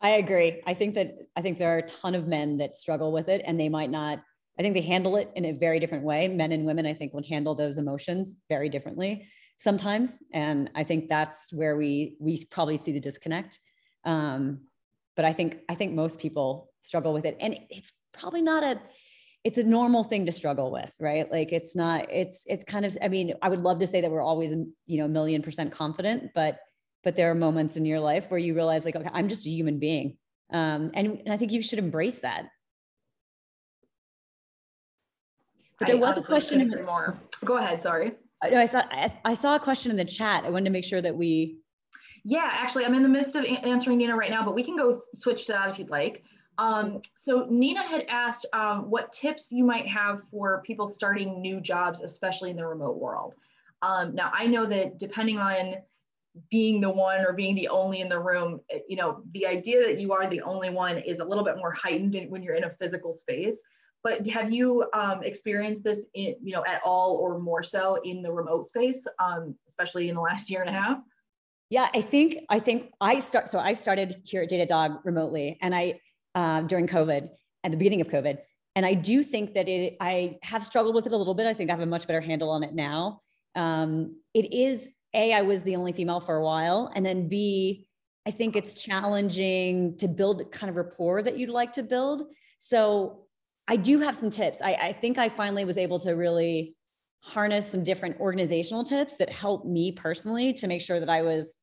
I 0.00 0.10
agree. 0.10 0.62
I 0.66 0.74
think 0.74 0.94
that 0.94 1.16
I 1.36 1.42
think 1.42 1.58
there 1.58 1.74
are 1.74 1.78
a 1.78 1.82
ton 1.82 2.14
of 2.14 2.28
men 2.28 2.58
that 2.58 2.76
struggle 2.76 3.10
with 3.10 3.28
it 3.28 3.42
and 3.44 3.58
they 3.58 3.68
might 3.68 3.90
not 3.90 4.22
I 4.58 4.62
think 4.62 4.74
they 4.74 4.80
handle 4.80 5.16
it 5.16 5.30
in 5.36 5.44
a 5.44 5.52
very 5.52 5.78
different 5.78 6.02
way. 6.02 6.26
Men 6.26 6.50
and 6.52 6.66
women 6.66 6.86
I 6.86 6.94
think 6.94 7.14
would 7.14 7.26
handle 7.26 7.54
those 7.54 7.78
emotions 7.78 8.34
very 8.48 8.68
differently 8.68 9.26
sometimes 9.56 10.20
and 10.32 10.70
I 10.76 10.84
think 10.84 11.08
that's 11.08 11.52
where 11.52 11.76
we 11.76 12.16
we 12.20 12.44
probably 12.50 12.76
see 12.76 12.92
the 12.92 13.00
disconnect. 13.00 13.58
Um, 14.04 14.66
but 15.16 15.24
I 15.24 15.32
think 15.32 15.58
I 15.68 15.74
think 15.74 15.94
most 15.94 16.20
people 16.20 16.70
struggle 16.80 17.12
with 17.12 17.24
it 17.24 17.36
and 17.40 17.58
it's 17.70 17.92
probably 18.12 18.42
not 18.42 18.62
a 18.62 18.80
it's 19.44 19.58
a 19.58 19.64
normal 19.64 20.04
thing 20.04 20.26
to 20.26 20.32
struggle 20.32 20.70
with 20.70 20.92
right 21.00 21.30
like 21.30 21.52
it's 21.52 21.76
not 21.76 22.06
it's 22.10 22.42
it's 22.46 22.64
kind 22.64 22.84
of 22.84 22.96
i 23.02 23.08
mean 23.08 23.34
i 23.42 23.48
would 23.48 23.60
love 23.60 23.78
to 23.78 23.86
say 23.86 24.00
that 24.00 24.10
we're 24.10 24.22
always 24.22 24.52
you 24.86 24.98
know 24.98 25.04
a 25.04 25.08
million 25.08 25.42
percent 25.42 25.72
confident 25.72 26.30
but 26.34 26.58
but 27.04 27.16
there 27.16 27.30
are 27.30 27.34
moments 27.34 27.76
in 27.76 27.84
your 27.84 28.00
life 28.00 28.30
where 28.30 28.40
you 28.40 28.54
realize 28.54 28.84
like 28.84 28.96
okay 28.96 29.10
i'm 29.12 29.28
just 29.28 29.46
a 29.46 29.50
human 29.50 29.78
being. 29.78 30.16
Um, 30.50 30.90
and, 30.94 31.20
and 31.24 31.32
i 31.32 31.36
think 31.36 31.52
you 31.52 31.62
should 31.62 31.78
embrace 31.78 32.20
that. 32.20 32.48
But 35.78 35.88
there 35.88 35.96
I 35.96 36.00
was 36.00 36.18
a 36.18 36.22
question 36.22 36.60
in 36.60 36.68
the, 36.68 36.82
more. 36.82 37.20
Go 37.44 37.58
ahead 37.58 37.82
sorry. 37.82 38.12
I, 38.42 38.54
I 38.54 38.66
saw 38.66 38.82
I, 38.90 39.18
I 39.24 39.34
saw 39.34 39.56
a 39.56 39.60
question 39.60 39.90
in 39.90 39.96
the 39.96 40.04
chat. 40.04 40.44
I 40.44 40.50
wanted 40.50 40.64
to 40.64 40.70
make 40.70 40.84
sure 40.84 41.02
that 41.02 41.16
we 41.16 41.58
yeah 42.24 42.48
actually 42.50 42.84
i'm 42.84 42.94
in 42.94 43.02
the 43.02 43.08
midst 43.08 43.36
of 43.36 43.44
answering 43.44 43.96
nina 43.96 44.14
right 44.16 44.30
now 44.30 44.44
but 44.44 44.52
we 44.52 44.64
can 44.64 44.76
go 44.76 45.02
switch 45.18 45.46
to 45.46 45.52
that 45.52 45.70
if 45.70 45.78
you'd 45.78 45.90
like. 45.90 46.24
Um, 46.58 47.00
so 47.14 47.46
Nina 47.48 47.82
had 47.82 48.04
asked 48.08 48.44
um, 48.52 48.90
what 48.90 49.12
tips 49.12 49.46
you 49.50 49.64
might 49.64 49.86
have 49.86 50.22
for 50.30 50.60
people 50.66 50.88
starting 50.88 51.40
new 51.40 51.60
jobs, 51.60 52.02
especially 52.02 52.50
in 52.50 52.56
the 52.56 52.66
remote 52.66 52.98
world. 52.98 53.34
Um, 53.80 54.14
now 54.14 54.32
I 54.34 54.46
know 54.46 54.66
that 54.66 54.98
depending 54.98 55.38
on 55.38 55.76
being 56.50 56.80
the 56.80 56.90
one 56.90 57.20
or 57.20 57.32
being 57.32 57.54
the 57.54 57.68
only 57.68 58.00
in 58.00 58.08
the 58.08 58.18
room, 58.18 58.60
eh, 58.70 58.78
you 58.88 58.96
know, 58.96 59.22
the 59.32 59.46
idea 59.46 59.80
that 59.86 60.00
you 60.00 60.12
are 60.12 60.28
the 60.28 60.42
only 60.42 60.70
one 60.70 60.98
is 60.98 61.20
a 61.20 61.24
little 61.24 61.44
bit 61.44 61.56
more 61.56 61.72
heightened 61.72 62.16
when 62.28 62.42
you're 62.42 62.54
in 62.54 62.64
a 62.64 62.70
physical 62.70 63.12
space. 63.12 63.60
But 64.04 64.26
have 64.28 64.52
you 64.52 64.84
um, 64.94 65.22
experienced 65.24 65.82
this, 65.82 66.06
in, 66.14 66.36
you 66.42 66.52
know, 66.52 66.64
at 66.64 66.80
all 66.84 67.16
or 67.16 67.38
more 67.38 67.62
so 67.62 67.98
in 68.04 68.22
the 68.22 68.30
remote 68.30 68.68
space, 68.68 69.06
um, 69.18 69.56
especially 69.66 70.08
in 70.08 70.14
the 70.14 70.20
last 70.20 70.48
year 70.48 70.60
and 70.60 70.70
a 70.70 70.72
half? 70.72 70.98
Yeah, 71.70 71.88
I 71.92 72.00
think 72.00 72.38
I 72.48 72.60
think 72.60 72.92
I 73.00 73.18
start. 73.18 73.50
So 73.50 73.58
I 73.58 73.74
started 73.74 74.22
here 74.24 74.42
at 74.42 74.48
Datadog 74.48 75.00
remotely, 75.04 75.58
and 75.60 75.74
I 75.74 76.00
uh, 76.34 76.62
during 76.62 76.86
COVID 76.86 77.28
at 77.64 77.70
the 77.70 77.76
beginning 77.76 78.00
of 78.00 78.06
COVID, 78.06 78.38
and 78.74 78.86
I 78.86 78.94
do 78.94 79.22
think 79.22 79.52
that 79.52 79.68
it. 79.68 79.96
I 80.00 80.38
have 80.42 80.64
struggled 80.64 80.94
with 80.94 81.04
it 81.04 81.12
a 81.12 81.16
little 81.16 81.34
bit. 81.34 81.46
I 81.46 81.52
think 81.52 81.68
I 81.68 81.74
have 81.74 81.82
a 81.82 81.86
much 81.86 82.06
better 82.06 82.22
handle 82.22 82.48
on 82.48 82.62
it 82.62 82.74
now. 82.74 83.20
Um, 83.54 84.16
it 84.32 84.50
is 84.52 84.94
a. 85.14 85.32
I 85.32 85.42
was 85.42 85.62
the 85.62 85.76
only 85.76 85.92
female 85.92 86.20
for 86.20 86.36
a 86.36 86.44
while, 86.44 86.90
and 86.94 87.04
then 87.04 87.28
B. 87.28 87.86
I 88.26 88.30
think 88.30 88.56
it's 88.56 88.74
challenging 88.74 89.96
to 89.98 90.08
build 90.08 90.52
kind 90.52 90.68
of 90.68 90.76
rapport 90.76 91.22
that 91.22 91.38
you'd 91.38 91.48
like 91.48 91.72
to 91.74 91.82
build. 91.82 92.24
So 92.58 93.24
I 93.66 93.76
do 93.76 94.00
have 94.00 94.16
some 94.16 94.30
tips. 94.30 94.60
I, 94.60 94.72
I 94.74 94.92
think 94.92 95.16
I 95.16 95.30
finally 95.30 95.64
was 95.64 95.78
able 95.78 95.98
to 96.00 96.12
really 96.12 96.74
harness 97.20 97.70
some 97.70 97.82
different 97.82 98.20
organizational 98.20 98.84
tips 98.84 99.16
that 99.16 99.30
helped 99.30 99.66
me 99.66 99.92
personally 99.92 100.52
to 100.54 100.66
make 100.66 100.82
sure 100.82 101.00
that 101.00 101.08
I 101.08 101.22
was 101.22 101.56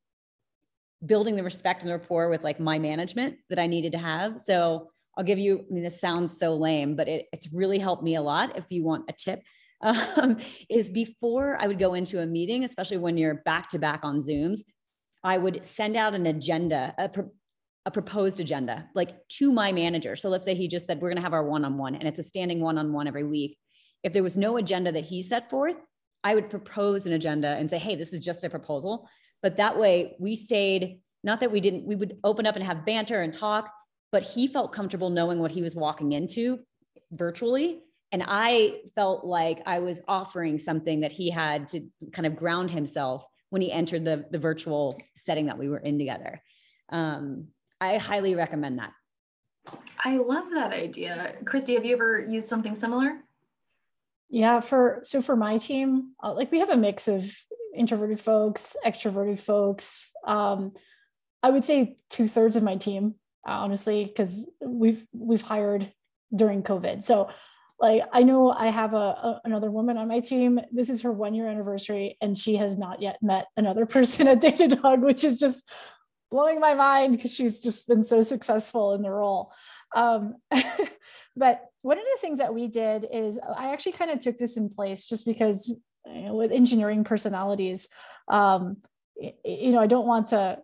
building 1.05 1.35
the 1.35 1.43
respect 1.43 1.83
and 1.83 1.89
the 1.89 1.97
rapport 1.97 2.29
with 2.29 2.43
like 2.43 2.59
my 2.59 2.79
management 2.79 3.35
that 3.49 3.59
I 3.59 3.67
needed 3.67 3.91
to 3.91 3.97
have. 3.97 4.39
So 4.39 4.89
I'll 5.17 5.23
give 5.23 5.39
you, 5.39 5.59
I 5.59 5.73
mean, 5.73 5.83
this 5.83 6.01
sounds 6.01 6.37
so 6.37 6.55
lame, 6.55 6.95
but 6.95 7.07
it, 7.07 7.27
it's 7.31 7.51
really 7.53 7.79
helped 7.79 8.03
me 8.03 8.15
a 8.15 8.21
lot. 8.21 8.57
If 8.57 8.65
you 8.69 8.83
want 8.83 9.05
a 9.09 9.13
tip, 9.13 9.41
um, 9.85 10.37
is 10.69 10.89
before 10.89 11.57
I 11.59 11.67
would 11.67 11.79
go 11.79 11.93
into 11.93 12.21
a 12.21 12.25
meeting, 12.25 12.63
especially 12.63 12.97
when 12.97 13.17
you're 13.17 13.35
back 13.35 13.69
to 13.69 13.79
back 13.79 14.01
on 14.03 14.19
Zooms, 14.19 14.59
I 15.23 15.37
would 15.37 15.65
send 15.65 15.95
out 15.95 16.13
an 16.13 16.25
agenda, 16.25 16.93
a, 16.97 17.09
pro- 17.09 17.31
a 17.85 17.91
proposed 17.91 18.39
agenda, 18.39 18.89
like 18.93 19.27
to 19.29 19.51
my 19.51 19.71
manager. 19.71 20.15
So 20.15 20.29
let's 20.29 20.45
say 20.45 20.55
he 20.55 20.67
just 20.67 20.85
said, 20.85 21.01
we're 21.01 21.09
going 21.09 21.17
to 21.17 21.23
have 21.23 21.33
our 21.33 21.45
one 21.45 21.65
on 21.65 21.77
one, 21.77 21.95
and 21.95 22.07
it's 22.07 22.19
a 22.19 22.23
standing 22.23 22.59
one 22.59 22.77
on 22.77 22.93
one 22.93 23.07
every 23.07 23.23
week. 23.23 23.57
If 24.03 24.13
there 24.13 24.23
was 24.23 24.37
no 24.37 24.57
agenda 24.57 24.91
that 24.91 25.05
he 25.05 25.23
set 25.23 25.49
forth, 25.49 25.77
I 26.23 26.35
would 26.35 26.49
propose 26.49 27.05
an 27.05 27.13
agenda 27.13 27.49
and 27.49 27.69
say, 27.69 27.77
hey, 27.77 27.95
this 27.95 28.13
is 28.13 28.19
just 28.19 28.43
a 28.43 28.49
proposal. 28.49 29.07
But 29.41 29.57
that 29.57 29.77
way 29.77 30.15
we 30.19 30.35
stayed, 30.35 30.99
not 31.23 31.39
that 31.39 31.51
we 31.51 31.59
didn't, 31.59 31.85
we 31.85 31.95
would 31.95 32.17
open 32.23 32.47
up 32.47 32.55
and 32.55 32.65
have 32.65 32.85
banter 32.85 33.21
and 33.21 33.31
talk, 33.31 33.71
but 34.11 34.23
he 34.23 34.47
felt 34.47 34.73
comfortable 34.73 35.09
knowing 35.09 35.39
what 35.39 35.51
he 35.51 35.61
was 35.61 35.75
walking 35.75 36.13
into 36.13 36.59
virtually. 37.11 37.79
And 38.11 38.23
I 38.25 38.81
felt 38.93 39.25
like 39.25 39.61
I 39.65 39.79
was 39.79 40.01
offering 40.07 40.59
something 40.59 41.01
that 41.01 41.11
he 41.11 41.29
had 41.29 41.67
to 41.69 41.81
kind 42.13 42.25
of 42.25 42.35
ground 42.35 42.71
himself 42.71 43.25
when 43.49 43.61
he 43.61 43.71
entered 43.71 44.05
the, 44.05 44.25
the 44.31 44.39
virtual 44.39 44.99
setting 45.15 45.47
that 45.47 45.57
we 45.57 45.69
were 45.69 45.79
in 45.79 45.97
together. 45.97 46.41
Um, 46.89 47.47
I 47.81 47.97
highly 47.97 48.35
recommend 48.35 48.79
that. 48.79 48.91
I 50.03 50.17
love 50.17 50.45
that 50.53 50.71
idea. 50.71 51.35
Christy, 51.45 51.73
have 51.73 51.85
you 51.85 51.95
ever 51.95 52.25
used 52.29 52.47
something 52.47 52.75
similar? 52.75 53.17
Yeah, 54.29 54.59
for 54.59 54.99
so 55.03 55.21
for 55.21 55.35
my 55.35 55.57
team, 55.57 56.13
uh, 56.23 56.33
like 56.33 56.51
we 56.51 56.59
have 56.59 56.69
a 56.69 56.77
mix 56.77 57.07
of 57.07 57.31
introverted 57.75 58.19
folks, 58.19 58.75
extroverted 58.85 59.39
folks. 59.39 60.11
Um, 60.25 60.73
I 61.43 61.49
would 61.51 61.65
say 61.65 61.97
two 62.09 62.27
thirds 62.27 62.55
of 62.55 62.63
my 62.63 62.75
team, 62.75 63.15
honestly, 63.45 64.05
because 64.05 64.49
we've 64.61 65.05
we've 65.13 65.41
hired 65.41 65.91
during 66.35 66.63
COVID. 66.63 67.03
So, 67.03 67.29
like 67.79 68.03
I 68.13 68.23
know 68.23 68.51
I 68.51 68.67
have 68.67 68.93
a, 68.93 68.97
a, 68.97 69.41
another 69.45 69.69
woman 69.69 69.97
on 69.97 70.07
my 70.07 70.19
team. 70.19 70.59
This 70.71 70.89
is 70.89 71.01
her 71.01 71.11
one 71.11 71.33
year 71.33 71.47
anniversary, 71.47 72.17
and 72.21 72.37
she 72.37 72.55
has 72.55 72.77
not 72.77 73.01
yet 73.01 73.17
met 73.21 73.47
another 73.57 73.85
person 73.95 74.27
at 74.27 74.41
Datadog, 74.41 75.01
which 75.01 75.23
is 75.23 75.39
just 75.39 75.69
blowing 76.31 76.59
my 76.59 76.73
mind 76.73 77.15
because 77.15 77.33
she's 77.33 77.59
just 77.59 77.87
been 77.87 78.03
so 78.03 78.21
successful 78.21 78.93
in 78.93 79.01
the 79.01 79.11
role. 79.11 79.51
Um, 79.95 80.35
but 81.35 81.61
one 81.81 81.97
of 81.97 82.03
the 82.03 82.17
things 82.19 82.39
that 82.39 82.53
we 82.53 82.67
did 82.67 83.07
is 83.11 83.39
I 83.57 83.71
actually 83.73 83.93
kind 83.93 84.11
of 84.11 84.19
took 84.19 84.37
this 84.37 84.57
in 84.57 84.69
place 84.69 85.05
just 85.05 85.25
because 85.25 85.69
you 86.05 86.21
know, 86.21 86.35
with 86.35 86.51
engineering 86.51 87.03
personalities, 87.03 87.89
um, 88.27 88.77
you 89.17 89.71
know, 89.71 89.79
I 89.79 89.87
don't 89.87 90.07
want 90.07 90.27
to 90.27 90.59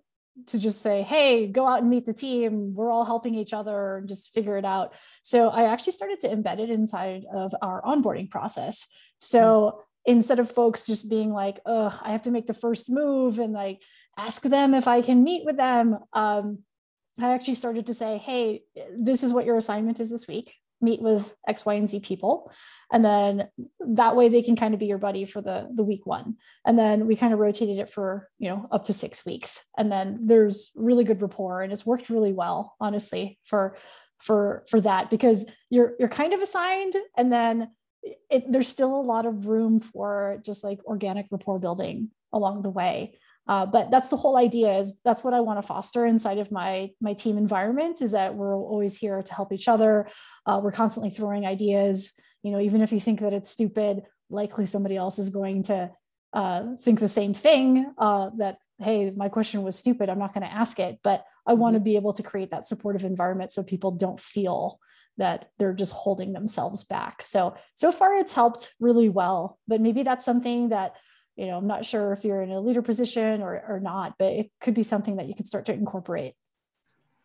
to 0.48 0.60
just 0.60 0.82
say, 0.82 1.02
hey, 1.02 1.48
go 1.48 1.68
out 1.68 1.82
and 1.82 1.90
meet 1.90 2.06
the 2.06 2.14
team. 2.14 2.74
We're 2.74 2.92
all 2.92 3.06
helping 3.06 3.36
each 3.36 3.54
other 3.54 3.98
and 3.98 4.08
just 4.08 4.34
figure 4.34 4.58
it 4.58 4.66
out. 4.66 4.94
So 5.24 5.50
I 5.50 5.66
actually 5.66 5.94
started 5.94 6.20
to 6.20 6.30
embed 6.30 6.60
it 6.60 6.70
inside 6.70 7.26
of 7.34 7.54
our 7.62 7.82
onboarding 7.82 8.30
process. 8.30 8.88
So 9.20 9.42
mm-hmm. 9.42 10.12
instead 10.18 10.40
of 10.40 10.52
folks 10.52 10.88
just 10.88 11.10
being 11.10 11.32
like, 11.32 11.60
oh, 11.66 11.98
I 12.02 12.12
have 12.12 12.24
to 12.24 12.32
make 12.32 12.48
the 12.48 12.54
first 12.54 12.90
move 12.90 13.40
and 13.40 13.54
like 13.54 13.82
ask 14.18 14.42
them 14.42 14.74
if 14.74 14.88
I 14.88 15.02
can 15.02 15.24
meet 15.24 15.46
with 15.46 15.58
them, 15.58 15.98
um, 16.14 16.60
I 17.20 17.34
actually 17.34 17.56
started 17.56 17.88
to 17.88 17.94
say, 17.94 18.18
hey, 18.18 18.64
this 18.98 19.24
is 19.24 19.34
what 19.34 19.46
your 19.46 19.58
assignment 19.58 20.00
is 20.00 20.10
this 20.10 20.28
week 20.28 20.56
meet 20.82 21.02
with 21.02 21.36
X, 21.48 21.66
Y, 21.66 21.74
and 21.76 21.88
Z 21.88 22.00
people. 22.02 22.52
And 22.92 23.06
then 23.06 23.48
that 23.80 24.16
way 24.16 24.30
they 24.30 24.42
can 24.42 24.56
kind 24.56 24.74
of 24.74 24.80
be 24.80 24.88
your 24.88 24.98
buddy 24.98 25.26
for 25.26 25.42
the, 25.42 25.70
the 25.74 25.84
week 25.84 26.06
one. 26.06 26.36
And 26.66 26.78
then 26.78 27.08
we 27.08 27.16
kind 27.16 27.34
of 27.34 27.40
rotated 27.40 27.78
it 27.78 27.90
for, 27.90 28.30
you 28.38 28.50
know, 28.50 28.66
up 28.72 28.86
to 28.86 28.94
six 28.94 29.26
weeks. 29.26 29.64
And 29.78 29.92
then 29.92 30.20
there's 30.24 30.72
really 30.76 31.04
good 31.04 31.22
rapport 31.22 31.62
and 31.62 31.72
it's 31.72 31.86
worked 31.86 32.10
really 32.10 32.34
well, 32.34 32.76
honestly, 32.80 33.40
for 33.44 33.78
for 34.20 34.64
for 34.70 34.80
that 34.80 35.10
because 35.10 35.48
you're 35.72 35.94
you're 35.98 36.08
kind 36.08 36.34
of 36.34 36.42
assigned 36.42 36.96
and 37.18 37.34
then 37.34 37.72
it, 38.30 38.52
there's 38.52 38.68
still 38.68 38.96
a 38.96 39.02
lot 39.02 39.26
of 39.26 39.48
room 39.48 39.80
for 39.80 40.40
just 40.46 40.64
like 40.64 40.80
organic 40.86 41.28
rapport 41.32 41.60
building 41.60 42.10
along 42.32 42.62
the 42.62 42.70
way 42.70 43.14
uh, 43.48 43.66
but 43.66 43.90
that's 43.92 44.10
the 44.10 44.16
whole 44.16 44.38
idea 44.38 44.78
is 44.78 44.98
that's 45.04 45.24
what 45.24 45.34
i 45.34 45.40
want 45.40 45.58
to 45.58 45.68
foster 45.68 46.06
inside 46.06 46.38
of 46.38 46.52
my 46.52 46.90
my 47.02 47.14
team 47.14 47.38
environment 47.38 48.02
is 48.02 48.12
that 48.12 48.36
we're 48.36 48.56
always 48.56 48.98
here 48.98 49.22
to 49.22 49.34
help 49.34 49.52
each 49.52 49.68
other. 49.68 50.08
Uh, 50.46 50.60
we're 50.64 50.72
constantly 50.72 51.10
throwing 51.10 51.46
ideas. 51.46 52.12
You 52.44 52.52
know 52.52 52.60
even 52.60 52.82
if 52.82 52.92
you 52.92 53.00
think 53.00 53.20
that 53.22 53.34
it's 53.34 53.50
stupid 53.50 54.04
likely 54.30 54.66
somebody 54.66 54.96
else 54.96 55.20
is 55.20 55.30
going 55.30 55.64
to 55.64 55.92
uh, 56.34 56.64
think 56.82 57.00
the 57.00 57.10
same 57.10 57.34
thing 57.34 57.94
uh, 57.98 58.30
that 58.38 58.58
hey 58.80 59.12
my 59.18 59.30
question 59.30 59.64
was 59.64 59.78
stupid 59.78 60.10
i'm 60.10 60.20
not 60.20 60.34
going 60.34 60.48
to 60.48 60.54
ask 60.54 60.80
it. 60.80 61.00
But 61.04 61.26
i 61.46 61.54
want 61.54 61.74
to 61.74 61.80
mm-hmm. 61.80 61.86
be 61.86 61.96
able 61.96 62.14
to 62.14 62.24
create 62.24 62.52
that 62.52 62.68
supportive 62.68 63.06
environment 63.06 63.52
so 63.52 63.64
people 63.64 63.92
don't 63.92 64.20
feel 64.20 64.80
that 65.18 65.50
they're 65.60 65.74
just 65.74 65.92
holding 65.92 66.32
themselves 66.32 66.84
back. 66.84 67.24
So 67.26 67.56
so 67.76 67.92
far 67.92 68.16
it's 68.16 68.34
helped 68.34 68.74
really 68.80 69.10
well 69.10 69.58
but 69.68 69.82
maybe 69.82 70.04
that's 70.04 70.26
something 70.26 70.70
that 70.70 70.96
you 71.36 71.48
know, 71.48 71.58
I'm 71.58 71.68
not 71.68 71.86
sure 71.86 72.12
if 72.12 72.24
you're 72.24 72.42
in 72.42 72.52
a 72.52 72.60
leader 72.60 72.82
position 72.82 73.42
or, 73.42 73.64
or 73.68 73.80
not, 73.80 74.16
but 74.20 74.34
it 74.34 74.52
could 74.60 74.74
be 74.74 74.84
something 74.84 75.16
that 75.18 75.28
you 75.28 75.36
could 75.36 75.48
start 75.48 75.66
to 75.68 75.74
incorporate. 75.74 76.34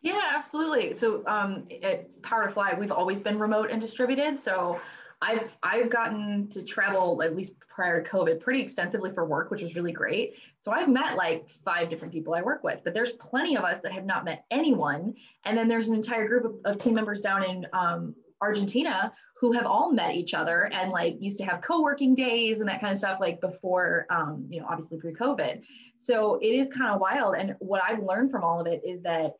Yeah, 0.01 0.21
absolutely. 0.35 0.93
So 0.95 1.23
um, 1.27 1.67
at 1.83 2.21
PowerToFly, 2.21 2.77
we've 2.79 2.91
always 2.91 3.19
been 3.19 3.39
remote 3.39 3.71
and 3.71 3.81
distributed. 3.81 4.39
So 4.39 4.79
I've 5.21 5.55
I've 5.63 5.89
gotten 5.89 6.47
to 6.49 6.63
travel 6.63 7.21
at 7.23 7.35
least 7.35 7.53
prior 7.67 8.01
to 8.01 8.09
COVID 8.09 8.39
pretty 8.39 8.61
extensively 8.61 9.11
for 9.11 9.25
work, 9.25 9.49
which 9.49 9.61
was 9.61 9.75
really 9.75 9.91
great. 9.91 10.35
So 10.59 10.71
I've 10.71 10.87
met 10.87 11.15
like 11.15 11.49
five 11.49 11.89
different 11.89 12.13
people 12.13 12.35
I 12.35 12.41
work 12.41 12.63
with, 12.63 12.81
but 12.83 12.93
there's 12.93 13.11
plenty 13.13 13.57
of 13.57 13.63
us 13.63 13.79
that 13.81 13.91
have 13.91 14.05
not 14.05 14.25
met 14.25 14.45
anyone. 14.51 15.15
And 15.45 15.57
then 15.57 15.67
there's 15.67 15.87
an 15.87 15.95
entire 15.95 16.27
group 16.27 16.45
of, 16.45 16.55
of 16.65 16.77
team 16.77 16.93
members 16.93 17.21
down 17.21 17.43
in 17.43 17.65
um, 17.73 18.15
Argentina 18.41 19.11
who 19.39 19.51
have 19.51 19.65
all 19.65 19.91
met 19.91 20.15
each 20.15 20.33
other 20.33 20.69
and 20.73 20.91
like 20.91 21.15
used 21.19 21.37
to 21.37 21.45
have 21.45 21.61
co-working 21.61 22.15
days 22.15 22.59
and 22.59 22.67
that 22.67 22.81
kind 22.81 22.91
of 22.91 22.97
stuff 22.97 23.19
like 23.19 23.39
before 23.39 24.07
um, 24.09 24.45
you 24.49 24.59
know 24.59 24.67
obviously 24.69 24.97
pre-covid. 24.97 25.61
So 25.97 26.35
it 26.41 26.47
is 26.47 26.69
kind 26.69 26.91
of 26.91 26.99
wild. 26.99 27.35
And 27.37 27.55
what 27.59 27.81
i've 27.83 28.03
learned 28.03 28.31
from 28.31 28.43
all 28.43 28.59
of 28.59 28.67
it 28.67 28.81
is 28.85 29.01
that 29.03 29.33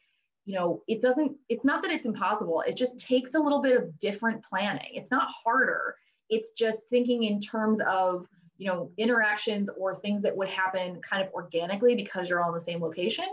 you 0.45 0.55
know 0.55 0.83
it 0.87 1.01
doesn't 1.01 1.35
it's 1.49 1.65
not 1.65 1.81
that 1.81 1.91
it's 1.91 2.05
impossible. 2.05 2.63
It 2.67 2.75
just 2.75 2.99
takes 2.99 3.33
a 3.33 3.39
little 3.39 3.61
bit 3.61 3.75
of 3.75 3.97
different 3.99 4.43
planning. 4.43 4.91
It's 4.93 5.11
not 5.11 5.29
harder. 5.43 5.95
It's 6.29 6.51
just 6.51 6.89
thinking 6.89 7.23
in 7.23 7.41
terms 7.41 7.79
of 7.81 8.27
you 8.57 8.67
know 8.67 8.91
interactions 8.97 9.69
or 9.77 9.95
things 9.95 10.21
that 10.21 10.35
would 10.35 10.49
happen 10.49 11.01
kind 11.01 11.25
of 11.25 11.33
organically 11.33 11.95
because 11.95 12.29
you're 12.29 12.41
all 12.41 12.49
in 12.49 12.55
the 12.55 12.59
same 12.59 12.81
location 12.81 13.27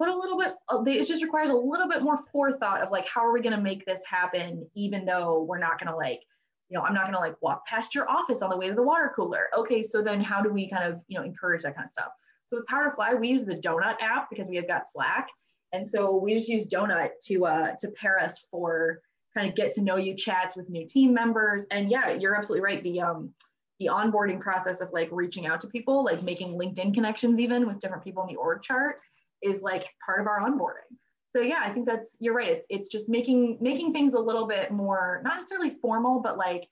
put 0.00 0.08
a 0.08 0.16
little 0.16 0.38
bit 0.38 0.54
uh, 0.70 0.82
it 0.86 1.04
just 1.04 1.22
requires 1.22 1.50
a 1.50 1.54
little 1.54 1.86
bit 1.86 2.02
more 2.02 2.20
forethought 2.32 2.80
of 2.80 2.90
like 2.90 3.06
how 3.06 3.20
are 3.20 3.32
we 3.32 3.42
going 3.42 3.54
to 3.54 3.60
make 3.60 3.84
this 3.84 4.00
happen 4.08 4.66
even 4.74 5.04
though 5.04 5.42
we're 5.42 5.58
not 5.58 5.78
going 5.78 5.92
to 5.92 5.96
like 5.96 6.22
you 6.70 6.78
know 6.78 6.82
i'm 6.82 6.94
not 6.94 7.02
going 7.02 7.12
to 7.12 7.20
like 7.20 7.36
walk 7.42 7.66
past 7.66 7.94
your 7.94 8.08
office 8.08 8.40
on 8.40 8.48
the 8.48 8.56
way 8.56 8.68
to 8.68 8.74
the 8.74 8.82
water 8.82 9.12
cooler. 9.14 9.48
Okay 9.54 9.82
so 9.82 10.02
then 10.02 10.22
how 10.22 10.40
do 10.40 10.50
we 10.50 10.70
kind 10.70 10.90
of 10.90 11.00
you 11.08 11.18
know 11.18 11.24
encourage 11.24 11.62
that 11.62 11.74
kind 11.76 11.84
of 11.84 11.90
stuff? 11.90 12.12
So 12.48 12.56
with 12.56 12.66
powerfly 12.66 13.20
we 13.20 13.28
use 13.28 13.44
the 13.44 13.56
donut 13.56 13.96
app 14.00 14.30
because 14.30 14.48
we 14.48 14.56
have 14.56 14.66
got 14.66 14.90
slack. 14.90 15.28
And 15.72 15.86
so 15.86 16.16
we 16.16 16.34
just 16.34 16.48
use 16.48 16.66
donut 16.66 17.10
to 17.26 17.44
uh 17.44 17.74
to 17.80 17.88
pair 17.88 18.18
us 18.18 18.42
for 18.50 19.02
kind 19.34 19.48
of 19.48 19.54
get 19.54 19.72
to 19.74 19.82
know 19.82 19.96
you 19.96 20.14
chats 20.16 20.56
with 20.56 20.70
new 20.70 20.88
team 20.88 21.12
members. 21.12 21.66
And 21.70 21.90
yeah 21.90 22.12
you're 22.12 22.36
absolutely 22.36 22.64
right. 22.64 22.82
The 22.82 23.02
um 23.02 23.34
the 23.80 23.86
onboarding 23.86 24.40
process 24.40 24.80
of 24.80 24.90
like 24.92 25.08
reaching 25.10 25.46
out 25.46 25.60
to 25.60 25.66
people 25.66 26.04
like 26.04 26.22
making 26.22 26.52
linkedin 26.52 26.94
connections 26.94 27.38
even 27.38 27.66
with 27.66 27.80
different 27.80 28.04
people 28.04 28.22
in 28.22 28.28
the 28.28 28.36
org 28.36 28.62
chart 28.62 28.96
is 29.42 29.62
like 29.62 29.86
part 30.04 30.20
of 30.20 30.26
our 30.26 30.40
onboarding. 30.40 30.96
so 31.34 31.40
yeah 31.40 31.62
i 31.64 31.72
think 31.72 31.86
that's 31.86 32.16
you're 32.20 32.34
right. 32.34 32.50
It's 32.50 32.66
it's 32.70 32.88
just 32.88 33.08
making 33.08 33.58
making 33.60 33.92
things 33.92 34.14
a 34.14 34.18
little 34.18 34.46
bit 34.46 34.70
more 34.70 35.20
not 35.24 35.36
necessarily 35.36 35.76
formal 35.80 36.20
but 36.20 36.38
like 36.38 36.68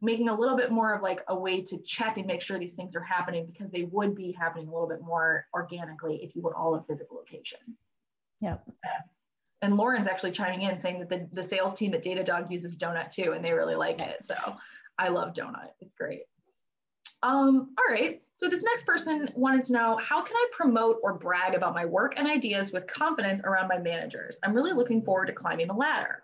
making 0.00 0.28
a 0.28 0.34
little 0.34 0.56
bit 0.56 0.72
more 0.72 0.94
of 0.94 1.02
like 1.02 1.20
a 1.28 1.34
way 1.34 1.62
to 1.62 1.78
check 1.78 2.16
and 2.16 2.26
make 2.26 2.42
sure 2.42 2.58
these 2.58 2.74
things 2.74 2.96
are 2.96 3.02
happening 3.02 3.46
because 3.46 3.70
they 3.70 3.84
would 3.84 4.16
be 4.16 4.32
happening 4.32 4.66
a 4.66 4.72
little 4.72 4.88
bit 4.88 5.00
more 5.00 5.46
organically 5.54 6.16
if 6.24 6.34
you 6.34 6.42
were 6.42 6.56
all 6.56 6.74
in 6.74 6.82
physical 6.84 7.16
location. 7.16 7.60
Yeah 8.40 8.54
um, 8.54 9.02
and 9.62 9.76
lauren's 9.76 10.08
actually 10.08 10.32
chiming 10.32 10.62
in 10.62 10.80
saying 10.80 10.98
that 10.98 11.08
the, 11.08 11.28
the 11.32 11.42
sales 11.42 11.74
team 11.74 11.94
at 11.94 12.02
datadog 12.02 12.50
uses 12.50 12.76
donut 12.76 13.10
too 13.10 13.32
and 13.32 13.44
they 13.44 13.52
really 13.52 13.76
like 13.76 14.00
it. 14.00 14.24
So 14.24 14.34
i 14.98 15.08
love 15.08 15.34
donut. 15.34 15.70
It's 15.80 15.94
great 15.94 16.22
um, 17.22 17.74
all 17.78 17.94
right, 17.94 18.20
so 18.32 18.48
this 18.48 18.62
next 18.62 18.84
person 18.84 19.30
wanted 19.34 19.64
to 19.66 19.72
know, 19.72 19.96
how 20.02 20.22
can 20.22 20.36
I 20.36 20.48
promote 20.52 20.96
or 21.02 21.14
brag 21.14 21.54
about 21.54 21.74
my 21.74 21.84
work 21.84 22.14
and 22.16 22.26
ideas 22.26 22.72
with 22.72 22.86
confidence 22.86 23.42
around 23.44 23.68
my 23.68 23.78
managers? 23.78 24.38
I'm 24.42 24.54
really 24.54 24.72
looking 24.72 25.02
forward 25.02 25.26
to 25.26 25.32
climbing 25.32 25.68
the 25.68 25.74
ladder. 25.74 26.22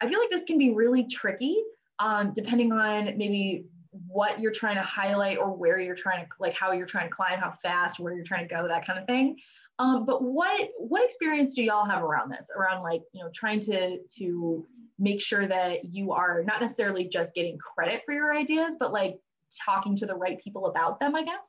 I 0.00 0.08
feel 0.08 0.18
like 0.18 0.30
this 0.30 0.44
can 0.44 0.58
be 0.58 0.72
really 0.72 1.06
tricky 1.06 1.56
um, 1.98 2.32
depending 2.34 2.72
on 2.72 3.16
maybe 3.16 3.64
what 4.06 4.38
you're 4.40 4.52
trying 4.52 4.74
to 4.74 4.82
highlight 4.82 5.38
or 5.38 5.56
where 5.56 5.80
you're 5.80 5.94
trying 5.94 6.20
to, 6.20 6.26
like 6.38 6.52
how 6.52 6.72
you're 6.72 6.86
trying 6.86 7.08
to 7.08 7.14
climb, 7.14 7.38
how 7.38 7.52
fast, 7.62 7.98
where 7.98 8.14
you're 8.14 8.24
trying 8.24 8.46
to 8.46 8.54
go, 8.54 8.68
that 8.68 8.86
kind 8.86 8.98
of 8.98 9.06
thing. 9.06 9.36
Um, 9.78 10.06
but 10.06 10.22
what 10.22 10.70
what 10.78 11.04
experience 11.04 11.54
do 11.54 11.62
y'all 11.62 11.84
have 11.84 12.02
around 12.02 12.30
this? 12.30 12.50
Around 12.54 12.82
like 12.82 13.02
you 13.12 13.22
know 13.22 13.30
trying 13.34 13.60
to 13.60 13.98
to 14.18 14.66
make 14.98 15.20
sure 15.20 15.46
that 15.46 15.84
you 15.84 16.12
are 16.12 16.42
not 16.44 16.62
necessarily 16.62 17.06
just 17.06 17.34
getting 17.34 17.58
credit 17.58 18.02
for 18.06 18.14
your 18.14 18.34
ideas, 18.34 18.76
but 18.80 18.92
like 18.92 19.18
talking 19.64 19.96
to 19.96 20.06
the 20.06 20.14
right 20.14 20.40
people 20.40 20.66
about 20.66 21.00
them, 21.00 21.14
I 21.14 21.24
guess? 21.24 21.44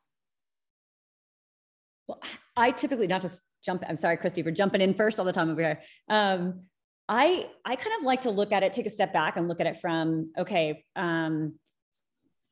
Well, 2.07 2.21
I 2.55 2.71
typically 2.71 3.07
not 3.07 3.21
just 3.21 3.41
jump. 3.63 3.83
I'm 3.87 3.97
sorry, 3.97 4.17
Christy, 4.17 4.43
for 4.43 4.51
jumping 4.51 4.81
in 4.81 4.93
first 4.93 5.19
all 5.19 5.25
the 5.25 5.33
time 5.33 5.49
over 5.49 5.61
here. 5.61 5.81
Um, 6.09 6.61
I 7.09 7.47
I 7.65 7.75
kind 7.75 7.95
of 7.99 8.05
like 8.05 8.21
to 8.21 8.31
look 8.31 8.51
at 8.51 8.63
it, 8.63 8.73
take 8.73 8.85
a 8.85 8.89
step 8.89 9.13
back, 9.13 9.37
and 9.37 9.47
look 9.47 9.59
at 9.59 9.67
it 9.67 9.79
from 9.79 10.31
okay, 10.37 10.83
um, 10.95 11.55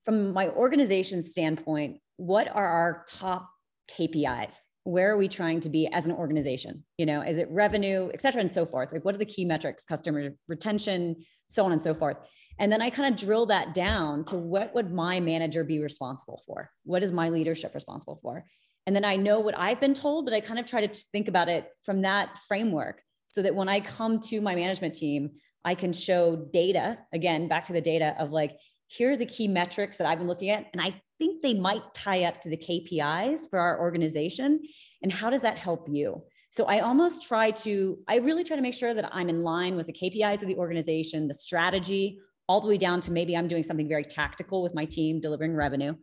from 0.04 0.34
my 0.34 0.50
organization 0.50 1.22
standpoint. 1.22 1.98
What 2.18 2.48
are 2.48 2.68
our 2.68 3.06
top 3.08 3.50
KPIs? 3.98 4.56
Where 4.84 5.12
are 5.12 5.18
we 5.18 5.28
trying 5.28 5.62
to 5.62 5.70
be 5.70 5.88
as 5.88 6.06
an 6.06 6.12
organization? 6.12 6.84
You 6.98 7.08
know, 7.08 7.22
is 7.22 7.38
it 7.38 7.48
revenue, 7.50 8.10
et 8.14 8.22
cetera, 8.22 8.42
and 8.42 8.52
so 8.52 8.66
forth? 8.66 8.92
Like, 8.94 9.04
what 9.04 9.16
are 9.16 9.18
the 9.18 9.26
key 9.26 9.44
metrics? 9.44 9.84
Customer 9.84 10.30
retention, 10.48 11.18
so 11.48 11.66
on 11.66 11.72
and 11.72 11.82
so 11.82 11.94
forth. 11.94 12.18
And 12.58 12.72
then 12.72 12.82
I 12.82 12.90
kind 12.90 13.14
of 13.14 13.20
drill 13.20 13.48
that 13.48 13.74
down 13.74 14.24
to 14.26 14.36
what 14.36 14.74
would 14.76 14.92
my 14.92 15.20
manager 15.20 15.64
be 15.64 15.80
responsible 15.80 16.42
for? 16.48 16.72
What 16.84 17.04
is 17.04 17.12
my 17.12 17.30
leadership 17.30 17.76
responsible 17.76 18.20
for? 18.22 18.46
And 18.88 18.96
then 18.96 19.04
I 19.06 19.16
know 19.16 19.40
what 19.40 19.58
I've 19.58 19.80
been 19.80 19.94
told, 19.94 20.26
but 20.26 20.34
I 20.34 20.42
kind 20.42 20.60
of 20.60 20.66
try 20.66 20.86
to 20.86 20.94
think 21.12 21.28
about 21.28 21.50
it 21.50 21.68
from 21.84 22.04
that 22.04 22.38
framework 22.48 23.02
so 23.28 23.42
that 23.42 23.56
when 23.56 23.68
I 23.68 23.80
come 23.80 24.20
to 24.22 24.40
my 24.42 24.56
management 24.56 24.96
team, 24.96 25.32
I 25.66 25.76
can 25.76 25.92
show 25.92 26.36
data 26.36 27.00
again, 27.12 27.48
back 27.48 27.66
to 27.66 27.74
the 27.74 27.82
data 27.82 28.16
of 28.20 28.32
like, 28.32 28.56
here 28.88 29.12
are 29.12 29.18
the 29.18 29.26
key 29.26 29.48
metrics 29.48 29.98
that 29.98 30.08
I've 30.08 30.20
been 30.20 30.28
looking 30.28 30.52
at. 30.52 30.68
And 30.72 30.82
I 30.82 31.02
think 31.18 31.42
they 31.42 31.56
might 31.56 31.94
tie 31.94 32.24
up 32.24 32.40
to 32.42 32.50
the 32.50 32.58
KPIs 32.58 33.50
for 33.50 33.60
our 33.60 33.80
organization. 33.82 34.62
And 35.02 35.12
how 35.12 35.30
does 35.30 35.42
that 35.42 35.58
help 35.58 35.88
you? 35.90 36.24
So 36.52 36.66
I 36.66 36.80
almost 36.80 37.28
try 37.28 37.52
to, 37.52 37.98
I 38.08 38.18
really 38.18 38.44
try 38.44 38.56
to 38.56 38.62
make 38.62 38.76
sure 38.76 38.94
that 38.94 39.10
I'm 39.12 39.28
in 39.28 39.44
line 39.44 39.76
with 39.76 39.88
the 39.88 39.94
KPIs 39.94 40.42
of 40.42 40.48
the 40.48 40.56
organization, 40.56 41.28
the 41.28 41.34
strategy, 41.34 42.20
all 42.48 42.62
the 42.62 42.68
way 42.68 42.78
down 42.78 43.02
to 43.02 43.12
maybe 43.12 43.36
I'm 43.36 43.48
doing 43.48 43.64
something 43.64 43.88
very 43.88 44.04
tactical 44.04 44.62
with 44.62 44.74
my 44.74 44.86
team 44.86 45.20
delivering 45.20 45.56
revenue. 45.56 45.96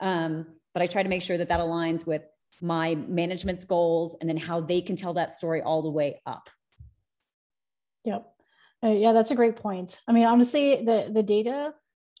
Um, 0.00 0.46
but 0.72 0.82
I 0.82 0.86
try 0.86 1.02
to 1.02 1.08
make 1.08 1.22
sure 1.22 1.36
that 1.36 1.48
that 1.48 1.60
aligns 1.60 2.06
with 2.06 2.22
my 2.62 2.94
management's 2.94 3.64
goals 3.64 4.16
and 4.20 4.28
then 4.28 4.36
how 4.36 4.60
they 4.60 4.80
can 4.80 4.96
tell 4.96 5.14
that 5.14 5.32
story 5.32 5.62
all 5.62 5.82
the 5.82 5.90
way 5.90 6.20
up. 6.26 6.48
Yep. 8.04 8.26
Uh, 8.82 8.88
yeah, 8.88 9.12
that's 9.12 9.30
a 9.30 9.34
great 9.34 9.56
point. 9.56 9.98
I 10.08 10.12
mean, 10.12 10.24
honestly, 10.26 10.82
the 10.84 11.10
the 11.12 11.22
data, 11.22 11.74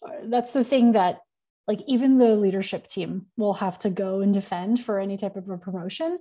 uh, 0.06 0.10
that's 0.24 0.52
the 0.52 0.64
thing 0.64 0.92
that 0.92 1.20
like 1.70 1.82
even 1.86 2.18
the 2.18 2.34
leadership 2.34 2.86
team 2.86 3.26
will 3.36 3.54
have 3.54 3.78
to 3.78 3.90
go 3.90 4.20
and 4.20 4.34
defend 4.34 4.80
for 4.80 4.98
any 4.98 5.16
type 5.16 5.36
of 5.36 5.48
a 5.48 5.56
promotion 5.56 6.18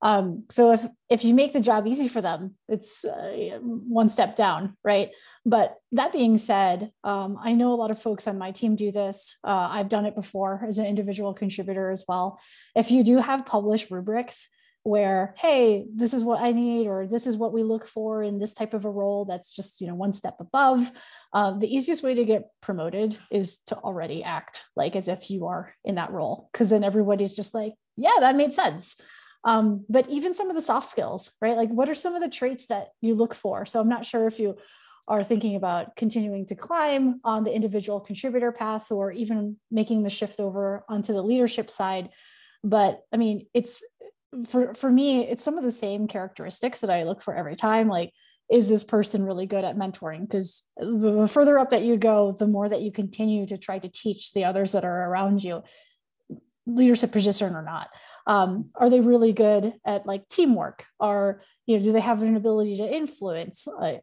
um, 0.00 0.44
so 0.50 0.72
if 0.72 0.86
if 1.08 1.24
you 1.24 1.34
make 1.34 1.52
the 1.52 1.60
job 1.60 1.86
easy 1.86 2.08
for 2.08 2.20
them, 2.20 2.54
it's 2.68 3.04
uh, 3.04 3.58
one 3.62 4.08
step 4.08 4.36
down, 4.36 4.76
right? 4.84 5.10
But 5.44 5.76
that 5.92 6.12
being 6.12 6.38
said, 6.38 6.92
um, 7.02 7.38
I 7.42 7.54
know 7.54 7.72
a 7.72 7.76
lot 7.76 7.90
of 7.90 8.00
folks 8.00 8.28
on 8.28 8.38
my 8.38 8.52
team 8.52 8.76
do 8.76 8.92
this. 8.92 9.36
Uh, 9.42 9.68
I've 9.70 9.88
done 9.88 10.06
it 10.06 10.14
before 10.14 10.62
as 10.66 10.78
an 10.78 10.86
individual 10.86 11.34
contributor 11.34 11.90
as 11.90 12.04
well. 12.06 12.40
If 12.76 12.90
you 12.90 13.02
do 13.02 13.18
have 13.18 13.46
published 13.46 13.90
rubrics 13.90 14.48
where, 14.88 15.34
hey, 15.36 15.84
this 15.94 16.14
is 16.14 16.24
what 16.24 16.40
I 16.40 16.52
need, 16.52 16.86
or 16.86 17.06
this 17.06 17.26
is 17.26 17.36
what 17.36 17.52
we 17.52 17.62
look 17.62 17.86
for 17.86 18.22
in 18.22 18.38
this 18.38 18.54
type 18.54 18.72
of 18.72 18.86
a 18.86 18.90
role 18.90 19.26
that's 19.26 19.54
just 19.54 19.80
you 19.80 19.86
know 19.86 19.94
one 19.94 20.14
step 20.14 20.36
above, 20.40 20.90
uh, 21.32 21.52
the 21.58 21.72
easiest 21.72 22.02
way 22.02 22.14
to 22.14 22.24
get 22.24 22.48
promoted 22.62 23.18
is 23.30 23.58
to 23.66 23.76
already 23.76 24.24
act 24.24 24.62
like 24.74 24.96
as 24.96 25.06
if 25.06 25.30
you 25.30 25.46
are 25.46 25.74
in 25.84 25.96
that 25.96 26.10
role, 26.10 26.48
because 26.52 26.70
then 26.70 26.82
everybody's 26.82 27.36
just 27.36 27.52
like, 27.54 27.74
yeah, 27.96 28.16
that 28.20 28.36
made 28.36 28.54
sense. 28.54 29.00
Um, 29.44 29.84
but 29.88 30.08
even 30.08 30.34
some 30.34 30.48
of 30.48 30.56
the 30.56 30.62
soft 30.62 30.86
skills, 30.86 31.30
right? 31.40 31.56
Like, 31.56 31.70
what 31.70 31.88
are 31.88 31.94
some 31.94 32.14
of 32.14 32.22
the 32.22 32.28
traits 32.28 32.66
that 32.68 32.88
you 33.00 33.14
look 33.14 33.34
for? 33.34 33.66
So, 33.66 33.80
I'm 33.80 33.88
not 33.88 34.06
sure 34.06 34.26
if 34.26 34.40
you 34.40 34.56
are 35.06 35.22
thinking 35.22 35.54
about 35.54 35.96
continuing 35.96 36.46
to 36.46 36.54
climb 36.54 37.20
on 37.24 37.44
the 37.44 37.54
individual 37.54 38.00
contributor 38.00 38.52
path 38.52 38.90
or 38.90 39.12
even 39.12 39.56
making 39.70 40.02
the 40.02 40.10
shift 40.10 40.40
over 40.40 40.84
onto 40.88 41.12
the 41.12 41.22
leadership 41.22 41.70
side. 41.70 42.10
But 42.64 43.02
I 43.12 43.16
mean, 43.16 43.46
it's 43.54 43.82
for 44.46 44.74
for 44.74 44.90
me, 44.90 45.26
it's 45.26 45.44
some 45.44 45.58
of 45.58 45.64
the 45.64 45.72
same 45.72 46.06
characteristics 46.06 46.80
that 46.80 46.90
I 46.90 47.04
look 47.04 47.22
for 47.22 47.34
every 47.34 47.56
time. 47.56 47.88
Like, 47.88 48.12
is 48.50 48.68
this 48.68 48.84
person 48.84 49.24
really 49.24 49.46
good 49.46 49.64
at 49.64 49.76
mentoring? 49.76 50.22
Because 50.22 50.62
the 50.76 51.28
further 51.30 51.58
up 51.58 51.70
that 51.70 51.82
you 51.82 51.96
go, 51.96 52.32
the 52.32 52.46
more 52.46 52.68
that 52.68 52.82
you 52.82 52.92
continue 52.92 53.46
to 53.46 53.58
try 53.58 53.78
to 53.78 53.88
teach 53.88 54.32
the 54.32 54.44
others 54.44 54.72
that 54.72 54.84
are 54.84 55.10
around 55.10 55.42
you 55.42 55.62
leadership 56.68 57.10
position 57.10 57.56
or 57.56 57.62
not 57.62 57.88
um, 58.26 58.66
are 58.74 58.90
they 58.90 59.00
really 59.00 59.32
good 59.32 59.72
at 59.86 60.06
like 60.06 60.28
teamwork 60.28 60.84
are 61.00 61.40
you 61.66 61.78
know 61.78 61.82
do 61.82 61.92
they 61.92 62.00
have 62.00 62.22
an 62.22 62.36
ability 62.36 62.76
to 62.76 62.94
influence 62.94 63.66
uh, 63.80 63.94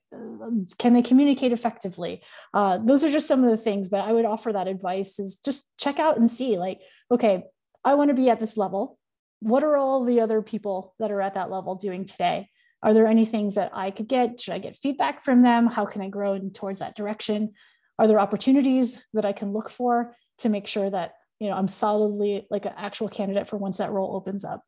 can 0.79 0.93
they 0.93 1.03
communicate 1.03 1.51
effectively 1.51 2.23
uh, 2.53 2.79
those 2.79 3.03
are 3.03 3.11
just 3.11 3.27
some 3.27 3.43
of 3.43 3.51
the 3.51 3.57
things 3.57 3.87
but 3.87 4.03
i 4.03 4.11
would 4.11 4.25
offer 4.25 4.51
that 4.51 4.67
advice 4.67 5.19
is 5.19 5.39
just 5.39 5.65
check 5.77 5.99
out 5.99 6.17
and 6.17 6.29
see 6.29 6.57
like 6.57 6.81
okay 7.11 7.43
i 7.83 7.93
want 7.93 8.09
to 8.09 8.15
be 8.15 8.29
at 8.29 8.39
this 8.39 8.57
level 8.57 8.97
what 9.45 9.63
are 9.63 9.77
all 9.77 10.03
the 10.03 10.21
other 10.21 10.41
people 10.41 10.95
that 10.97 11.11
are 11.11 11.21
at 11.21 11.35
that 11.35 11.51
level 11.51 11.75
doing 11.75 12.03
today? 12.03 12.49
Are 12.81 12.95
there 12.95 13.05
any 13.05 13.27
things 13.27 13.53
that 13.55 13.69
i 13.75 13.91
could 13.91 14.07
get? 14.07 14.39
Should 14.39 14.55
i 14.55 14.57
get 14.57 14.75
feedback 14.75 15.23
from 15.23 15.43
them? 15.43 15.67
How 15.67 15.85
can 15.85 16.01
i 16.01 16.09
grow 16.09 16.33
in 16.33 16.49
towards 16.49 16.79
that 16.79 16.95
direction? 16.95 17.53
Are 17.99 18.07
there 18.07 18.19
opportunities 18.19 19.03
that 19.13 19.23
i 19.23 19.31
can 19.31 19.53
look 19.53 19.69
for 19.69 20.15
to 20.39 20.49
make 20.49 20.65
sure 20.65 20.89
that 20.89 21.13
you 21.39 21.47
know 21.47 21.55
i'm 21.55 21.67
solidly 21.67 22.47
like 22.49 22.65
an 22.65 22.73
actual 22.75 23.07
candidate 23.07 23.47
for 23.47 23.57
once 23.57 23.77
that 23.77 23.91
role 23.91 24.15
opens 24.15 24.43
up? 24.43 24.63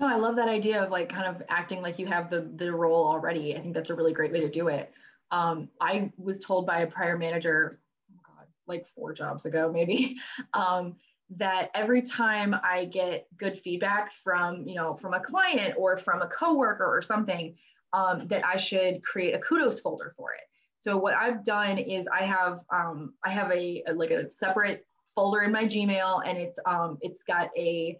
No 0.00 0.06
i 0.06 0.14
love 0.14 0.36
that 0.36 0.48
idea 0.48 0.82
of 0.82 0.90
like 0.90 1.10
kind 1.10 1.26
of 1.26 1.42
acting 1.50 1.82
like 1.82 1.98
you 1.98 2.06
have 2.06 2.30
the 2.30 2.50
the 2.56 2.72
role 2.72 3.06
already. 3.06 3.54
I 3.54 3.60
think 3.60 3.74
that's 3.74 3.90
a 3.90 3.94
really 3.94 4.14
great 4.14 4.32
way 4.32 4.40
to 4.40 4.50
do 4.50 4.68
it. 4.68 4.90
Um, 5.30 5.68
i 5.78 6.10
was 6.16 6.38
told 6.38 6.66
by 6.66 6.80
a 6.80 6.86
prior 6.86 7.18
manager 7.18 7.80
oh 8.14 8.20
God, 8.34 8.46
like 8.66 8.86
four 8.86 9.12
jobs 9.12 9.44
ago 9.44 9.70
maybe. 9.70 10.16
Um, 10.54 10.96
that 11.38 11.70
every 11.74 12.02
time 12.02 12.54
i 12.62 12.84
get 12.84 13.26
good 13.36 13.58
feedback 13.58 14.12
from 14.24 14.66
you 14.66 14.74
know 14.74 14.94
from 14.94 15.14
a 15.14 15.20
client 15.20 15.74
or 15.76 15.96
from 15.98 16.22
a 16.22 16.28
coworker 16.28 16.84
or 16.84 17.02
something 17.02 17.54
um, 17.92 18.26
that 18.28 18.44
i 18.44 18.56
should 18.56 19.02
create 19.02 19.34
a 19.34 19.38
kudos 19.38 19.80
folder 19.80 20.12
for 20.16 20.32
it 20.32 20.42
so 20.82 20.96
what 20.96 21.14
I've 21.14 21.44
done 21.44 21.78
is 21.78 22.08
I 22.08 22.24
have 22.24 22.60
um, 22.74 23.14
I 23.24 23.30
have 23.30 23.52
a, 23.52 23.84
a, 23.86 23.94
like 23.94 24.10
a 24.10 24.28
separate 24.28 24.84
folder 25.14 25.42
in 25.42 25.52
my 25.52 25.64
Gmail, 25.64 26.22
and 26.26 26.36
it's 26.36 26.58
um, 26.66 26.98
it's 27.00 27.22
got 27.22 27.50
a 27.56 27.96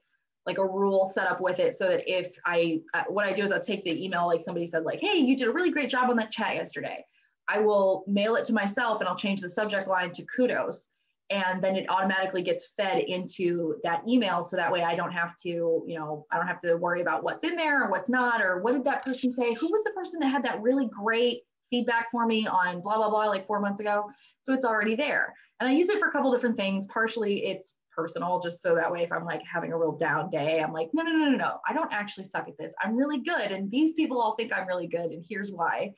like 0.47 0.59
a 0.59 0.67
rule 0.67 1.09
set 1.15 1.29
up 1.29 1.41
with 1.41 1.61
it 1.61 1.77
so 1.77 1.87
that 1.87 2.03
if 2.13 2.37
I 2.45 2.81
uh, 2.93 3.05
what 3.07 3.25
I 3.25 3.33
do 3.33 3.45
is 3.45 3.53
I'll 3.53 3.61
take 3.61 3.85
the 3.85 4.05
email 4.05 4.27
like 4.27 4.43
somebody 4.43 4.67
said 4.67 4.83
like 4.83 4.99
hey 5.01 5.17
you 5.17 5.37
did 5.37 5.47
a 5.47 5.53
really 5.53 5.71
great 5.71 5.91
job 5.91 6.11
on 6.11 6.17
that 6.17 6.33
chat 6.33 6.57
yesterday. 6.57 7.05
I 7.49 7.61
will 7.61 8.03
mail 8.09 8.35
it 8.35 8.45
to 8.47 8.53
myself 8.53 8.99
and 8.99 9.09
I'll 9.09 9.17
change 9.17 9.41
the 9.41 9.49
subject 9.49 9.87
line 9.87 10.11
to 10.13 10.25
kudos 10.25 10.89
and 11.33 11.63
then 11.63 11.77
it 11.77 11.87
automatically 11.89 12.43
gets 12.43 12.69
fed 12.77 12.99
into 12.99 13.77
that 13.83 14.03
email 14.09 14.43
so 14.43 14.57
that 14.57 14.71
way 14.71 14.83
i 14.83 14.95
don't 14.95 15.13
have 15.13 15.37
to 15.37 15.83
you 15.87 15.99
know 15.99 16.27
i 16.31 16.37
don't 16.37 16.47
have 16.47 16.61
to 16.61 16.75
worry 16.77 17.01
about 17.01 17.23
what's 17.23 17.45
in 17.45 17.57
there 17.57 17.85
or 17.85 17.91
what's 17.91 18.09
not 18.09 18.43
or 18.43 18.61
what 18.63 18.73
did 18.73 18.85
that 18.85 19.05
person 19.05 19.33
say 19.33 19.55
who 19.55 19.71
was 19.71 19.83
the 19.85 19.93
person 19.93 20.21
that 20.21 20.29
had 20.29 20.45
that 20.45 20.61
really 20.61 20.89
great 20.89 21.43
feedback 21.73 22.11
for 22.11 22.27
me 22.27 22.47
on 22.47 22.81
blah, 22.83 22.97
blah, 22.97 23.11
blah, 23.11 23.25
like 23.25 23.47
four 23.47 23.59
months 23.59 23.81
ago. 23.81 24.05
So 24.43 24.53
it's 24.53 24.65
already 24.65 24.95
there. 24.95 25.35
And 25.59 25.69
I 25.69 25.73
use 25.73 25.89
it 25.89 25.99
for 25.99 26.09
a 26.09 26.13
couple 26.13 26.31
different 26.31 26.57
things. 26.57 26.87
Partially 26.87 27.47
it's 27.47 27.77
personal, 27.97 28.41
just 28.41 28.63
so 28.63 28.75
that 28.75 28.93
way 28.93 29.03
if 29.03 29.11
I'm 29.11 29.25
like 29.25 29.43
having 29.51 29.73
a 29.73 29.79
real 29.79 29.93
down 29.93 30.31
day, 30.31 30.61
I'm 30.61 30.73
like, 30.73 30.91
no, 30.93 31.03
no, 31.03 31.11
no, 31.11 31.31
no, 31.31 31.37
no. 31.37 31.59
I 31.69 31.73
don't 31.73 31.93
actually 31.93 32.29
suck 32.29 32.47
at 32.47 32.57
this. 32.59 32.73
I'm 32.83 32.97
really 32.97 33.23
good. 33.23 33.51
And 33.51 33.71
these 33.71 33.95
people 33.95 34.21
all 34.21 34.37
think 34.37 34.53
I'm 34.53 34.67
really 34.69 34.87
good. 34.87 35.11
And 35.11 35.25
here's 35.29 35.51
why. 35.51 35.95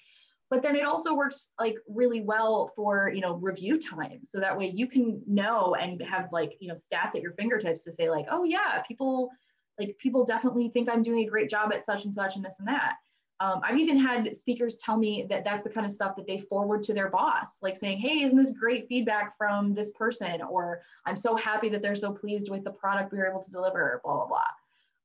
But 0.50 0.62
then 0.62 0.76
it 0.76 0.84
also 0.84 1.14
works 1.14 1.48
like 1.58 1.76
really 1.88 2.20
well 2.20 2.70
for, 2.76 3.10
you 3.12 3.20
know, 3.20 3.34
review 3.34 3.80
time. 3.80 4.20
So 4.24 4.38
that 4.40 4.56
way 4.56 4.70
you 4.74 4.86
can 4.86 5.22
know 5.26 5.74
and 5.74 6.00
have 6.02 6.28
like, 6.32 6.56
you 6.60 6.68
know, 6.68 6.74
stats 6.74 7.14
at 7.16 7.22
your 7.22 7.32
fingertips 7.32 7.82
to 7.84 7.92
say 7.92 8.10
like, 8.10 8.26
oh 8.30 8.44
yeah, 8.44 8.82
people 8.86 9.30
like 9.78 9.96
people 9.98 10.24
definitely 10.24 10.68
think 10.68 10.88
I'm 10.88 11.02
doing 11.02 11.26
a 11.26 11.30
great 11.30 11.50
job 11.50 11.72
at 11.72 11.84
such 11.84 12.04
and 12.04 12.14
such 12.14 12.36
and 12.36 12.44
this 12.44 12.56
and 12.58 12.68
that. 12.68 12.96
Um, 13.40 13.60
I've 13.64 13.78
even 13.78 13.98
had 13.98 14.36
speakers 14.36 14.76
tell 14.76 14.96
me 14.96 15.26
that 15.28 15.44
that's 15.44 15.64
the 15.64 15.70
kind 15.70 15.84
of 15.84 15.92
stuff 15.92 16.14
that 16.16 16.26
they 16.26 16.38
forward 16.38 16.84
to 16.84 16.94
their 16.94 17.10
boss, 17.10 17.56
like 17.62 17.76
saying, 17.76 17.98
Hey, 17.98 18.22
isn't 18.22 18.36
this 18.36 18.52
great 18.52 18.86
feedback 18.88 19.36
from 19.36 19.74
this 19.74 19.90
person? 19.92 20.40
Or 20.42 20.82
I'm 21.04 21.16
so 21.16 21.34
happy 21.34 21.68
that 21.70 21.82
they're 21.82 21.96
so 21.96 22.12
pleased 22.12 22.48
with 22.48 22.62
the 22.62 22.70
product 22.70 23.12
we 23.12 23.18
were 23.18 23.28
able 23.28 23.42
to 23.42 23.50
deliver, 23.50 24.00
blah, 24.04 24.14
blah, 24.14 24.26
blah. 24.26 24.40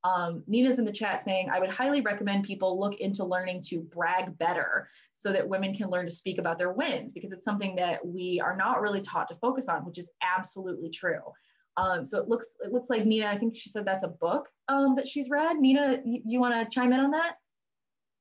Um, 0.04 0.44
Nina's 0.48 0.80
in 0.80 0.86
the 0.86 0.92
chat 0.92 1.22
saying, 1.22 1.50
I 1.50 1.60
would 1.60 1.70
highly 1.70 2.02
recommend 2.02 2.46
people 2.46 2.80
look 2.80 3.00
into 3.00 3.24
learning 3.26 3.64
to 3.64 3.80
brag 3.80 4.38
better 4.38 4.88
so 5.14 5.34
that 5.34 5.48
women 5.48 5.76
can 5.76 5.90
learn 5.90 6.06
to 6.06 6.12
speak 6.12 6.38
about 6.38 6.58
their 6.58 6.72
wins 6.72 7.12
because 7.12 7.32
it's 7.32 7.44
something 7.44 7.76
that 7.76 8.06
we 8.06 8.42
are 8.42 8.56
not 8.56 8.82
really 8.82 9.02
taught 9.02 9.28
to 9.28 9.36
focus 9.36 9.68
on, 9.68 9.86
which 9.86 9.98
is 9.98 10.08
absolutely 10.22 10.90
true. 10.90 11.20
Um, 11.78 12.06
so 12.06 12.18
it 12.18 12.28
looks 12.28 12.48
it 12.62 12.72
looks 12.72 12.90
like 12.90 13.06
Nina, 13.06 13.28
I 13.28 13.38
think 13.38 13.56
she 13.56 13.70
said 13.70 13.86
that's 13.86 14.04
a 14.04 14.10
book 14.10 14.50
um, 14.68 14.96
that 14.96 15.08
she's 15.08 15.30
read. 15.30 15.58
Nina, 15.58 16.00
you, 16.06 16.22
you 16.26 16.40
want 16.40 16.54
to 16.54 16.74
chime 16.74 16.92
in 16.94 17.00
on 17.00 17.12
that? 17.12 17.36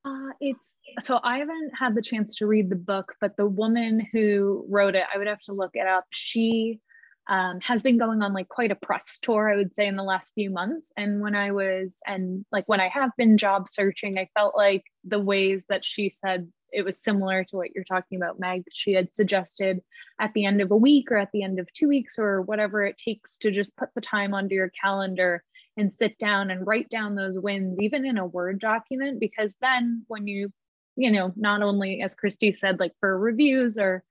Uh, 0.04 0.32
it's 0.40 0.76
so 1.00 1.20
I 1.22 1.38
haven't 1.38 1.72
had 1.78 1.94
the 1.94 2.02
chance 2.02 2.36
to 2.36 2.46
read 2.46 2.70
the 2.70 2.76
book, 2.76 3.14
but 3.20 3.36
the 3.36 3.46
woman 3.46 4.06
who 4.12 4.64
wrote 4.68 4.94
it, 4.94 5.04
I 5.12 5.18
would 5.18 5.26
have 5.26 5.40
to 5.42 5.52
look 5.52 5.72
it 5.74 5.86
up. 5.86 6.04
She 6.10 6.80
um, 7.28 7.60
has 7.60 7.82
been 7.82 7.98
going 7.98 8.22
on 8.22 8.32
like 8.32 8.48
quite 8.48 8.70
a 8.70 8.76
press 8.76 9.18
tour, 9.18 9.52
I 9.52 9.56
would 9.56 9.72
say, 9.72 9.86
in 9.86 9.96
the 9.96 10.02
last 10.02 10.32
few 10.34 10.50
months. 10.50 10.92
And 10.96 11.20
when 11.20 11.34
I 11.34 11.52
was, 11.52 11.98
and 12.06 12.44
like 12.50 12.66
when 12.68 12.80
I 12.80 12.88
have 12.88 13.10
been 13.18 13.36
job 13.36 13.68
searching, 13.68 14.18
I 14.18 14.30
felt 14.34 14.56
like 14.56 14.84
the 15.04 15.18
ways 15.18 15.66
that 15.68 15.84
she 15.84 16.10
said 16.10 16.50
it 16.72 16.84
was 16.84 17.02
similar 17.02 17.44
to 17.44 17.56
what 17.56 17.74
you're 17.74 17.84
talking 17.84 18.16
about, 18.16 18.38
Meg. 18.38 18.64
She 18.72 18.92
had 18.92 19.14
suggested 19.14 19.80
at 20.20 20.32
the 20.34 20.44
end 20.44 20.60
of 20.60 20.70
a 20.70 20.76
week 20.76 21.10
or 21.10 21.16
at 21.16 21.30
the 21.32 21.42
end 21.42 21.58
of 21.58 21.72
two 21.72 21.88
weeks 21.88 22.16
or 22.18 22.42
whatever 22.42 22.84
it 22.84 22.98
takes 22.98 23.38
to 23.38 23.50
just 23.50 23.76
put 23.76 23.88
the 23.94 24.00
time 24.00 24.34
onto 24.34 24.54
your 24.54 24.70
calendar 24.80 25.42
and 25.76 25.94
sit 25.94 26.18
down 26.18 26.50
and 26.50 26.66
write 26.66 26.90
down 26.90 27.14
those 27.14 27.38
wins, 27.38 27.78
even 27.80 28.04
in 28.04 28.18
a 28.18 28.26
Word 28.26 28.58
document, 28.58 29.20
because 29.20 29.54
then 29.60 30.04
when 30.08 30.26
you, 30.26 30.50
you 30.96 31.10
know, 31.10 31.32
not 31.36 31.62
only 31.62 32.02
as 32.02 32.14
Christy 32.14 32.54
said, 32.54 32.80
like 32.80 32.92
for 33.00 33.16
reviews 33.16 33.78
or 33.78 34.02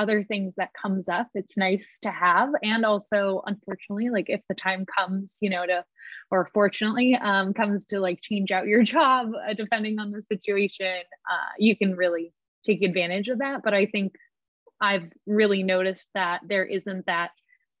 other 0.00 0.24
things 0.24 0.54
that 0.56 0.70
comes 0.80 1.08
up 1.08 1.28
it's 1.34 1.56
nice 1.56 1.98
to 2.02 2.10
have. 2.10 2.50
And 2.62 2.84
also 2.84 3.42
unfortunately 3.46 4.10
like 4.10 4.28
if 4.28 4.40
the 4.48 4.54
time 4.54 4.84
comes 4.86 5.36
you 5.40 5.50
know 5.50 5.66
to 5.66 5.84
or 6.30 6.48
fortunately 6.54 7.14
um, 7.16 7.52
comes 7.54 7.86
to 7.86 8.00
like 8.00 8.20
change 8.22 8.50
out 8.50 8.66
your 8.66 8.82
job 8.94 9.32
uh, 9.34 9.54
depending 9.54 9.98
on 9.98 10.10
the 10.10 10.22
situation 10.22 11.02
uh, 11.30 11.52
you 11.58 11.76
can 11.76 11.94
really 11.94 12.32
take 12.64 12.82
advantage 12.82 13.28
of 13.28 13.38
that. 13.38 13.62
But 13.62 13.74
i 13.74 13.86
think 13.86 14.14
i've 14.80 15.10
really 15.26 15.62
noticed 15.62 16.08
that 16.14 16.40
there 16.48 16.64
isn't 16.64 17.06
that 17.06 17.30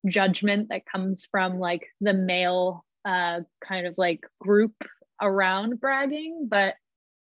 judgment 0.06 0.68
that 0.70 0.86
comes 0.86 1.26
from 1.30 1.58
like 1.58 1.86
the 2.00 2.14
male 2.14 2.84
uh, 3.04 3.40
kind 3.66 3.86
of 3.86 3.94
like 3.96 4.20
group 4.40 4.74
around 5.20 5.80
bragging. 5.80 6.46
But 6.48 6.74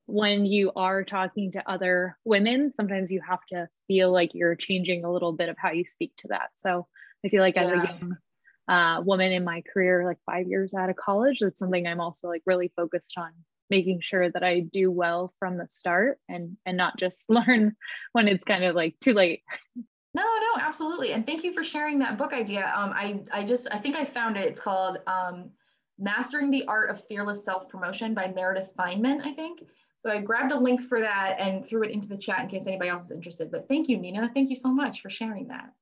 when 0.07 0.45
you 0.45 0.73
are 0.77 1.05
talking 1.05 1.53
to 1.53 1.71
other 1.71 2.19
women, 2.25 2.73
sometimes 2.73 3.11
you 3.11 3.21
have 3.27 3.45
to 3.51 3.69
feel 3.87 4.13
like 4.13 4.35
you're 4.35 4.57
changing 4.57 5.05
a 5.05 5.13
little 5.13 5.33
bit 5.33 5.49
of 5.49 5.57
how 5.59 5.71
you 5.71 5.85
speak 5.85 6.13
to 6.19 6.29
that. 6.29 6.51
So 6.57 6.87
I 7.25 7.29
feel 7.29 7.41
like 7.41 7.57
as 7.57 7.71
yeah. 7.71 7.83
a 7.83 7.87
young 7.87 8.17
uh, 8.69 9.03
woman 9.03 9.33
in 9.33 9.45
my 9.45 9.63
career, 9.73 10.05
like 10.05 10.19
five 10.27 10.47
years 10.47 10.75
out 10.75 10.91
of 10.91 10.97
college, 10.97 11.39
that's 11.41 11.59
something 11.59 11.87
I'm 11.87 12.01
also 12.01 12.29
like 12.29 12.43
really 12.47 12.73
focused 12.77 13.15
on 13.17 13.31
making 13.71 14.01
sure 14.03 14.31
that 14.31 14.43
I 14.43 14.61
do 14.61 14.91
well 14.91 15.33
from 15.39 15.57
the 15.57 15.67
start 15.69 16.19
and 16.29 16.57
and 16.67 16.77
not 16.77 16.99
just 16.99 17.31
learn 17.31 17.75
when 18.13 18.29
it's 18.29 18.45
kind 18.45 18.65
of 18.65 18.75
like 18.75 18.97
too 19.01 19.15
late. 19.15 19.43
No, 20.15 20.23
no, 20.23 20.61
absolutely. 20.61 21.13
And 21.13 21.25
thank 21.25 21.43
you 21.43 21.55
for 21.55 21.65
sharing 21.65 21.99
that 22.01 22.19
book 22.19 22.35
idea. 22.35 22.71
Um, 22.77 22.93
I 22.95 23.21
I 23.33 23.45
just 23.45 23.67
I 23.71 23.79
think 23.79 23.97
I 23.97 24.05
found 24.05 24.37
it. 24.37 24.47
It's 24.47 24.61
called 24.61 24.99
um, 25.07 25.51
Mastering 25.99 26.51
the 26.51 26.67
Art 26.67 26.91
of 26.91 27.03
Fearless 27.07 27.45
Self 27.45 27.69
Promotion 27.69 28.13
by 28.13 28.29
Meredith 28.29 28.73
Fineman, 28.77 29.25
I 29.25 29.33
think. 29.33 29.61
So 30.03 30.11
I 30.11 30.19
grabbed 30.19 30.51
a 30.51 30.59
link 30.59 30.83
for 30.89 30.99
that 30.99 31.37
and 31.39 31.65
threw 31.65 31.85
it 31.85 31.93
into 31.93 32.09
the 32.09 32.17
chat 32.17 32.41
in 32.41 32.49
case 32.49 32.67
anybody 32.67 32.91
else 32.91 33.05
is 33.05 33.13
interested. 33.13 33.53
But 33.53 33.69
thank 33.69 33.89
you, 33.89 33.97
Nina. 33.97 34.29
Thank 34.35 34.51
you 34.51 34.57
so 34.57 34.69
much 34.69 35.01
for 35.01 35.09
sharing 35.09 35.47
that. 35.47 35.73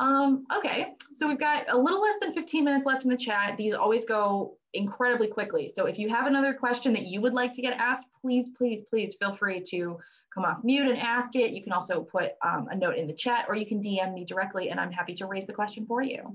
Um, 0.00 0.46
okay, 0.56 0.94
so 1.12 1.28
we've 1.28 1.38
got 1.38 1.66
a 1.68 1.76
little 1.76 2.00
less 2.00 2.14
than 2.22 2.32
15 2.32 2.64
minutes 2.64 2.86
left 2.86 3.04
in 3.04 3.10
the 3.10 3.18
chat. 3.18 3.58
These 3.58 3.74
always 3.74 4.06
go 4.06 4.56
incredibly 4.72 5.28
quickly. 5.28 5.68
So 5.68 5.84
if 5.84 5.98
you 5.98 6.08
have 6.08 6.26
another 6.26 6.54
question 6.54 6.94
that 6.94 7.04
you 7.04 7.20
would 7.20 7.34
like 7.34 7.52
to 7.52 7.60
get 7.60 7.74
asked, 7.74 8.06
please, 8.18 8.48
please, 8.56 8.80
please 8.88 9.14
feel 9.14 9.34
free 9.34 9.62
to 9.68 9.98
come 10.32 10.46
off 10.46 10.64
mute 10.64 10.88
and 10.88 10.98
ask 10.98 11.36
it. 11.36 11.52
You 11.52 11.62
can 11.62 11.72
also 11.72 12.00
put 12.00 12.32
um, 12.42 12.68
a 12.70 12.74
note 12.74 12.96
in 12.96 13.06
the 13.06 13.12
chat 13.12 13.44
or 13.46 13.56
you 13.56 13.66
can 13.66 13.82
DM 13.82 14.14
me 14.14 14.24
directly 14.24 14.70
and 14.70 14.80
I'm 14.80 14.90
happy 14.90 15.14
to 15.16 15.26
raise 15.26 15.46
the 15.46 15.52
question 15.52 15.84
for 15.84 16.02
you. 16.02 16.34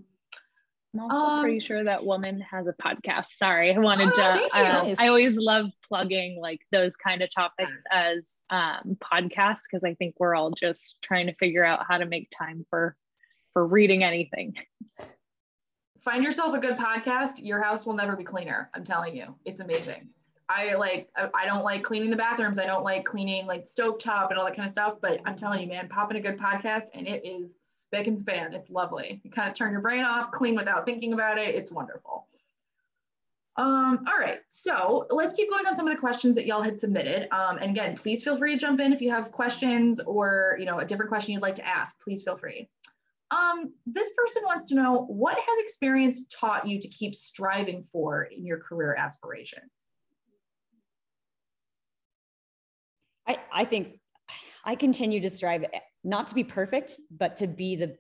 I'm 0.94 1.02
also 1.02 1.26
um, 1.26 1.42
pretty 1.42 1.60
sure 1.60 1.84
that 1.84 2.04
woman 2.04 2.42
has 2.42 2.68
a 2.68 2.74
podcast. 2.74 3.28
Sorry, 3.36 3.74
I 3.74 3.78
wanted 3.78 4.10
oh, 4.10 4.14
to. 4.14 4.58
Uh, 4.58 4.84
nice. 4.84 5.00
I 5.00 5.08
always 5.08 5.38
love 5.38 5.68
plugging 5.88 6.40
like 6.42 6.62
those 6.72 6.98
kind 6.98 7.22
of 7.22 7.30
topics 7.34 7.84
as 7.92 8.44
um, 8.50 8.98
podcasts 9.00 9.62
because 9.70 9.84
I 9.84 9.94
think 9.96 10.16
we're 10.18 10.36
all 10.36 10.52
just 10.52 10.98
trying 11.04 11.28
to 11.28 11.36
figure 11.36 11.64
out 11.64 11.86
how 11.88 12.00
to 12.00 12.06
make 12.06 12.32
time 12.36 12.66
for 12.72 12.96
for 13.54 13.68
reading 13.68 14.04
anything. 14.04 14.56
Find 16.04 16.24
yourself 16.24 16.56
a 16.56 16.60
good 16.60 16.78
podcast. 16.78 17.34
Your 17.38 17.62
house 17.62 17.86
will 17.86 17.96
never 17.96 18.16
be 18.16 18.24
cleaner. 18.24 18.72
I'm 18.74 18.84
telling 18.84 19.16
you, 19.16 19.36
it's 19.46 19.60
amazing. 19.60 20.10
I 20.48 20.74
like. 20.74 21.10
I 21.16 21.46
don't 21.46 21.64
like 21.64 21.84
cleaning 21.84 22.10
the 22.10 22.16
bathrooms. 22.16 22.58
I 22.58 22.66
don't 22.66 22.84
like 22.84 23.06
cleaning 23.06 23.46
like 23.46 23.70
stove 23.70 24.00
top 24.00 24.32
and 24.32 24.40
all 24.40 24.46
that 24.46 24.56
kind 24.56 24.66
of 24.66 24.72
stuff. 24.72 24.96
But 25.00 25.22
I'm 25.26 25.36
telling 25.36 25.62
you, 25.62 25.68
man, 25.68 25.88
pop 25.88 26.10
in 26.10 26.18
a 26.18 26.22
good 26.22 26.40
podcast 26.40 26.86
and 26.96 27.08
it 27.08 27.24
is 27.24 27.59
spick 27.90 28.06
and 28.06 28.20
span. 28.20 28.54
It's 28.54 28.70
lovely. 28.70 29.20
You 29.24 29.32
kind 29.32 29.50
of 29.50 29.56
turn 29.56 29.72
your 29.72 29.82
brain 29.82 30.04
off, 30.04 30.32
clean 30.32 30.56
without 30.56 30.86
thinking 30.86 31.14
about 31.14 31.40
it. 31.40 31.56
It's 31.56 31.72
wonderful. 31.72 32.28
Um, 33.56 34.06
all 34.08 34.20
right, 34.20 34.40
so 34.50 35.08
let's 35.10 35.34
keep 35.34 35.50
going 35.50 35.66
on 35.66 35.76
some 35.76 35.88
of 35.88 35.94
the 35.94 36.00
questions 36.00 36.36
that 36.36 36.46
y'all 36.46 36.62
had 36.62 36.80
submitted. 36.80 37.28
Um, 37.34 37.58
and 37.58 37.72
again, 37.72 37.98
please 37.98 38.24
feel 38.24 38.38
free 38.38 38.54
to 38.54 38.60
jump 38.60 38.80
in 38.80 38.94
if 38.94 39.02
you 39.02 39.10
have 39.10 39.32
questions 39.32 40.00
or 40.00 40.56
you 40.60 40.66
know 40.66 40.80
a 40.80 40.86
different 40.86 41.10
question 41.10 41.34
you'd 41.34 41.42
like 41.42 41.56
to 41.56 41.68
ask. 41.68 42.00
Please 42.00 42.24
feel 42.24 42.38
free. 42.38 42.70
Um, 43.32 43.74
this 43.86 44.12
person 44.16 44.44
wants 44.46 44.68
to 44.70 44.76
know 44.76 45.06
what 45.08 45.36
has 45.36 45.60
experience 45.60 46.22
taught 46.32 46.68
you 46.68 46.80
to 46.80 46.88
keep 46.88 47.16
striving 47.16 47.84
for 47.84 48.24
in 48.24 48.46
your 48.46 48.60
career 48.60 48.96
aspirations? 48.96 49.72
I, 53.28 53.38
I 53.54 53.66
think 53.66 53.99
I 54.70 54.76
continue 54.76 55.20
to 55.22 55.32
strive 55.32 55.66
not 56.04 56.28
to 56.28 56.36
be 56.36 56.44
perfect, 56.44 57.00
but 57.10 57.38
to 57.38 57.48
be 57.48 57.76
the, 57.76 57.96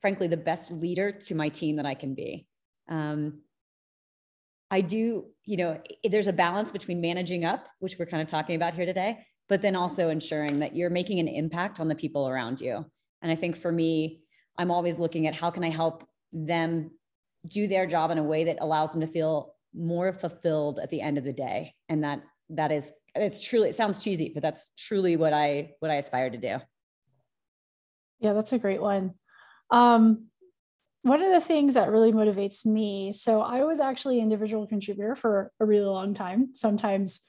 frankly, 0.00 0.26
the 0.26 0.36
best 0.36 0.72
leader 0.72 1.12
to 1.12 1.34
my 1.36 1.48
team 1.48 1.76
that 1.76 1.86
I 1.86 1.94
can 1.94 2.16
be. 2.16 2.48
Um, 2.88 3.42
I 4.68 4.80
do, 4.80 5.26
you 5.44 5.56
know, 5.56 5.80
there's 6.02 6.26
a 6.26 6.32
balance 6.32 6.72
between 6.72 7.00
managing 7.00 7.44
up, 7.44 7.68
which 7.78 8.00
we're 8.00 8.06
kind 8.06 8.20
of 8.20 8.26
talking 8.26 8.56
about 8.56 8.74
here 8.74 8.84
today, 8.84 9.18
but 9.48 9.62
then 9.62 9.76
also 9.76 10.08
ensuring 10.08 10.58
that 10.58 10.74
you're 10.74 10.90
making 10.90 11.20
an 11.20 11.28
impact 11.28 11.78
on 11.78 11.86
the 11.86 11.94
people 11.94 12.28
around 12.28 12.60
you. 12.60 12.84
And 13.22 13.30
I 13.30 13.36
think 13.36 13.56
for 13.56 13.70
me, 13.70 14.22
I'm 14.58 14.72
always 14.72 14.98
looking 14.98 15.28
at 15.28 15.36
how 15.36 15.52
can 15.52 15.62
I 15.62 15.70
help 15.70 16.02
them 16.32 16.90
do 17.48 17.68
their 17.68 17.86
job 17.86 18.10
in 18.10 18.18
a 18.18 18.24
way 18.24 18.42
that 18.42 18.58
allows 18.60 18.90
them 18.90 19.02
to 19.02 19.06
feel 19.06 19.54
more 19.72 20.12
fulfilled 20.12 20.80
at 20.82 20.90
the 20.90 21.00
end 21.00 21.16
of 21.16 21.22
the 21.22 21.32
day. 21.32 21.76
And 21.88 22.02
that 22.02 22.22
that 22.50 22.72
is 22.72 22.92
it's 23.14 23.42
truly 23.42 23.68
it 23.70 23.74
sounds 23.74 23.98
cheesy, 23.98 24.30
but 24.32 24.42
that's 24.42 24.70
truly 24.76 25.16
what 25.16 25.32
I 25.32 25.72
what 25.80 25.90
I 25.90 25.96
aspire 25.96 26.30
to 26.30 26.38
do. 26.38 26.58
Yeah, 28.20 28.32
that's 28.32 28.52
a 28.52 28.58
great 28.58 28.82
one. 28.82 29.14
Um, 29.70 30.26
one 31.02 31.22
of 31.22 31.32
the 31.32 31.40
things 31.40 31.74
that 31.74 31.90
really 31.90 32.12
motivates 32.12 32.66
me, 32.66 33.12
so 33.12 33.40
I 33.40 33.64
was 33.64 33.80
actually 33.80 34.20
individual 34.20 34.66
contributor 34.66 35.14
for 35.14 35.52
a 35.60 35.64
really 35.64 35.86
long 35.86 36.14
time, 36.14 36.50
sometimes 36.54 37.20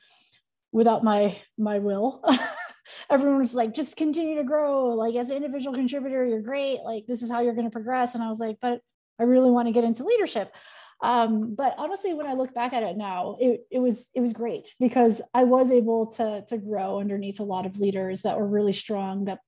without 0.72 1.04
my 1.04 1.38
my 1.58 1.80
will. 1.80 2.24
Everyone 3.10 3.40
was 3.40 3.56
like, 3.56 3.74
just 3.74 3.98
continue 3.98 4.36
to 4.38 4.44
grow. 4.44 4.90
Like 4.90 5.16
as 5.16 5.30
an 5.30 5.38
individual 5.38 5.76
contributor, 5.76 6.26
you're 6.26 6.42
great. 6.42 6.80
Like 6.82 7.06
this 7.08 7.22
is 7.22 7.32
how 7.32 7.42
you're 7.42 7.54
going 7.54 7.68
to 7.68 7.72
progress. 7.72 8.16
And 8.16 8.24
I 8.24 8.30
was 8.30 8.40
like, 8.40 8.58
but 8.62 8.82
I 9.20 9.24
really 9.24 9.52
want 9.52 9.68
to 9.68 9.74
get 9.74 9.84
into 9.84 10.04
leadership. 10.04 10.56
Um, 11.02 11.56
but 11.56 11.76
honestly, 11.78 12.14
when 12.14 12.28
I 12.28 12.34
look 12.34 12.54
back 12.54 12.74
at 12.74 12.84
it 12.84 12.98
now, 12.98 13.38
it, 13.40 13.62
it 13.72 13.80
was 13.80 14.10
it 14.14 14.20
was 14.20 14.34
great 14.34 14.76
because 14.80 15.22
I 15.34 15.46
was 15.46 15.72
able 15.72 16.08
to 16.14 16.44
to 16.48 16.58
grow 16.58 17.00
underneath 17.00 17.40
a 17.40 17.44
lot 17.44 17.66
of 17.66 17.80
leaders 17.80 18.24
that 18.24 18.38
were 18.38 18.48
really 18.48 18.74
strong 18.74 19.26
that 19.26 19.40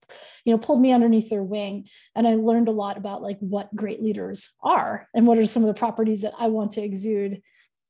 you 0.45 0.53
know 0.53 0.57
pulled 0.57 0.82
me 0.82 0.93
underneath 0.93 1.30
their 1.30 1.43
wing, 1.43 1.88
and 2.15 2.26
I 2.26 2.36
learned 2.36 2.69
a 2.69 2.74
lot 2.74 2.97
about 2.97 3.22
like 3.22 3.38
what 3.39 3.76
great 3.76 4.01
leaders 4.01 4.51
are 4.63 5.09
and 5.13 5.28
what 5.28 5.39
are 5.39 5.45
some 5.45 5.63
of 5.63 5.67
the 5.67 5.80
properties 5.80 6.22
that 6.22 6.34
I 6.39 6.47
want 6.47 6.72
to 6.72 6.82
exude 6.82 7.41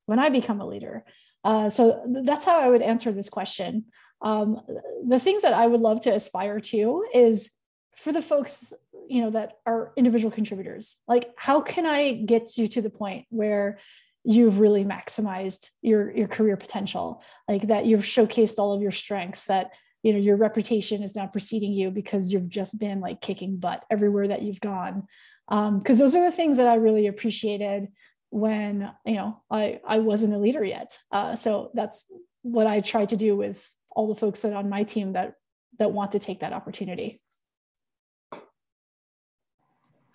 when 0.07 0.17
I 0.17 0.29
become 0.29 0.59
a 0.59 0.67
leader. 0.67 1.05
Uh, 1.43 1.69
so 1.69 2.03
that's 2.23 2.45
how 2.45 2.59
I 2.59 2.67
would 2.67 2.81
answer 2.81 3.11
this 3.11 3.29
question. 3.29 3.85
Um, 4.21 4.61
the 5.07 5.19
things 5.19 5.41
that 5.43 5.53
I 5.53 5.67
would 5.67 5.81
love 5.81 6.01
to 6.01 6.13
aspire 6.13 6.59
to 6.59 7.05
is 7.13 7.51
for 7.95 8.11
the 8.11 8.21
folks 8.21 8.73
you 9.11 9.21
know 9.21 9.29
that 9.29 9.57
are 9.65 9.91
individual 9.95 10.31
contributors 10.31 10.99
like 11.07 11.29
how 11.37 11.61
can 11.61 11.85
i 11.85 12.13
get 12.13 12.57
you 12.57 12.67
to 12.67 12.81
the 12.81 12.89
point 12.89 13.25
where 13.29 13.77
you've 14.23 14.59
really 14.59 14.85
maximized 14.85 15.69
your 15.81 16.11
your 16.11 16.27
career 16.27 16.57
potential 16.57 17.23
like 17.47 17.67
that 17.67 17.85
you've 17.85 18.01
showcased 18.01 18.57
all 18.57 18.73
of 18.73 18.81
your 18.81 18.91
strengths 18.91 19.45
that 19.45 19.71
you 20.03 20.13
know 20.13 20.19
your 20.19 20.35
reputation 20.35 21.03
is 21.03 21.15
now 21.15 21.27
preceding 21.27 21.73
you 21.73 21.91
because 21.91 22.31
you've 22.31 22.49
just 22.49 22.79
been 22.79 22.99
like 22.99 23.21
kicking 23.21 23.57
butt 23.57 23.83
everywhere 23.89 24.27
that 24.27 24.41
you've 24.41 24.61
gone 24.61 25.07
because 25.47 25.99
um, 25.99 26.03
those 26.05 26.15
are 26.15 26.23
the 26.23 26.35
things 26.35 26.57
that 26.57 26.67
i 26.67 26.75
really 26.75 27.07
appreciated 27.07 27.87
when 28.31 28.89
you 29.05 29.15
know 29.15 29.41
I 29.51 29.79
I 29.85 29.99
wasn't 29.99 30.33
a 30.33 30.39
leader 30.39 30.63
yet. 30.63 30.97
Uh, 31.11 31.35
so 31.35 31.69
that's 31.75 32.05
what 32.41 32.65
I 32.65 32.79
try 32.79 33.05
to 33.05 33.15
do 33.15 33.35
with 33.35 33.69
all 33.91 34.07
the 34.07 34.19
folks 34.19 34.41
that 34.41 34.53
on 34.53 34.69
my 34.69 34.83
team 34.83 35.13
that 35.13 35.35
that 35.77 35.91
want 35.91 36.13
to 36.13 36.19
take 36.19 36.39
that 36.39 36.53
opportunity. 36.53 37.19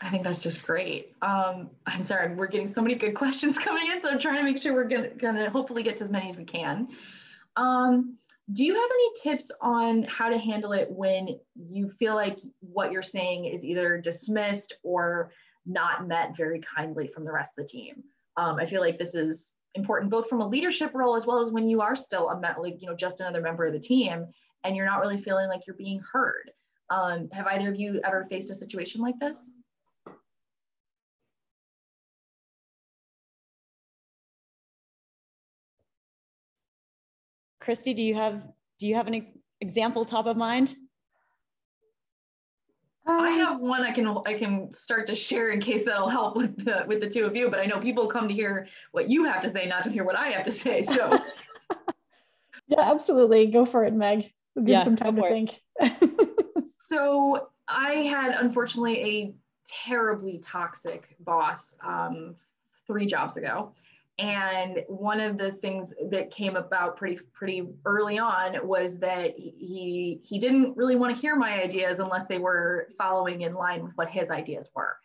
I 0.00 0.10
think 0.10 0.24
that's 0.24 0.40
just 0.40 0.64
great. 0.64 1.14
Um, 1.22 1.70
I'm 1.86 2.02
sorry, 2.02 2.34
we're 2.34 2.48
getting 2.48 2.68
so 2.68 2.82
many 2.82 2.94
good 2.94 3.14
questions 3.16 3.58
coming 3.58 3.90
in, 3.90 4.02
so 4.02 4.10
I'm 4.10 4.18
trying 4.18 4.36
to 4.36 4.42
make 4.42 4.58
sure 4.58 4.74
we're 4.74 4.88
gonna, 4.88 5.10
gonna 5.10 5.50
hopefully 5.50 5.82
get 5.82 5.96
to 5.98 6.04
as 6.04 6.10
many 6.10 6.28
as 6.28 6.36
we 6.36 6.44
can. 6.44 6.88
Um, 7.56 8.18
do 8.52 8.64
you 8.64 8.74
have 8.74 8.90
any 8.90 9.10
tips 9.22 9.50
on 9.60 10.04
how 10.04 10.28
to 10.28 10.38
handle 10.38 10.72
it 10.72 10.88
when 10.90 11.40
you 11.56 11.88
feel 11.88 12.14
like 12.14 12.38
what 12.60 12.92
you're 12.92 13.02
saying 13.02 13.46
is 13.46 13.64
either 13.64 13.98
dismissed 13.98 14.74
or 14.84 15.32
not 15.64 16.06
met 16.06 16.36
very 16.36 16.60
kindly 16.60 17.08
from 17.08 17.24
the 17.24 17.32
rest 17.32 17.58
of 17.58 17.64
the 17.64 17.68
team? 17.68 18.04
Um, 18.36 18.56
I 18.56 18.66
feel 18.66 18.80
like 18.80 18.98
this 18.98 19.14
is 19.14 19.52
important 19.74 20.10
both 20.10 20.28
from 20.28 20.40
a 20.40 20.48
leadership 20.48 20.92
role 20.94 21.14
as 21.16 21.26
well 21.26 21.38
as 21.40 21.50
when 21.50 21.68
you 21.68 21.82
are 21.82 21.94
still 21.96 22.30
a 22.30 22.60
like 22.60 22.80
you 22.80 22.86
know 22.86 22.96
just 22.96 23.20
another 23.20 23.42
member 23.42 23.64
of 23.64 23.74
the 23.74 23.78
team 23.78 24.26
and 24.64 24.74
you're 24.74 24.86
not 24.86 25.00
really 25.00 25.18
feeling 25.18 25.48
like 25.48 25.66
you're 25.66 25.76
being 25.76 26.00
heard. 26.12 26.50
Um, 26.88 27.28
have 27.32 27.46
either 27.46 27.68
of 27.68 27.76
you 27.76 28.00
ever 28.04 28.24
faced 28.24 28.50
a 28.50 28.54
situation 28.54 29.00
like 29.00 29.18
this? 29.18 29.50
Christy, 37.66 37.94
do 37.94 38.02
you 38.04 38.14
have 38.14 38.44
do 38.78 38.86
you 38.86 38.94
have 38.94 39.08
an 39.08 39.26
example 39.60 40.04
top 40.04 40.26
of 40.26 40.36
mind? 40.36 40.76
I 43.04 43.32
um, 43.32 43.38
have 43.40 43.60
one 43.60 43.82
I 43.82 43.90
can 43.90 44.06
I 44.24 44.34
can 44.34 44.70
start 44.70 45.08
to 45.08 45.16
share 45.16 45.50
in 45.50 45.58
case 45.58 45.84
that'll 45.84 46.08
help 46.08 46.36
with 46.36 46.64
the 46.64 46.84
with 46.86 47.00
the 47.00 47.10
two 47.10 47.24
of 47.24 47.34
you. 47.34 47.50
But 47.50 47.58
I 47.58 47.66
know 47.66 47.80
people 47.80 48.06
come 48.06 48.28
to 48.28 48.34
hear 48.34 48.68
what 48.92 49.10
you 49.10 49.24
have 49.24 49.40
to 49.40 49.50
say, 49.50 49.66
not 49.66 49.82
to 49.82 49.90
hear 49.90 50.04
what 50.04 50.14
I 50.14 50.28
have 50.28 50.44
to 50.44 50.52
say. 50.52 50.84
So 50.84 51.18
yeah, 52.68 52.82
absolutely, 52.82 53.46
go 53.48 53.66
for 53.66 53.84
it, 53.84 53.92
Meg. 53.92 54.32
Give 54.54 54.68
yeah, 54.68 54.84
some 54.84 54.94
time 54.94 55.16
to 55.16 55.22
think. 55.22 55.60
so 56.88 57.48
I 57.66 57.94
had 57.94 58.30
unfortunately 58.30 59.02
a 59.02 59.34
terribly 59.88 60.38
toxic 60.38 61.16
boss 61.18 61.74
um, 61.84 62.36
three 62.86 63.06
jobs 63.06 63.36
ago 63.36 63.72
and 64.18 64.82
one 64.88 65.20
of 65.20 65.36
the 65.36 65.52
things 65.52 65.92
that 66.10 66.30
came 66.30 66.56
about 66.56 66.96
pretty 66.96 67.18
pretty 67.34 67.68
early 67.84 68.18
on 68.18 68.66
was 68.66 68.98
that 68.98 69.34
he 69.36 70.20
he 70.24 70.38
didn't 70.38 70.74
really 70.76 70.96
want 70.96 71.14
to 71.14 71.20
hear 71.20 71.36
my 71.36 71.62
ideas 71.62 72.00
unless 72.00 72.26
they 72.26 72.38
were 72.38 72.88
following 72.96 73.42
in 73.42 73.54
line 73.54 73.82
with 73.82 73.92
what 73.96 74.08
his 74.08 74.30
ideas 74.30 74.70
were. 74.74 74.96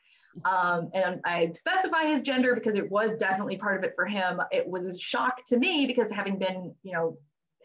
Um, 0.45 0.89
and 0.93 1.19
i 1.25 1.51
specify 1.55 2.05
his 2.05 2.21
gender 2.21 2.55
because 2.55 2.75
it 2.75 2.89
was 2.89 3.17
definitely 3.17 3.57
part 3.57 3.77
of 3.77 3.83
it 3.83 3.93
for 3.97 4.05
him. 4.05 4.39
It 4.49 4.65
was 4.65 4.85
a 4.85 4.97
shock 4.97 5.45
to 5.47 5.57
me 5.57 5.85
because 5.85 6.09
having 6.09 6.39
been 6.39 6.73
you 6.83 6.93
know 6.93 7.17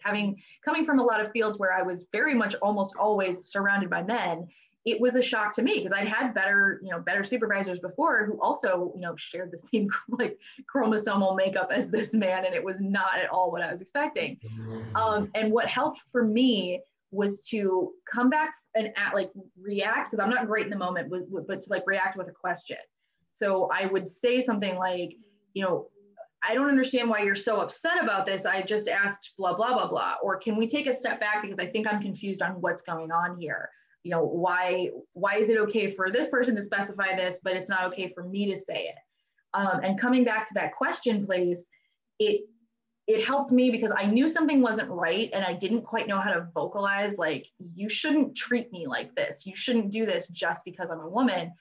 having 0.03 0.41
coming 0.65 0.85
from 0.85 0.99
a 0.99 1.03
lot 1.03 1.21
of 1.21 1.33
fields 1.33 1.59
where 1.59 1.73
i 1.73 1.83
was 1.83 2.07
very 2.13 2.35
much 2.35 2.55
almost 2.63 2.95
always 2.97 3.49
surrounded 3.51 3.91
by 3.91 4.03
men 4.03 4.47
it 4.87 5.01
was 5.01 5.17
a 5.17 5.23
shock 5.23 5.53
to 5.53 5.63
me 5.63 5.79
because 5.79 5.93
I'd 5.93 6.07
had 6.07 6.33
better, 6.33 6.81
you 6.81 6.91
know, 6.91 7.01
better 7.01 7.25
supervisors 7.25 7.81
before 7.81 8.25
who 8.25 8.41
also, 8.41 8.93
you 8.95 9.01
know, 9.01 9.17
shared 9.17 9.51
the 9.51 9.59
same 9.73 9.91
like 10.09 10.39
chromosomal 10.73 11.37
makeup 11.37 11.71
as 11.73 11.91
this 11.91 12.15
man, 12.15 12.47
and 12.47 12.55
it 12.55 12.65
was 12.65 12.81
not 12.81 13.19
at 13.19 13.29
all 13.29 13.51
what 13.51 13.63
I 13.63 13.71
was 13.71 13.81
expecting. 13.81 14.39
Um, 14.95 15.29
and 15.35 15.53
what 15.53 15.67
helped 15.67 16.01
for 16.13 16.25
me 16.25 16.81
was 17.11 17.41
to 17.41 17.93
come 18.11 18.31
back 18.31 18.55
and 18.77 18.89
at 18.97 19.15
like 19.15 19.31
react 19.61 20.11
because 20.11 20.23
I'm 20.23 20.31
not 20.31 20.47
great 20.47 20.65
in 20.65 20.71
the 20.71 20.79
moment, 20.79 21.11
but, 21.11 21.47
but 21.47 21.61
to 21.63 21.71
like 21.71 21.83
react 21.87 22.17
with 22.17 22.29
a 22.29 22.33
question. 22.33 22.79
So 23.33 23.69
I 23.73 23.87
would 23.87 24.09
say 24.09 24.41
something 24.41 24.77
like, 24.77 25.15
you 25.53 25.65
know, 25.65 25.89
I 26.49 26.55
don't 26.55 26.69
understand 26.69 27.11
why 27.11 27.23
you're 27.23 27.35
so 27.35 27.61
upset 27.61 28.03
about 28.03 28.25
this. 28.25 28.47
I 28.47 28.63
just 28.63 28.87
asked 28.87 29.33
blah 29.37 29.57
blah 29.57 29.73
blah 29.73 29.89
blah. 29.89 30.15
Or 30.23 30.39
can 30.39 30.55
we 30.57 30.69
take 30.69 30.87
a 30.87 30.95
step 30.95 31.19
back 31.19 31.43
because 31.43 31.59
I 31.59 31.67
think 31.67 31.93
I'm 31.93 32.01
confused 32.01 32.41
on 32.41 32.61
what's 32.61 32.83
going 32.83 33.11
on 33.11 33.41
here 33.41 33.69
you 34.07 34.13
know 34.13 34.23
why 34.23 34.89
why 35.15 35.35
is 35.35 35.49
it 35.51 35.59
okay 35.59 35.91
for 35.91 36.13
this 36.13 36.29
person 36.29 36.55
to 36.55 36.63
specify 36.63 37.17
this 37.17 37.41
but 37.43 37.55
it's 37.55 37.69
not 37.69 37.87
okay 37.87 38.13
for 38.15 38.23
me 38.23 38.49
to 38.49 38.57
say 38.57 38.85
it? 38.85 38.95
Um, 39.53 39.81
and 39.83 40.01
coming 40.01 40.23
back 40.23 40.47
to 40.47 40.55
that 40.55 40.77
question 40.77 41.27
place 41.27 41.67
it 42.21 42.43
it 43.09 43.25
helped 43.25 43.51
me 43.51 43.71
because 43.71 43.93
i 43.97 44.07
knew 44.07 44.29
something 44.29 44.63
wasn't 44.63 44.89
right 44.89 45.29
and 45.33 45.45
i 45.45 45.53
didn't 45.53 45.83
quite 45.83 46.07
know 46.07 46.21
how 46.21 46.33
to 46.33 46.47
vocalize 46.55 47.19
like 47.19 47.47
you 47.59 47.89
shouldn't 47.89 48.37
treat 48.37 48.71
me 48.73 48.87
like 48.87 49.13
this. 49.17 49.45
You 49.45 49.57
shouldn't 49.57 49.91
do 49.91 50.07
this 50.07 50.29
just 50.29 50.65
because 50.65 50.89
i'm 50.89 51.01
a 51.01 51.09
woman. 51.09 51.53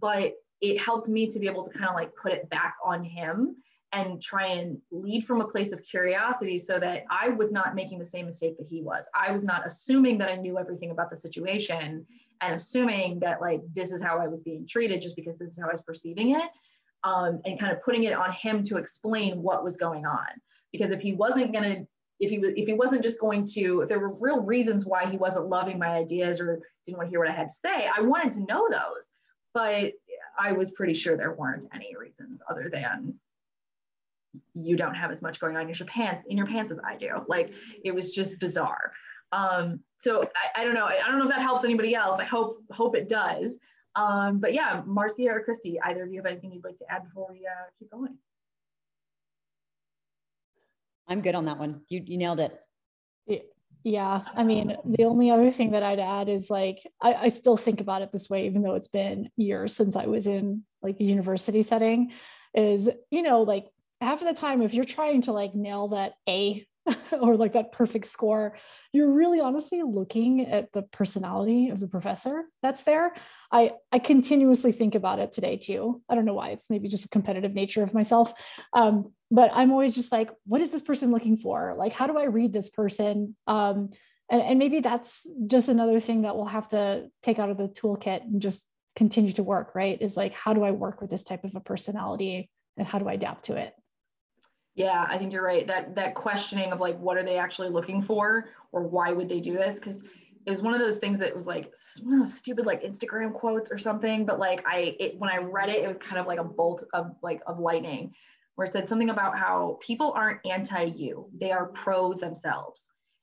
But 0.00 0.32
it 0.60 0.80
helped 0.80 1.08
me 1.08 1.30
to 1.30 1.38
be 1.38 1.46
able 1.46 1.64
to 1.64 1.70
kind 1.78 1.90
of 1.90 1.94
like 1.94 2.10
put 2.20 2.32
it 2.32 2.50
back 2.50 2.74
on 2.84 3.04
him 3.04 3.54
and 3.94 4.20
try 4.20 4.46
and 4.46 4.76
lead 4.90 5.24
from 5.24 5.40
a 5.40 5.46
place 5.46 5.70
of 5.70 5.82
curiosity 5.84 6.58
so 6.58 6.80
that 6.80 7.04
I 7.10 7.28
was 7.28 7.52
not 7.52 7.76
making 7.76 8.00
the 8.00 8.04
same 8.04 8.26
mistake 8.26 8.58
that 8.58 8.66
he 8.68 8.82
was. 8.82 9.06
I 9.14 9.30
was 9.30 9.44
not 9.44 9.64
assuming 9.66 10.18
that 10.18 10.28
I 10.28 10.34
knew 10.34 10.58
everything 10.58 10.90
about 10.90 11.10
the 11.10 11.16
situation 11.16 12.04
and 12.40 12.54
assuming 12.54 13.20
that 13.20 13.40
like 13.40 13.60
this 13.72 13.92
is 13.92 14.02
how 14.02 14.18
I 14.18 14.26
was 14.26 14.40
being 14.40 14.66
treated 14.66 15.00
just 15.00 15.14
because 15.14 15.38
this 15.38 15.50
is 15.50 15.60
how 15.60 15.68
I 15.68 15.72
was 15.72 15.82
perceiving 15.82 16.34
it. 16.34 16.50
Um, 17.04 17.40
and 17.44 17.60
kind 17.60 17.70
of 17.70 17.82
putting 17.82 18.04
it 18.04 18.14
on 18.14 18.32
him 18.32 18.62
to 18.64 18.78
explain 18.78 19.42
what 19.42 19.62
was 19.62 19.76
going 19.76 20.06
on. 20.06 20.26
Because 20.72 20.90
if 20.90 21.02
he 21.02 21.12
wasn't 21.12 21.52
going 21.52 21.64
to, 21.64 21.86
if 22.18 22.30
he 22.30 22.38
was, 22.38 22.52
if 22.56 22.66
he 22.66 22.72
wasn't 22.72 23.02
just 23.02 23.20
going 23.20 23.46
to, 23.48 23.82
if 23.82 23.90
there 23.90 24.00
were 24.00 24.14
real 24.14 24.40
reasons 24.40 24.86
why 24.86 25.04
he 25.06 25.18
wasn't 25.18 25.48
loving 25.48 25.78
my 25.78 25.88
ideas 25.88 26.40
or 26.40 26.62
didn't 26.86 26.96
want 26.96 27.08
to 27.08 27.10
hear 27.10 27.20
what 27.20 27.28
I 27.28 27.32
had 27.32 27.48
to 27.48 27.54
say, 27.54 27.88
I 27.94 28.00
wanted 28.00 28.32
to 28.32 28.40
know 28.40 28.66
those. 28.70 29.10
But 29.52 29.92
I 30.38 30.52
was 30.52 30.70
pretty 30.70 30.94
sure 30.94 31.16
there 31.16 31.34
weren't 31.34 31.66
any 31.74 31.94
reasons 31.94 32.40
other 32.48 32.70
than 32.72 33.20
you 34.54 34.76
don't 34.76 34.94
have 34.94 35.10
as 35.10 35.22
much 35.22 35.40
going 35.40 35.56
on 35.56 35.62
in 35.62 35.68
your 35.68 35.86
pants 35.86 36.26
in 36.28 36.36
your 36.36 36.46
pants 36.46 36.72
as 36.72 36.78
I 36.84 36.96
do. 36.96 37.24
Like 37.28 37.52
it 37.84 37.94
was 37.94 38.10
just 38.10 38.38
bizarre. 38.38 38.92
Um, 39.32 39.80
so 39.98 40.22
I, 40.22 40.60
I 40.60 40.64
don't 40.64 40.74
know. 40.74 40.86
I, 40.86 40.98
I, 41.04 41.08
don't 41.08 41.18
know 41.18 41.24
if 41.24 41.30
that 41.30 41.42
helps 41.42 41.64
anybody 41.64 41.94
else. 41.94 42.20
I 42.20 42.24
hope 42.24 42.62
hope 42.70 42.96
it 42.96 43.08
does. 43.08 43.56
Um, 43.96 44.38
but 44.38 44.54
yeah, 44.54 44.82
Marcia 44.86 45.28
or 45.28 45.42
Christy, 45.42 45.80
either 45.80 46.04
of 46.04 46.12
you 46.12 46.18
have 46.18 46.26
anything 46.26 46.52
you'd 46.52 46.64
like 46.64 46.78
to 46.78 46.84
add 46.88 47.04
before 47.04 47.28
we 47.30 47.46
uh, 47.46 47.66
keep 47.78 47.90
going? 47.90 48.16
I'm 51.08 51.20
good 51.20 51.34
on 51.34 51.46
that 51.46 51.58
one. 51.58 51.82
You 51.88 52.02
you 52.04 52.16
nailed 52.16 52.40
it. 52.40 52.60
Yeah, 53.84 54.22
I 54.34 54.44
mean, 54.44 54.74
the 54.86 55.04
only 55.04 55.30
other 55.30 55.50
thing 55.50 55.72
that 55.72 55.82
I'd 55.82 56.00
add 56.00 56.30
is 56.30 56.48
like 56.48 56.78
I, 57.02 57.14
I 57.14 57.28
still 57.28 57.58
think 57.58 57.82
about 57.82 58.00
it 58.00 58.10
this 58.12 58.30
way, 58.30 58.46
even 58.46 58.62
though 58.62 58.76
it's 58.76 58.88
been 58.88 59.28
years 59.36 59.76
since 59.76 59.94
I 59.94 60.06
was 60.06 60.26
in 60.26 60.64
like 60.82 60.96
the 60.96 61.04
university 61.04 61.60
setting. 61.60 62.10
Is 62.54 62.88
you 63.10 63.20
know 63.20 63.42
like 63.42 63.66
half 64.00 64.20
of 64.20 64.28
the 64.28 64.34
time 64.34 64.62
if 64.62 64.74
you're 64.74 64.84
trying 64.84 65.22
to 65.22 65.32
like 65.32 65.54
nail 65.54 65.88
that 65.88 66.14
a 66.28 66.64
or 67.20 67.36
like 67.36 67.52
that 67.52 67.72
perfect 67.72 68.06
score 68.06 68.54
you're 68.92 69.10
really 69.10 69.40
honestly 69.40 69.82
looking 69.82 70.46
at 70.46 70.70
the 70.72 70.82
personality 70.82 71.70
of 71.70 71.80
the 71.80 71.88
professor 71.88 72.44
that's 72.62 72.82
there. 72.82 73.14
I 73.50 73.72
i 73.92 73.98
continuously 73.98 74.72
think 74.72 74.94
about 74.94 75.18
it 75.18 75.32
today 75.32 75.56
too. 75.56 76.02
I 76.08 76.14
don't 76.14 76.24
know 76.24 76.34
why. 76.34 76.50
It's 76.50 76.68
maybe 76.68 76.88
just 76.88 77.06
a 77.06 77.08
competitive 77.08 77.54
nature 77.54 77.82
of 77.82 77.94
myself. 77.94 78.32
Um, 78.72 79.12
but 79.30 79.50
i'm 79.54 79.72
always 79.72 79.94
just 79.94 80.12
like 80.12 80.30
what 80.44 80.60
is 80.60 80.70
this 80.70 80.82
person 80.82 81.10
looking 81.10 81.36
for? 81.36 81.74
Like 81.78 81.92
how 81.92 82.06
do 82.06 82.18
i 82.18 82.24
read 82.24 82.52
this 82.52 82.70
person? 82.70 83.36
Um, 83.46 83.90
and, 84.30 84.42
and 84.42 84.58
maybe 84.58 84.80
that's 84.80 85.26
just 85.46 85.68
another 85.68 86.00
thing 86.00 86.22
that 86.22 86.34
we'll 86.36 86.46
have 86.46 86.68
to 86.68 87.08
take 87.22 87.38
out 87.38 87.50
of 87.50 87.58
the 87.58 87.68
toolkit 87.68 88.22
and 88.22 88.40
just 88.40 88.68
continue 88.96 89.32
to 89.32 89.42
work 89.42 89.74
right? 89.74 90.00
Is 90.00 90.16
like 90.16 90.34
how 90.34 90.52
do 90.52 90.62
i 90.62 90.70
work 90.70 91.00
with 91.00 91.10
this 91.10 91.24
type 91.24 91.44
of 91.44 91.56
a 91.56 91.60
personality 91.60 92.50
and 92.76 92.86
how 92.86 92.98
do 92.98 93.08
i 93.08 93.14
adapt 93.14 93.46
to 93.46 93.56
it 93.56 93.72
yeah, 94.74 95.06
I 95.08 95.18
think 95.18 95.32
you're 95.32 95.44
right. 95.44 95.66
That 95.66 95.94
that 95.94 96.14
questioning 96.14 96.72
of 96.72 96.80
like 96.80 96.98
what 96.98 97.16
are 97.16 97.22
they 97.22 97.38
actually 97.38 97.68
looking 97.68 98.02
for 98.02 98.48
or 98.72 98.82
why 98.82 99.12
would 99.12 99.28
they 99.28 99.40
do 99.40 99.52
this? 99.52 99.76
Because 99.76 100.02
it 100.46 100.50
was 100.50 100.62
one 100.62 100.74
of 100.74 100.80
those 100.80 100.98
things 100.98 101.18
that 101.20 101.34
was 101.34 101.46
like 101.46 101.72
one 102.02 102.14
of 102.14 102.20
those 102.20 102.34
stupid 102.34 102.66
like 102.66 102.82
Instagram 102.82 103.32
quotes 103.32 103.70
or 103.70 103.78
something. 103.78 104.26
But 104.26 104.38
like 104.38 104.64
I 104.66 104.96
it 104.98 105.18
when 105.18 105.30
I 105.30 105.38
read 105.38 105.68
it, 105.68 105.84
it 105.84 105.88
was 105.88 105.98
kind 105.98 106.18
of 106.18 106.26
like 106.26 106.40
a 106.40 106.44
bolt 106.44 106.84
of 106.92 107.14
like 107.22 107.40
of 107.46 107.60
lightning, 107.60 108.12
where 108.56 108.66
it 108.66 108.72
said 108.72 108.88
something 108.88 109.10
about 109.10 109.38
how 109.38 109.78
people 109.80 110.12
aren't 110.16 110.44
anti 110.44 110.84
you, 110.84 111.28
they 111.40 111.52
are 111.52 111.66
pro 111.66 112.12
themselves. 112.12 112.82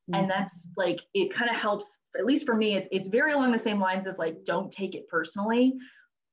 Mm-hmm. 0.10 0.22
And 0.22 0.32
that's 0.32 0.70
like 0.78 1.02
it 1.14 1.34
kind 1.34 1.50
of 1.50 1.58
helps, 1.58 2.00
at 2.18 2.26
least 2.26 2.46
for 2.46 2.56
me, 2.56 2.76
it's 2.76 2.88
it's 2.94 3.10
very 3.10 3.34
along 3.34 3.52
the 3.52 3.60
same 3.60 3.80
lines 3.80 4.08
of 4.08 4.18
like 4.18 4.46
don't 4.46 4.72
take 4.72 4.96
it 4.96 5.10
personally 5.10 5.74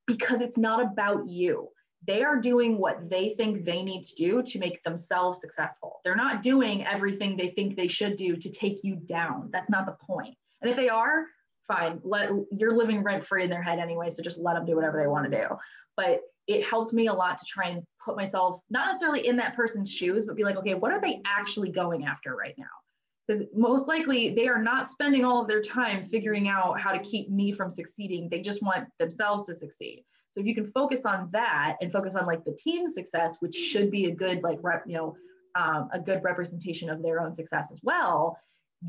because 0.07 0.39
it's 0.39 0.57
not 0.57 0.81
about 0.81 1.27
you 1.27 1.69
they 2.05 2.23
are 2.23 2.39
doing 2.39 2.77
what 2.77 3.09
they 3.09 3.33
think 3.35 3.65
they 3.65 3.83
need 3.83 4.03
to 4.03 4.15
do 4.15 4.41
to 4.41 4.59
make 4.59 4.81
themselves 4.83 5.41
successful. 5.41 5.99
They're 6.03 6.15
not 6.15 6.41
doing 6.41 6.85
everything 6.85 7.35
they 7.35 7.49
think 7.49 7.75
they 7.75 7.87
should 7.87 8.15
do 8.15 8.35
to 8.37 8.49
take 8.49 8.83
you 8.83 8.95
down. 8.95 9.49
That's 9.51 9.69
not 9.69 9.85
the 9.85 9.97
point. 10.05 10.35
And 10.61 10.69
if 10.69 10.75
they 10.75 10.89
are, 10.89 11.25
fine. 11.67 11.99
Let 12.03 12.31
you're 12.51 12.75
living 12.75 13.03
rent 13.03 13.25
free 13.25 13.43
in 13.43 13.49
their 13.49 13.61
head 13.61 13.79
anyway, 13.79 14.09
so 14.09 14.23
just 14.23 14.39
let 14.39 14.55
them 14.55 14.65
do 14.65 14.75
whatever 14.75 15.01
they 15.01 15.07
want 15.07 15.29
to 15.29 15.37
do. 15.37 15.47
But 15.95 16.21
it 16.47 16.65
helped 16.65 16.93
me 16.93 17.07
a 17.07 17.13
lot 17.13 17.37
to 17.37 17.45
try 17.45 17.67
and 17.69 17.83
put 18.03 18.15
myself 18.15 18.61
not 18.69 18.87
necessarily 18.87 19.27
in 19.27 19.35
that 19.37 19.55
person's 19.55 19.91
shoes, 19.91 20.25
but 20.25 20.35
be 20.35 20.43
like, 20.43 20.57
okay, 20.57 20.73
what 20.73 20.91
are 20.91 20.99
they 20.99 21.21
actually 21.25 21.69
going 21.69 22.05
after 22.05 22.35
right 22.35 22.55
now? 22.57 22.65
Because 23.27 23.43
most 23.55 23.87
likely 23.87 24.33
they 24.33 24.47
are 24.47 24.61
not 24.61 24.87
spending 24.87 25.23
all 25.23 25.41
of 25.41 25.47
their 25.47 25.61
time 25.61 26.03
figuring 26.03 26.47
out 26.47 26.79
how 26.79 26.91
to 26.91 26.99
keep 26.99 27.29
me 27.29 27.51
from 27.51 27.71
succeeding. 27.71 28.27
They 28.27 28.41
just 28.41 28.63
want 28.63 28.87
themselves 28.97 29.45
to 29.45 29.53
succeed. 29.53 30.03
So 30.31 30.41
if 30.41 30.45
you 30.45 30.55
can 30.55 30.71
focus 30.71 31.05
on 31.05 31.29
that 31.31 31.77
and 31.81 31.91
focus 31.91 32.15
on 32.15 32.25
like 32.25 32.45
the 32.45 32.53
team 32.53 32.87
success, 32.87 33.37
which 33.39 33.55
should 33.55 33.89
be 33.89 34.05
a 34.05 34.11
good 34.11 34.43
like 34.43 34.59
rep, 34.61 34.83
you 34.85 34.95
know, 34.95 35.15
um, 35.55 35.89
a 35.91 35.99
good 35.99 36.23
representation 36.23 36.89
of 36.89 37.01
their 37.01 37.21
own 37.21 37.33
success 37.33 37.69
as 37.71 37.79
well, 37.83 38.37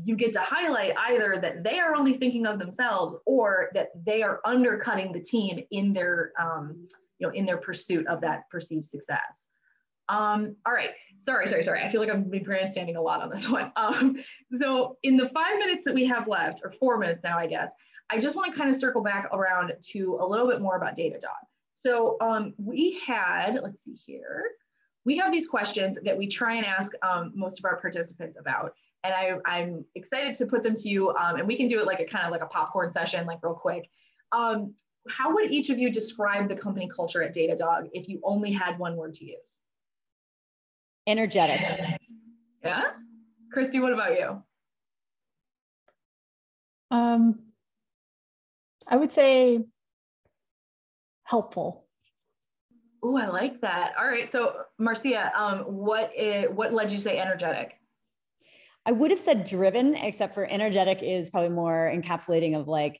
you 0.03 0.15
get 0.15 0.33
to 0.33 0.39
highlight 0.39 0.93
either 1.09 1.39
that 1.41 1.63
they 1.63 1.79
are 1.79 1.95
only 1.95 2.13
thinking 2.13 2.45
of 2.45 2.59
themselves 2.59 3.15
or 3.25 3.69
that 3.73 3.89
they 4.05 4.21
are 4.21 4.39
undercutting 4.45 5.11
the 5.11 5.19
team 5.19 5.63
in 5.71 5.93
their 5.93 6.31
um, 6.39 6.87
you 7.19 7.27
know 7.27 7.33
in 7.33 7.45
their 7.45 7.57
pursuit 7.57 8.07
of 8.07 8.21
that 8.21 8.49
perceived 8.49 8.85
success. 8.85 9.47
Um, 10.09 10.55
all 10.65 10.73
right. 10.73 10.91
Sorry 11.23 11.47
sorry 11.47 11.63
sorry. 11.63 11.81
I 11.81 11.89
feel 11.89 12.01
like 12.01 12.09
i've 12.09 12.29
been 12.29 12.43
grandstanding 12.43 12.95
a 12.95 13.01
lot 13.01 13.21
on 13.21 13.29
this 13.29 13.49
one. 13.57 13.71
Um, 13.75 14.17
so 14.57 14.97
in 15.03 15.17
the 15.17 15.29
five 15.29 15.57
minutes 15.57 15.83
that 15.85 15.93
we 15.93 16.05
have 16.05 16.27
left 16.27 16.61
or 16.63 16.71
four 16.79 16.97
minutes 16.97 17.21
now 17.23 17.37
i 17.37 17.47
guess 17.47 17.71
i 18.11 18.19
just 18.19 18.35
want 18.35 18.51
to 18.51 18.57
kind 18.57 18.69
of 18.69 18.79
circle 18.79 19.01
back 19.01 19.29
around 19.33 19.71
to 19.81 20.17
a 20.21 20.25
little 20.25 20.47
bit 20.47 20.61
more 20.61 20.75
about 20.77 20.97
datadog 20.97 21.43
so 21.83 22.17
um, 22.21 22.53
we 22.57 23.01
had 23.05 23.59
let's 23.63 23.83
see 23.83 23.93
here 23.93 24.45
we 25.03 25.17
have 25.17 25.31
these 25.31 25.47
questions 25.47 25.97
that 26.03 26.15
we 26.15 26.27
try 26.27 26.55
and 26.55 26.65
ask 26.65 26.91
um, 27.03 27.31
most 27.35 27.57
of 27.59 27.65
our 27.65 27.77
participants 27.77 28.37
about 28.39 28.73
and 29.03 29.13
I, 29.13 29.37
I'm 29.45 29.85
excited 29.95 30.35
to 30.35 30.45
put 30.45 30.63
them 30.63 30.75
to 30.75 30.89
you. 30.89 31.09
Um, 31.15 31.37
and 31.37 31.47
we 31.47 31.57
can 31.57 31.67
do 31.67 31.79
it 31.79 31.85
like 31.85 31.99
a 31.99 32.05
kind 32.05 32.25
of 32.25 32.31
like 32.31 32.41
a 32.41 32.47
popcorn 32.47 32.91
session, 32.91 33.25
like 33.25 33.39
real 33.41 33.53
quick. 33.53 33.89
Um, 34.31 34.75
how 35.09 35.33
would 35.33 35.51
each 35.51 35.69
of 35.69 35.79
you 35.79 35.91
describe 35.91 36.47
the 36.47 36.55
company 36.55 36.89
culture 36.93 37.23
at 37.23 37.33
Datadog 37.33 37.89
if 37.93 38.07
you 38.07 38.21
only 38.23 38.51
had 38.51 38.77
one 38.77 38.95
word 38.95 39.15
to 39.15 39.25
use? 39.25 39.63
Energetic. 41.07 41.61
Yeah. 42.63 42.91
Christy, 43.51 43.79
what 43.79 43.91
about 43.91 44.19
you? 44.19 44.43
Um, 46.91 47.39
I 48.87 48.97
would 48.97 49.11
say 49.11 49.65
helpful. 51.23 51.85
Oh, 53.03 53.17
I 53.17 53.27
like 53.27 53.61
that. 53.61 53.93
All 53.99 54.07
right. 54.07 54.31
So, 54.31 54.61
Marcia, 54.77 55.31
um, 55.35 55.59
what 55.61 56.11
is, 56.15 56.49
what 56.49 56.73
led 56.73 56.91
you 56.91 56.97
to 56.97 57.03
say 57.03 57.17
energetic? 57.17 57.75
I 58.85 58.91
would 58.91 59.11
have 59.11 59.19
said 59.19 59.45
driven, 59.45 59.95
except 59.95 60.33
for 60.33 60.45
energetic 60.45 61.01
is 61.01 61.29
probably 61.29 61.49
more 61.49 61.91
encapsulating 61.93 62.59
of 62.59 62.67
like 62.67 62.99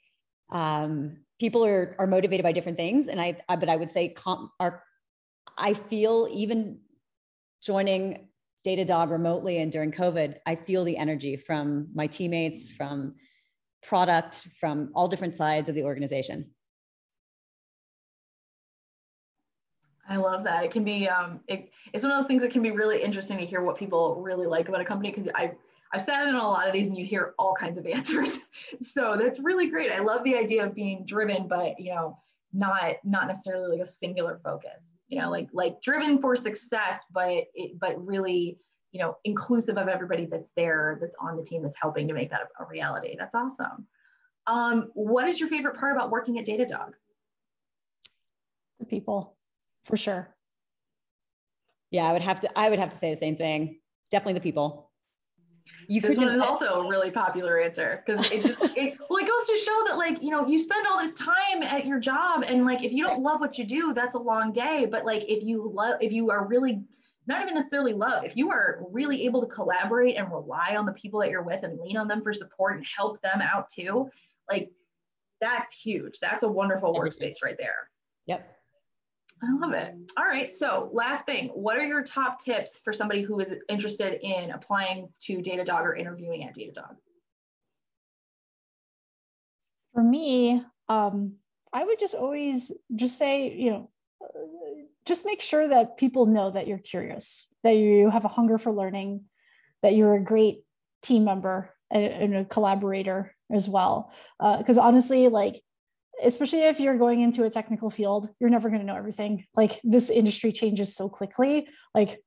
um, 0.51 1.17
people 1.39 1.65
are 1.65 1.95
are 1.97 2.07
motivated 2.07 2.43
by 2.43 2.51
different 2.51 2.77
things, 2.77 3.07
and 3.07 3.19
I, 3.19 3.37
I 3.49 3.55
but 3.55 3.69
I 3.69 3.75
would 3.75 3.91
say 3.91 4.09
com- 4.09 4.51
are 4.59 4.83
I 5.57 5.73
feel 5.73 6.27
even 6.31 6.79
joining 7.63 8.27
Datadog 8.65 9.09
remotely 9.09 9.57
and 9.57 9.71
during 9.71 9.91
COVID, 9.91 10.35
I 10.45 10.55
feel 10.55 10.83
the 10.83 10.97
energy 10.97 11.35
from 11.35 11.89
my 11.93 12.07
teammates, 12.07 12.69
from 12.69 13.15
product, 13.81 14.47
from 14.59 14.91
all 14.93 15.07
different 15.07 15.35
sides 15.35 15.69
of 15.69 15.75
the 15.75 15.83
organization. 15.83 16.51
I 20.07 20.17
love 20.17 20.43
that. 20.43 20.63
It 20.65 20.71
can 20.71 20.83
be, 20.83 21.07
um, 21.07 21.39
it, 21.47 21.69
it's 21.93 22.03
one 22.03 22.11
of 22.11 22.19
those 22.19 22.27
things 22.27 22.41
that 22.41 22.51
can 22.51 22.61
be 22.61 22.71
really 22.71 23.01
interesting 23.01 23.37
to 23.37 23.45
hear 23.45 23.61
what 23.61 23.77
people 23.77 24.21
really 24.21 24.45
like 24.45 24.67
about 24.67 24.81
a 24.81 24.85
company 24.85 25.09
because 25.09 25.29
I 25.35 25.53
I've 25.93 26.01
sat 26.01 26.27
in 26.27 26.35
a 26.35 26.47
lot 26.47 26.67
of 26.67 26.73
these 26.73 26.87
and 26.87 26.97
you 26.97 27.05
hear 27.05 27.33
all 27.37 27.53
kinds 27.53 27.77
of 27.77 27.85
answers. 27.95 28.39
so 28.93 29.17
that's 29.19 29.39
really 29.39 29.69
great. 29.69 29.91
I 29.91 29.99
love 29.99 30.23
the 30.23 30.37
idea 30.37 30.65
of 30.65 30.75
being 30.75 31.05
driven, 31.05 31.47
but 31.47 31.79
you 31.79 31.93
know, 31.93 32.17
not 32.53 32.95
not 33.03 33.27
necessarily 33.27 33.77
like 33.77 33.87
a 33.87 33.91
singular 33.91 34.39
focus. 34.43 34.81
You 35.07 35.19
know, 35.19 35.29
like 35.29 35.49
like 35.53 35.81
driven 35.81 36.19
for 36.19 36.35
success, 36.35 37.03
but 37.11 37.45
it, 37.53 37.79
but 37.79 38.03
really, 38.05 38.57
you 38.91 38.99
know, 38.99 39.17
inclusive 39.23 39.77
of 39.77 39.87
everybody 39.87 40.25
that's 40.25 40.51
there, 40.55 40.97
that's 40.99 41.15
on 41.19 41.37
the 41.37 41.43
team, 41.43 41.63
that's 41.63 41.77
helping 41.81 42.07
to 42.07 42.13
make 42.13 42.29
that 42.29 42.41
a, 42.59 42.63
a 42.63 42.67
reality. 42.67 43.15
That's 43.17 43.35
awesome. 43.35 43.87
Um, 44.47 44.91
what 44.93 45.27
is 45.27 45.39
your 45.39 45.49
favorite 45.49 45.77
part 45.77 45.95
about 45.95 46.09
working 46.09 46.39
at 46.39 46.45
Datadog? 46.45 46.91
The 48.79 48.85
people, 48.85 49.37
for 49.85 49.97
sure. 49.97 50.35
Yeah, 51.91 52.03
I 52.03 52.13
would 52.13 52.21
have 52.21 52.39
to. 52.41 52.59
I 52.59 52.69
would 52.69 52.79
have 52.79 52.89
to 52.89 52.97
say 52.97 53.09
the 53.11 53.17
same 53.17 53.35
thing. 53.35 53.79
Definitely 54.09 54.33
the 54.33 54.41
people 54.41 54.91
you 55.87 56.01
this 56.01 56.17
one 56.17 56.29
is 56.29 56.41
also 56.41 56.65
a 56.65 56.87
really 56.87 57.11
popular 57.11 57.59
answer 57.59 58.03
because 58.05 58.29
it 58.31 58.43
just 58.43 58.59
it, 58.77 58.97
well 59.09 59.19
it 59.19 59.27
goes 59.27 59.47
to 59.47 59.57
show 59.57 59.83
that 59.87 59.97
like 59.97 60.21
you 60.21 60.29
know 60.29 60.47
you 60.47 60.59
spend 60.59 60.85
all 60.87 60.99
this 60.99 61.13
time 61.15 61.61
at 61.61 61.85
your 61.85 61.99
job 61.99 62.43
and 62.45 62.65
like 62.65 62.83
if 62.83 62.91
you 62.91 63.03
don't 63.03 63.21
love 63.21 63.39
what 63.39 63.57
you 63.57 63.65
do 63.65 63.93
that's 63.93 64.15
a 64.15 64.19
long 64.19 64.51
day 64.51 64.87
but 64.89 65.05
like 65.05 65.23
if 65.27 65.43
you 65.43 65.71
love 65.73 65.97
if 66.01 66.11
you 66.11 66.29
are 66.31 66.47
really 66.47 66.83
not 67.31 67.43
even 67.43 67.55
necessarily 67.55 67.93
love 67.93 68.23
if 68.23 68.35
you 68.35 68.49
are 68.49 68.83
really 68.91 69.25
able 69.25 69.41
to 69.41 69.47
collaborate 69.47 70.17
and 70.17 70.31
rely 70.31 70.75
on 70.77 70.85
the 70.85 70.91
people 70.93 71.19
that 71.19 71.29
you're 71.29 71.43
with 71.43 71.63
and 71.63 71.79
lean 71.79 71.97
on 71.97 72.07
them 72.07 72.21
for 72.21 72.33
support 72.33 72.75
and 72.77 72.85
help 72.97 73.21
them 73.21 73.41
out 73.41 73.69
too 73.69 74.09
like 74.49 74.69
that's 75.39 75.73
huge 75.73 76.19
that's 76.19 76.43
a 76.43 76.47
wonderful 76.47 76.93
workspace 76.93 77.37
right 77.43 77.57
there 77.57 77.89
yep 78.25 78.57
I 79.43 79.57
love 79.57 79.73
it. 79.73 79.95
All 80.17 80.25
right. 80.25 80.53
So, 80.53 80.91
last 80.93 81.25
thing, 81.25 81.47
what 81.47 81.75
are 81.75 81.83
your 81.83 82.03
top 82.03 82.43
tips 82.43 82.77
for 82.83 82.93
somebody 82.93 83.23
who 83.23 83.39
is 83.39 83.55
interested 83.69 84.19
in 84.21 84.51
applying 84.51 85.09
to 85.21 85.37
Datadog 85.37 85.81
or 85.81 85.95
interviewing 85.95 86.43
at 86.43 86.55
Datadog? 86.55 86.95
For 89.93 90.03
me, 90.03 90.63
um, 90.89 91.37
I 91.73 91.83
would 91.83 91.99
just 91.99 92.13
always 92.13 92.71
just 92.95 93.17
say, 93.17 93.51
you 93.51 93.71
know, 93.71 93.89
just 95.05 95.25
make 95.25 95.41
sure 95.41 95.67
that 95.67 95.97
people 95.97 96.25
know 96.25 96.51
that 96.51 96.67
you're 96.67 96.77
curious, 96.77 97.47
that 97.63 97.75
you 97.75 98.09
have 98.09 98.25
a 98.25 98.29
hunger 98.29 98.57
for 98.57 98.71
learning, 98.71 99.25
that 99.81 99.95
you're 99.95 100.15
a 100.15 100.23
great 100.23 100.63
team 101.01 101.23
member 101.23 101.73
and 101.89 102.35
a 102.35 102.45
collaborator 102.45 103.35
as 103.51 103.67
well. 103.67 104.13
Because 104.39 104.77
uh, 104.77 104.81
honestly, 104.81 105.27
like 105.27 105.61
especially 106.23 106.61
if 106.61 106.79
you're 106.79 106.97
going 106.97 107.21
into 107.21 107.43
a 107.43 107.49
technical 107.49 107.89
field, 107.89 108.29
you're 108.39 108.49
never 108.49 108.69
going 108.69 108.81
to 108.81 108.85
know 108.85 108.95
everything. 108.95 109.45
Like 109.55 109.79
this 109.83 110.09
industry 110.09 110.51
changes 110.51 110.95
so 110.95 111.09
quickly. 111.09 111.67
Like 111.95 112.21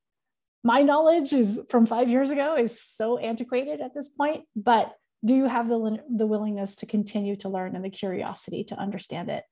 my 0.62 0.82
knowledge 0.82 1.32
is 1.32 1.60
from 1.68 1.86
five 1.86 2.08
years 2.08 2.30
ago 2.30 2.56
is 2.56 2.80
so 2.80 3.18
antiquated 3.18 3.80
at 3.80 3.94
this 3.94 4.08
point, 4.08 4.44
but 4.56 4.92
do 5.24 5.34
you 5.34 5.46
have 5.46 5.68
the, 5.68 5.98
the 6.14 6.26
willingness 6.26 6.76
to 6.76 6.86
continue 6.86 7.36
to 7.36 7.48
learn 7.48 7.76
and 7.76 7.84
the 7.84 7.90
curiosity 7.90 8.64
to 8.64 8.76
understand 8.76 9.30
it? 9.30 9.44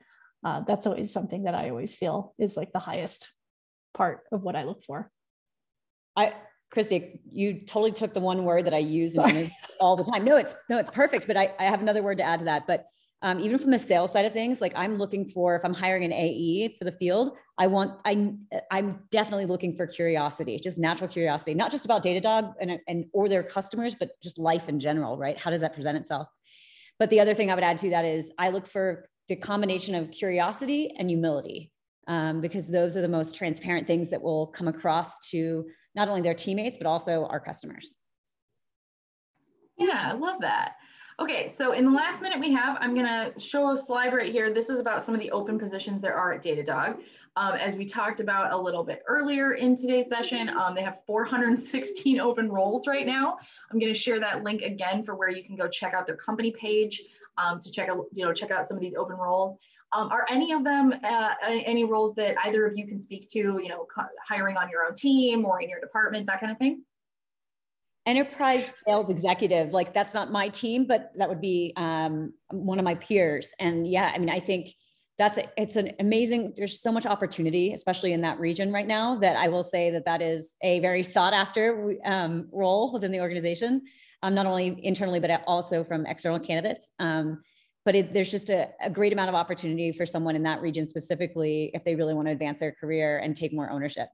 Uh, 0.45 0.61
that's 0.61 0.87
always 0.87 1.13
something 1.13 1.45
that 1.45 1.55
I 1.55 1.71
always 1.71 1.95
feel 1.95 2.35
is 2.39 2.57
like 2.57 2.73
the 2.73 2.79
highest 2.79 3.31
part 3.95 4.23
of 4.33 4.43
what 4.43 4.57
I 4.57 4.65
look 4.65 4.83
for. 4.83 5.11
I, 6.17 6.35
Christy, 6.71 7.21
you 7.31 7.61
totally 7.61 7.93
took 7.93 8.13
the 8.15 8.21
one 8.21 8.45
word 8.45 8.65
that 8.65 8.75
I 8.75 8.79
use 8.79 9.17
all 9.81 9.97
the 9.97 10.05
time. 10.05 10.25
No, 10.25 10.37
it's 10.37 10.55
no, 10.69 10.79
it's 10.79 10.91
perfect. 10.91 11.27
But 11.27 11.37
I, 11.37 11.53
I 11.59 11.65
have 11.65 11.81
another 11.81 12.03
word 12.03 12.19
to 12.19 12.25
add 12.25 12.41
to 12.41 12.45
that. 12.47 12.67
But 12.67 12.87
um, 13.23 13.39
even 13.39 13.59
from 13.59 13.71
the 13.71 13.79
sales 13.79 14.13
side 14.13 14.25
of 14.25 14.33
things 14.33 14.61
like 14.61 14.73
i'm 14.77 14.97
looking 14.97 15.25
for 15.25 15.55
if 15.55 15.65
i'm 15.65 15.73
hiring 15.73 16.05
an 16.05 16.13
ae 16.13 16.75
for 16.77 16.85
the 16.85 16.93
field 16.93 17.37
i 17.57 17.67
want 17.67 17.93
i 18.05 18.35
i'm 18.71 19.01
definitely 19.11 19.47
looking 19.47 19.77
for 19.77 19.87
curiosity 19.87 20.59
just 20.59 20.79
natural 20.79 21.09
curiosity 21.09 21.55
not 21.55 21.71
just 21.71 21.85
about 21.85 22.03
datadog 22.05 22.53
and, 22.61 22.79
and 22.89 23.07
or 23.13 23.29
their 23.29 23.43
customers 23.43 23.95
but 23.95 24.21
just 24.23 24.39
life 24.39 24.69
in 24.69 24.81
general 24.81 25.17
right 25.17 25.39
how 25.39 25.51
does 25.51 25.61
that 25.61 25.73
present 25.73 25.97
itself 25.97 26.29
but 26.99 27.11
the 27.11 27.21
other 27.21 27.35
thing 27.35 27.51
i 27.51 27.55
would 27.55 27.65
add 27.65 27.79
to 27.79 27.91
that 27.91 28.05
is 28.05 28.33
i 28.39 28.51
look 28.51 28.67
for 28.67 29.09
the 29.33 29.37
combination 29.37 29.95
of 29.95 30.11
curiosity 30.11 30.93
and 30.99 31.09
humility 31.09 31.71
um, 32.07 32.43
because 32.43 32.69
those 32.69 32.99
are 32.99 33.01
the 33.01 33.09
most 33.09 33.35
transparent 33.35 33.87
things 33.87 34.11
that 34.11 34.21
will 34.21 34.49
come 34.49 34.69
across 34.69 35.27
to 35.31 35.65
not 35.95 36.07
only 36.07 36.21
their 36.21 36.35
teammates 36.35 36.77
but 36.77 36.87
also 36.87 37.25
our 37.25 37.41
customers 37.41 37.95
yeah 39.79 40.11
i 40.11 40.13
love 40.13 40.39
that 40.43 40.75
Okay, 41.21 41.47
so 41.47 41.73
in 41.73 41.85
the 41.85 41.91
last 41.91 42.23
minute 42.23 42.41
we 42.41 42.53
have, 42.53 42.79
I'm 42.81 42.97
gonna 42.97 43.39
show 43.39 43.71
a 43.71 43.79
slide 43.79 44.15
right 44.15 44.33
here. 44.33 44.53
This 44.53 44.71
is 44.71 44.81
about 44.81 45.05
some 45.05 45.15
of 45.15 45.21
the 45.21 45.31
open 45.31 45.59
positions 45.59 46.01
there 46.01 46.17
are 46.17 46.33
at 46.33 46.43
Datadog. 46.43 46.97
Um, 47.37 47.55
as 47.55 47.77
we 47.77 47.85
talked 47.85 48.19
about 48.19 48.53
a 48.53 48.57
little 48.57 48.83
bit 48.83 49.03
earlier 49.07 49.53
in 49.53 49.77
today's 49.77 50.09
session, 50.09 50.49
um, 50.49 50.75
they 50.75 50.83
have 50.83 51.01
416 51.07 52.19
open 52.19 52.51
roles 52.51 52.87
right 52.87 53.07
now. 53.07 53.37
I'm 53.71 53.79
gonna 53.79 53.95
share 53.95 54.19
that 54.21 54.43
link 54.43 54.63
again 54.63 55.05
for 55.05 55.15
where 55.15 55.29
you 55.29 55.45
can 55.45 55.55
go 55.55 55.69
check 55.69 55.93
out 55.95 56.07
their 56.07 56.17
company 56.17 56.51
page 56.59 57.03
um, 57.39 57.61
to 57.61 57.71
check 57.71 57.89
out, 57.89 58.05
you 58.13 58.25
know, 58.25 58.33
check 58.33 58.51
out 58.51 58.67
some 58.67 58.77
of 58.77 58.81
these 58.81 58.95
open 58.95 59.17
roles. 59.17 59.57
Um, 59.95 60.09
are 60.11 60.25
any 60.31 60.53
of 60.53 60.65
them 60.65 60.95
uh, 61.05 61.31
any 61.43 61.85
roles 61.85 62.15
that 62.15 62.37
either 62.45 62.67
of 62.67 62.77
you 62.77 62.87
can 62.87 62.99
speak 62.99 63.29
to, 63.31 63.39
you 63.39 63.69
know, 63.69 63.87
hiring 64.27 64.57
on 64.57 64.71
your 64.71 64.85
own 64.87 64.95
team 64.95 65.45
or 65.45 65.61
in 65.61 65.69
your 65.69 65.81
department, 65.81 66.27
that 66.27 66.41
kind 66.41 66.51
of 66.51 66.59
thing? 66.59 66.83
enterprise 68.07 68.75
sales 68.85 69.11
executive 69.11 69.73
like 69.73 69.95
that's 69.95 70.13
not 70.13 70.33
my 70.33 70.49
team 70.49 70.87
but 70.87 71.13
that 71.17 71.29
would 71.29 71.41
be 71.41 71.73
um, 71.77 72.33
one 72.51 72.79
of 72.79 72.85
my 72.85 72.95
peers 72.97 73.51
and 73.61 73.87
yeah 73.87 74.11
i 74.15 74.19
mean 74.19 74.29
i 74.29 74.41
think 74.41 74.75
that's 75.19 75.39
a, 75.39 75.45
it's 75.57 75.77
an 75.77 75.93
amazing 76.01 76.53
there's 76.57 76.81
so 76.81 76.91
much 76.91 77.07
opportunity 77.07 77.73
especially 77.73 78.13
in 78.13 78.23
that 78.23 78.41
region 78.41 78.73
right 78.73 78.89
now 78.89 79.17
that 79.19 79.37
i 79.37 79.49
will 79.49 79.63
say 79.63 79.91
that 79.91 80.05
that 80.05 80.21
is 80.21 80.57
a 80.63 80.81
very 80.81 81.03
sought 81.03 81.33
after 81.33 81.95
um, 82.05 82.49
role 82.51 82.93
within 82.93 83.13
the 83.13 83.21
organization 83.21 83.83
um, 84.23 84.35
not 84.35 84.47
only 84.47 84.79
internally 84.85 85.21
but 85.21 85.43
also 85.47 85.85
from 85.85 86.07
external 86.07 86.39
candidates. 86.39 86.93
Um, 86.99 87.43
but 87.85 87.97
it, 87.97 88.13
there's 88.13 88.31
just 88.31 88.49
a, 88.49 88.69
a 88.81 88.89
great 88.89 89.13
amount 89.13 89.29
of 89.29 89.35
opportunity 89.35 89.91
for 89.91 90.07
someone 90.07 90.37
in 90.37 90.45
that 90.45 90.63
region 90.63 90.87
specifically 90.89 91.71
if 91.75 91.83
they 91.83 91.97
really 91.97 92.15
want 92.15 92.29
to 92.29 92.33
advance 92.33 92.61
their 92.61 92.73
career 92.73 93.19
and 93.19 93.37
take 93.37 93.53
more 93.53 93.71
ownership. 93.71 94.09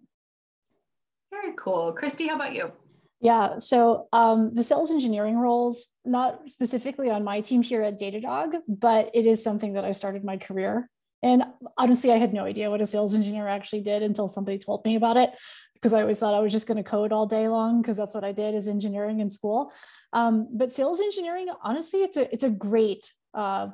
Very 1.31 1.53
cool. 1.57 1.93
Christy 1.93 2.29
how 2.29 2.37
about 2.37 2.55
you? 2.55 2.73
Yeah, 3.21 3.59
so 3.59 4.07
um, 4.13 4.55
the 4.55 4.63
sales 4.63 4.91
engineering 4.91 5.37
roles, 5.37 5.87
not 6.05 6.49
specifically 6.49 7.11
on 7.11 7.25
my 7.25 7.41
team 7.41 7.63
here 7.63 7.83
at 7.83 7.99
Datadog, 7.99 8.55
but 8.69 9.11
it 9.13 9.27
is 9.27 9.43
something 9.43 9.73
that 9.75 9.85
I 9.85 9.93
started 9.93 10.25
my 10.25 10.37
career 10.37 10.89
And 11.23 11.43
honestly, 11.77 12.13
I 12.13 12.17
had 12.17 12.33
no 12.33 12.45
idea 12.45 12.71
what 12.71 12.81
a 12.81 12.87
sales 12.87 13.15
engineer 13.15 13.49
actually 13.49 13.81
did 13.81 14.03
until 14.03 14.29
somebody 14.29 14.59
told 14.59 14.85
me 14.85 14.95
about 14.95 15.17
it 15.17 15.31
because 15.79 15.95
I 15.95 16.03
always 16.03 16.19
thought 16.19 16.35
I 16.35 16.41
was 16.41 16.53
just 16.53 16.67
going 16.67 16.77
to 16.77 16.89
code 16.89 17.13
all 17.13 17.27
day 17.27 17.49
long 17.49 17.81
because 17.81 17.97
that's 17.97 18.15
what 18.15 18.25
I 18.25 18.33
did 18.33 18.55
as 18.55 18.69
engineering 18.69 19.21
in 19.21 19.31
school. 19.31 19.73
Um, 20.13 20.49
but 20.53 20.73
sales 20.73 21.01
engineering, 21.01 21.49
honestly, 21.63 22.01
it's 22.01 22.17
a 22.17 22.33
it's 22.33 22.45
a 22.45 22.51
great 22.51 23.13
uh, 23.35 23.69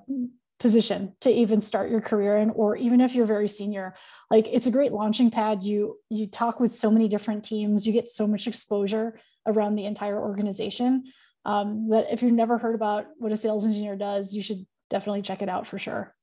position 0.61 1.15
to 1.21 1.31
even 1.31 1.61
start 1.61 1.91
your 1.91 2.01
career 2.01 2.37
in 2.37 2.51
or 2.51 2.77
even 2.77 3.01
if 3.01 3.15
you're 3.15 3.27
very 3.27 3.49
senior. 3.49 3.95
Like 4.31 4.47
it's 4.51 4.67
a 4.67 4.71
great 4.71 4.93
launching 4.93 5.31
pad. 5.31 5.63
You 5.63 5.99
you 6.11 6.27
talk 6.27 6.61
with 6.61 6.73
so 6.73 6.91
many 6.91 7.09
different 7.09 7.45
teams. 7.45 7.87
You 7.87 7.93
get 7.93 8.09
so 8.09 8.27
much 8.27 8.47
exposure 8.47 9.19
around 9.47 9.75
the 9.75 9.87
entire 9.87 10.21
organization. 10.21 11.05
Um, 11.47 11.91
that 11.91 12.07
if 12.11 12.23
you've 12.23 12.33
never 12.33 12.57
heard 12.57 12.75
about 12.75 13.07
what 13.19 13.31
a 13.31 13.37
sales 13.37 13.67
engineer 13.67 13.97
does 13.97 14.35
you 14.35 14.41
should 14.41 14.65
definitely 14.89 15.21
check 15.21 15.43
it 15.43 15.49
out 15.51 15.67
for 15.67 15.79
sure 15.79 16.15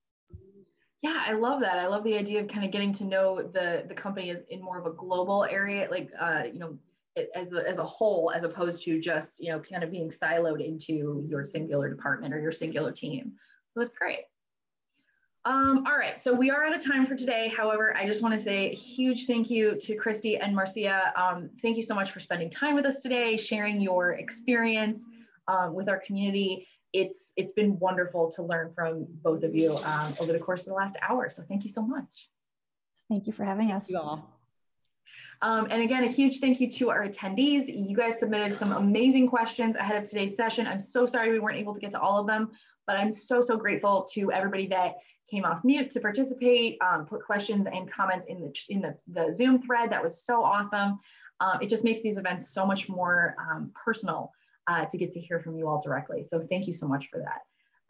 yeah 1.01 1.23
i 1.25 1.33
love 1.33 1.59
that 1.59 1.77
i 1.77 1.87
love 1.87 2.03
the 2.03 2.17
idea 2.17 2.41
of 2.41 2.47
kind 2.47 2.65
of 2.65 2.71
getting 2.71 2.93
to 2.93 3.03
know 3.03 3.41
the 3.41 3.83
the 3.87 3.93
company 3.93 4.29
is 4.29 4.43
in 4.49 4.61
more 4.61 4.79
of 4.79 4.85
a 4.85 4.91
global 4.91 5.45
area 5.45 5.87
like 5.89 6.09
uh, 6.19 6.43
you 6.51 6.59
know 6.59 6.77
as 7.35 7.51
a, 7.51 7.67
as 7.67 7.77
a 7.77 7.83
whole 7.83 8.31
as 8.33 8.43
opposed 8.43 8.83
to 8.83 8.99
just 8.99 9.39
you 9.39 9.51
know 9.51 9.59
kind 9.59 9.83
of 9.83 9.91
being 9.91 10.09
siloed 10.09 10.65
into 10.65 11.25
your 11.27 11.43
singular 11.43 11.89
department 11.89 12.33
or 12.33 12.39
your 12.39 12.51
singular 12.51 12.91
team 12.91 13.33
so 13.73 13.79
that's 13.79 13.95
great 13.95 14.21
um, 15.43 15.85
all 15.87 15.97
right, 15.97 16.21
so 16.21 16.31
we 16.31 16.51
are 16.51 16.63
out 16.65 16.75
of 16.75 16.85
time 16.85 17.03
for 17.07 17.15
today. 17.15 17.51
However, 17.57 17.97
I 17.97 18.05
just 18.05 18.21
want 18.21 18.35
to 18.35 18.39
say 18.39 18.69
a 18.69 18.75
huge 18.75 19.25
thank 19.25 19.49
you 19.49 19.75
to 19.75 19.95
Christy 19.95 20.37
and 20.37 20.55
Marcia. 20.55 21.11
Um, 21.19 21.49
thank 21.63 21.77
you 21.77 21.83
so 21.83 21.95
much 21.95 22.11
for 22.11 22.19
spending 22.19 22.47
time 22.47 22.75
with 22.75 22.85
us 22.85 23.01
today, 23.01 23.37
sharing 23.37 23.81
your 23.81 24.11
experience 24.13 24.99
um, 25.47 25.73
with 25.73 25.89
our 25.89 25.97
community. 25.97 26.67
It's 26.93 27.31
it's 27.37 27.53
been 27.53 27.79
wonderful 27.79 28.31
to 28.33 28.43
learn 28.43 28.73
from 28.73 29.05
both 29.09 29.43
of 29.43 29.55
you 29.55 29.75
um, 29.77 30.13
over 30.19 30.33
the 30.33 30.39
course 30.39 30.61
of 30.61 30.67
the 30.67 30.73
last 30.73 30.97
hour. 31.01 31.29
So 31.29 31.43
thank 31.47 31.63
you 31.63 31.71
so 31.71 31.81
much. 31.81 32.29
Thank 33.09 33.27
you 33.27 33.33
for 33.33 33.43
having 33.43 33.71
us. 33.71 33.89
Um, 35.43 35.67
and 35.71 35.81
again, 35.81 36.03
a 36.03 36.07
huge 36.07 36.39
thank 36.39 36.61
you 36.61 36.69
to 36.71 36.89
our 36.91 37.07
attendees. 37.07 37.65
You 37.67 37.95
guys 37.95 38.19
submitted 38.19 38.55
some 38.55 38.73
amazing 38.73 39.27
questions 39.27 39.75
ahead 39.75 40.01
of 40.01 40.07
today's 40.07 40.35
session. 40.35 40.67
I'm 40.67 40.81
so 40.81 41.05
sorry 41.05 41.31
we 41.31 41.39
weren't 41.39 41.57
able 41.57 41.73
to 41.73 41.79
get 41.79 41.91
to 41.91 41.99
all 41.99 42.19
of 42.19 42.27
them, 42.27 42.51
but 42.85 42.95
I'm 42.95 43.11
so, 43.11 43.41
so 43.41 43.57
grateful 43.57 44.07
to 44.13 44.31
everybody 44.31 44.67
that 44.67 44.97
came 45.29 45.43
off 45.43 45.63
mute 45.63 45.89
to 45.91 45.99
participate, 45.99 46.77
um, 46.81 47.05
put 47.05 47.25
questions 47.25 47.65
and 47.71 47.91
comments 47.91 48.25
in 48.27 48.41
the, 48.41 48.53
in 48.69 48.81
the, 48.81 48.95
the 49.07 49.33
Zoom 49.35 49.61
thread. 49.63 49.89
That 49.89 50.03
was 50.03 50.23
so 50.23 50.43
awesome. 50.43 50.99
Um, 51.39 51.57
it 51.59 51.69
just 51.69 51.83
makes 51.83 52.01
these 52.01 52.17
events 52.17 52.53
so 52.53 52.65
much 52.65 52.87
more 52.87 53.35
um, 53.39 53.71
personal 53.73 54.31
uh, 54.67 54.85
to 54.85 54.97
get 54.97 55.11
to 55.13 55.19
hear 55.19 55.39
from 55.39 55.57
you 55.57 55.67
all 55.67 55.81
directly. 55.81 56.23
So 56.23 56.45
thank 56.49 56.67
you 56.67 56.73
so 56.73 56.87
much 56.87 57.07
for 57.11 57.19
that. 57.19 57.41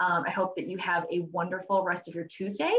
Um, 0.05 0.23
I 0.25 0.31
hope 0.31 0.55
that 0.55 0.67
you 0.67 0.77
have 0.77 1.05
a 1.11 1.21
wonderful 1.31 1.83
rest 1.83 2.07
of 2.07 2.15
your 2.15 2.25
Tuesday. 2.25 2.73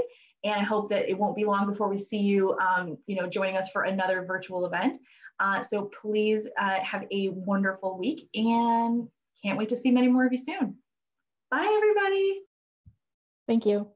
And 0.45 0.55
I 0.55 0.65
hope 0.65 0.91
that 0.91 1.09
it 1.09 1.17
won't 1.17 1.37
be 1.37 1.45
long 1.45 1.67
before 1.67 1.89
we 1.89 1.99
see 1.99 2.19
you, 2.19 2.57
um, 2.59 2.99
you 3.07 3.15
know, 3.15 3.29
joining 3.29 3.57
us 3.57 3.71
for 3.71 3.85
another 3.85 4.25
virtual 4.25 4.67
event. 4.67 4.99
Uh, 5.39 5.63
so 5.63 5.91
please 6.01 6.49
uh, 6.61 6.81
have 6.81 7.05
a 7.13 7.29
wonderful 7.31 7.97
week 7.97 8.29
and 8.35 9.09
can't 9.43 9.59
wait 9.59 9.69
to 9.69 9.77
see 9.77 9.91
many 9.91 10.09
more 10.09 10.27
of 10.27 10.33
you 10.33 10.39
soon. 10.39 10.77
Bye, 11.51 11.81
everybody. 11.81 12.43
Thank 13.47 13.67
you. 13.67 13.93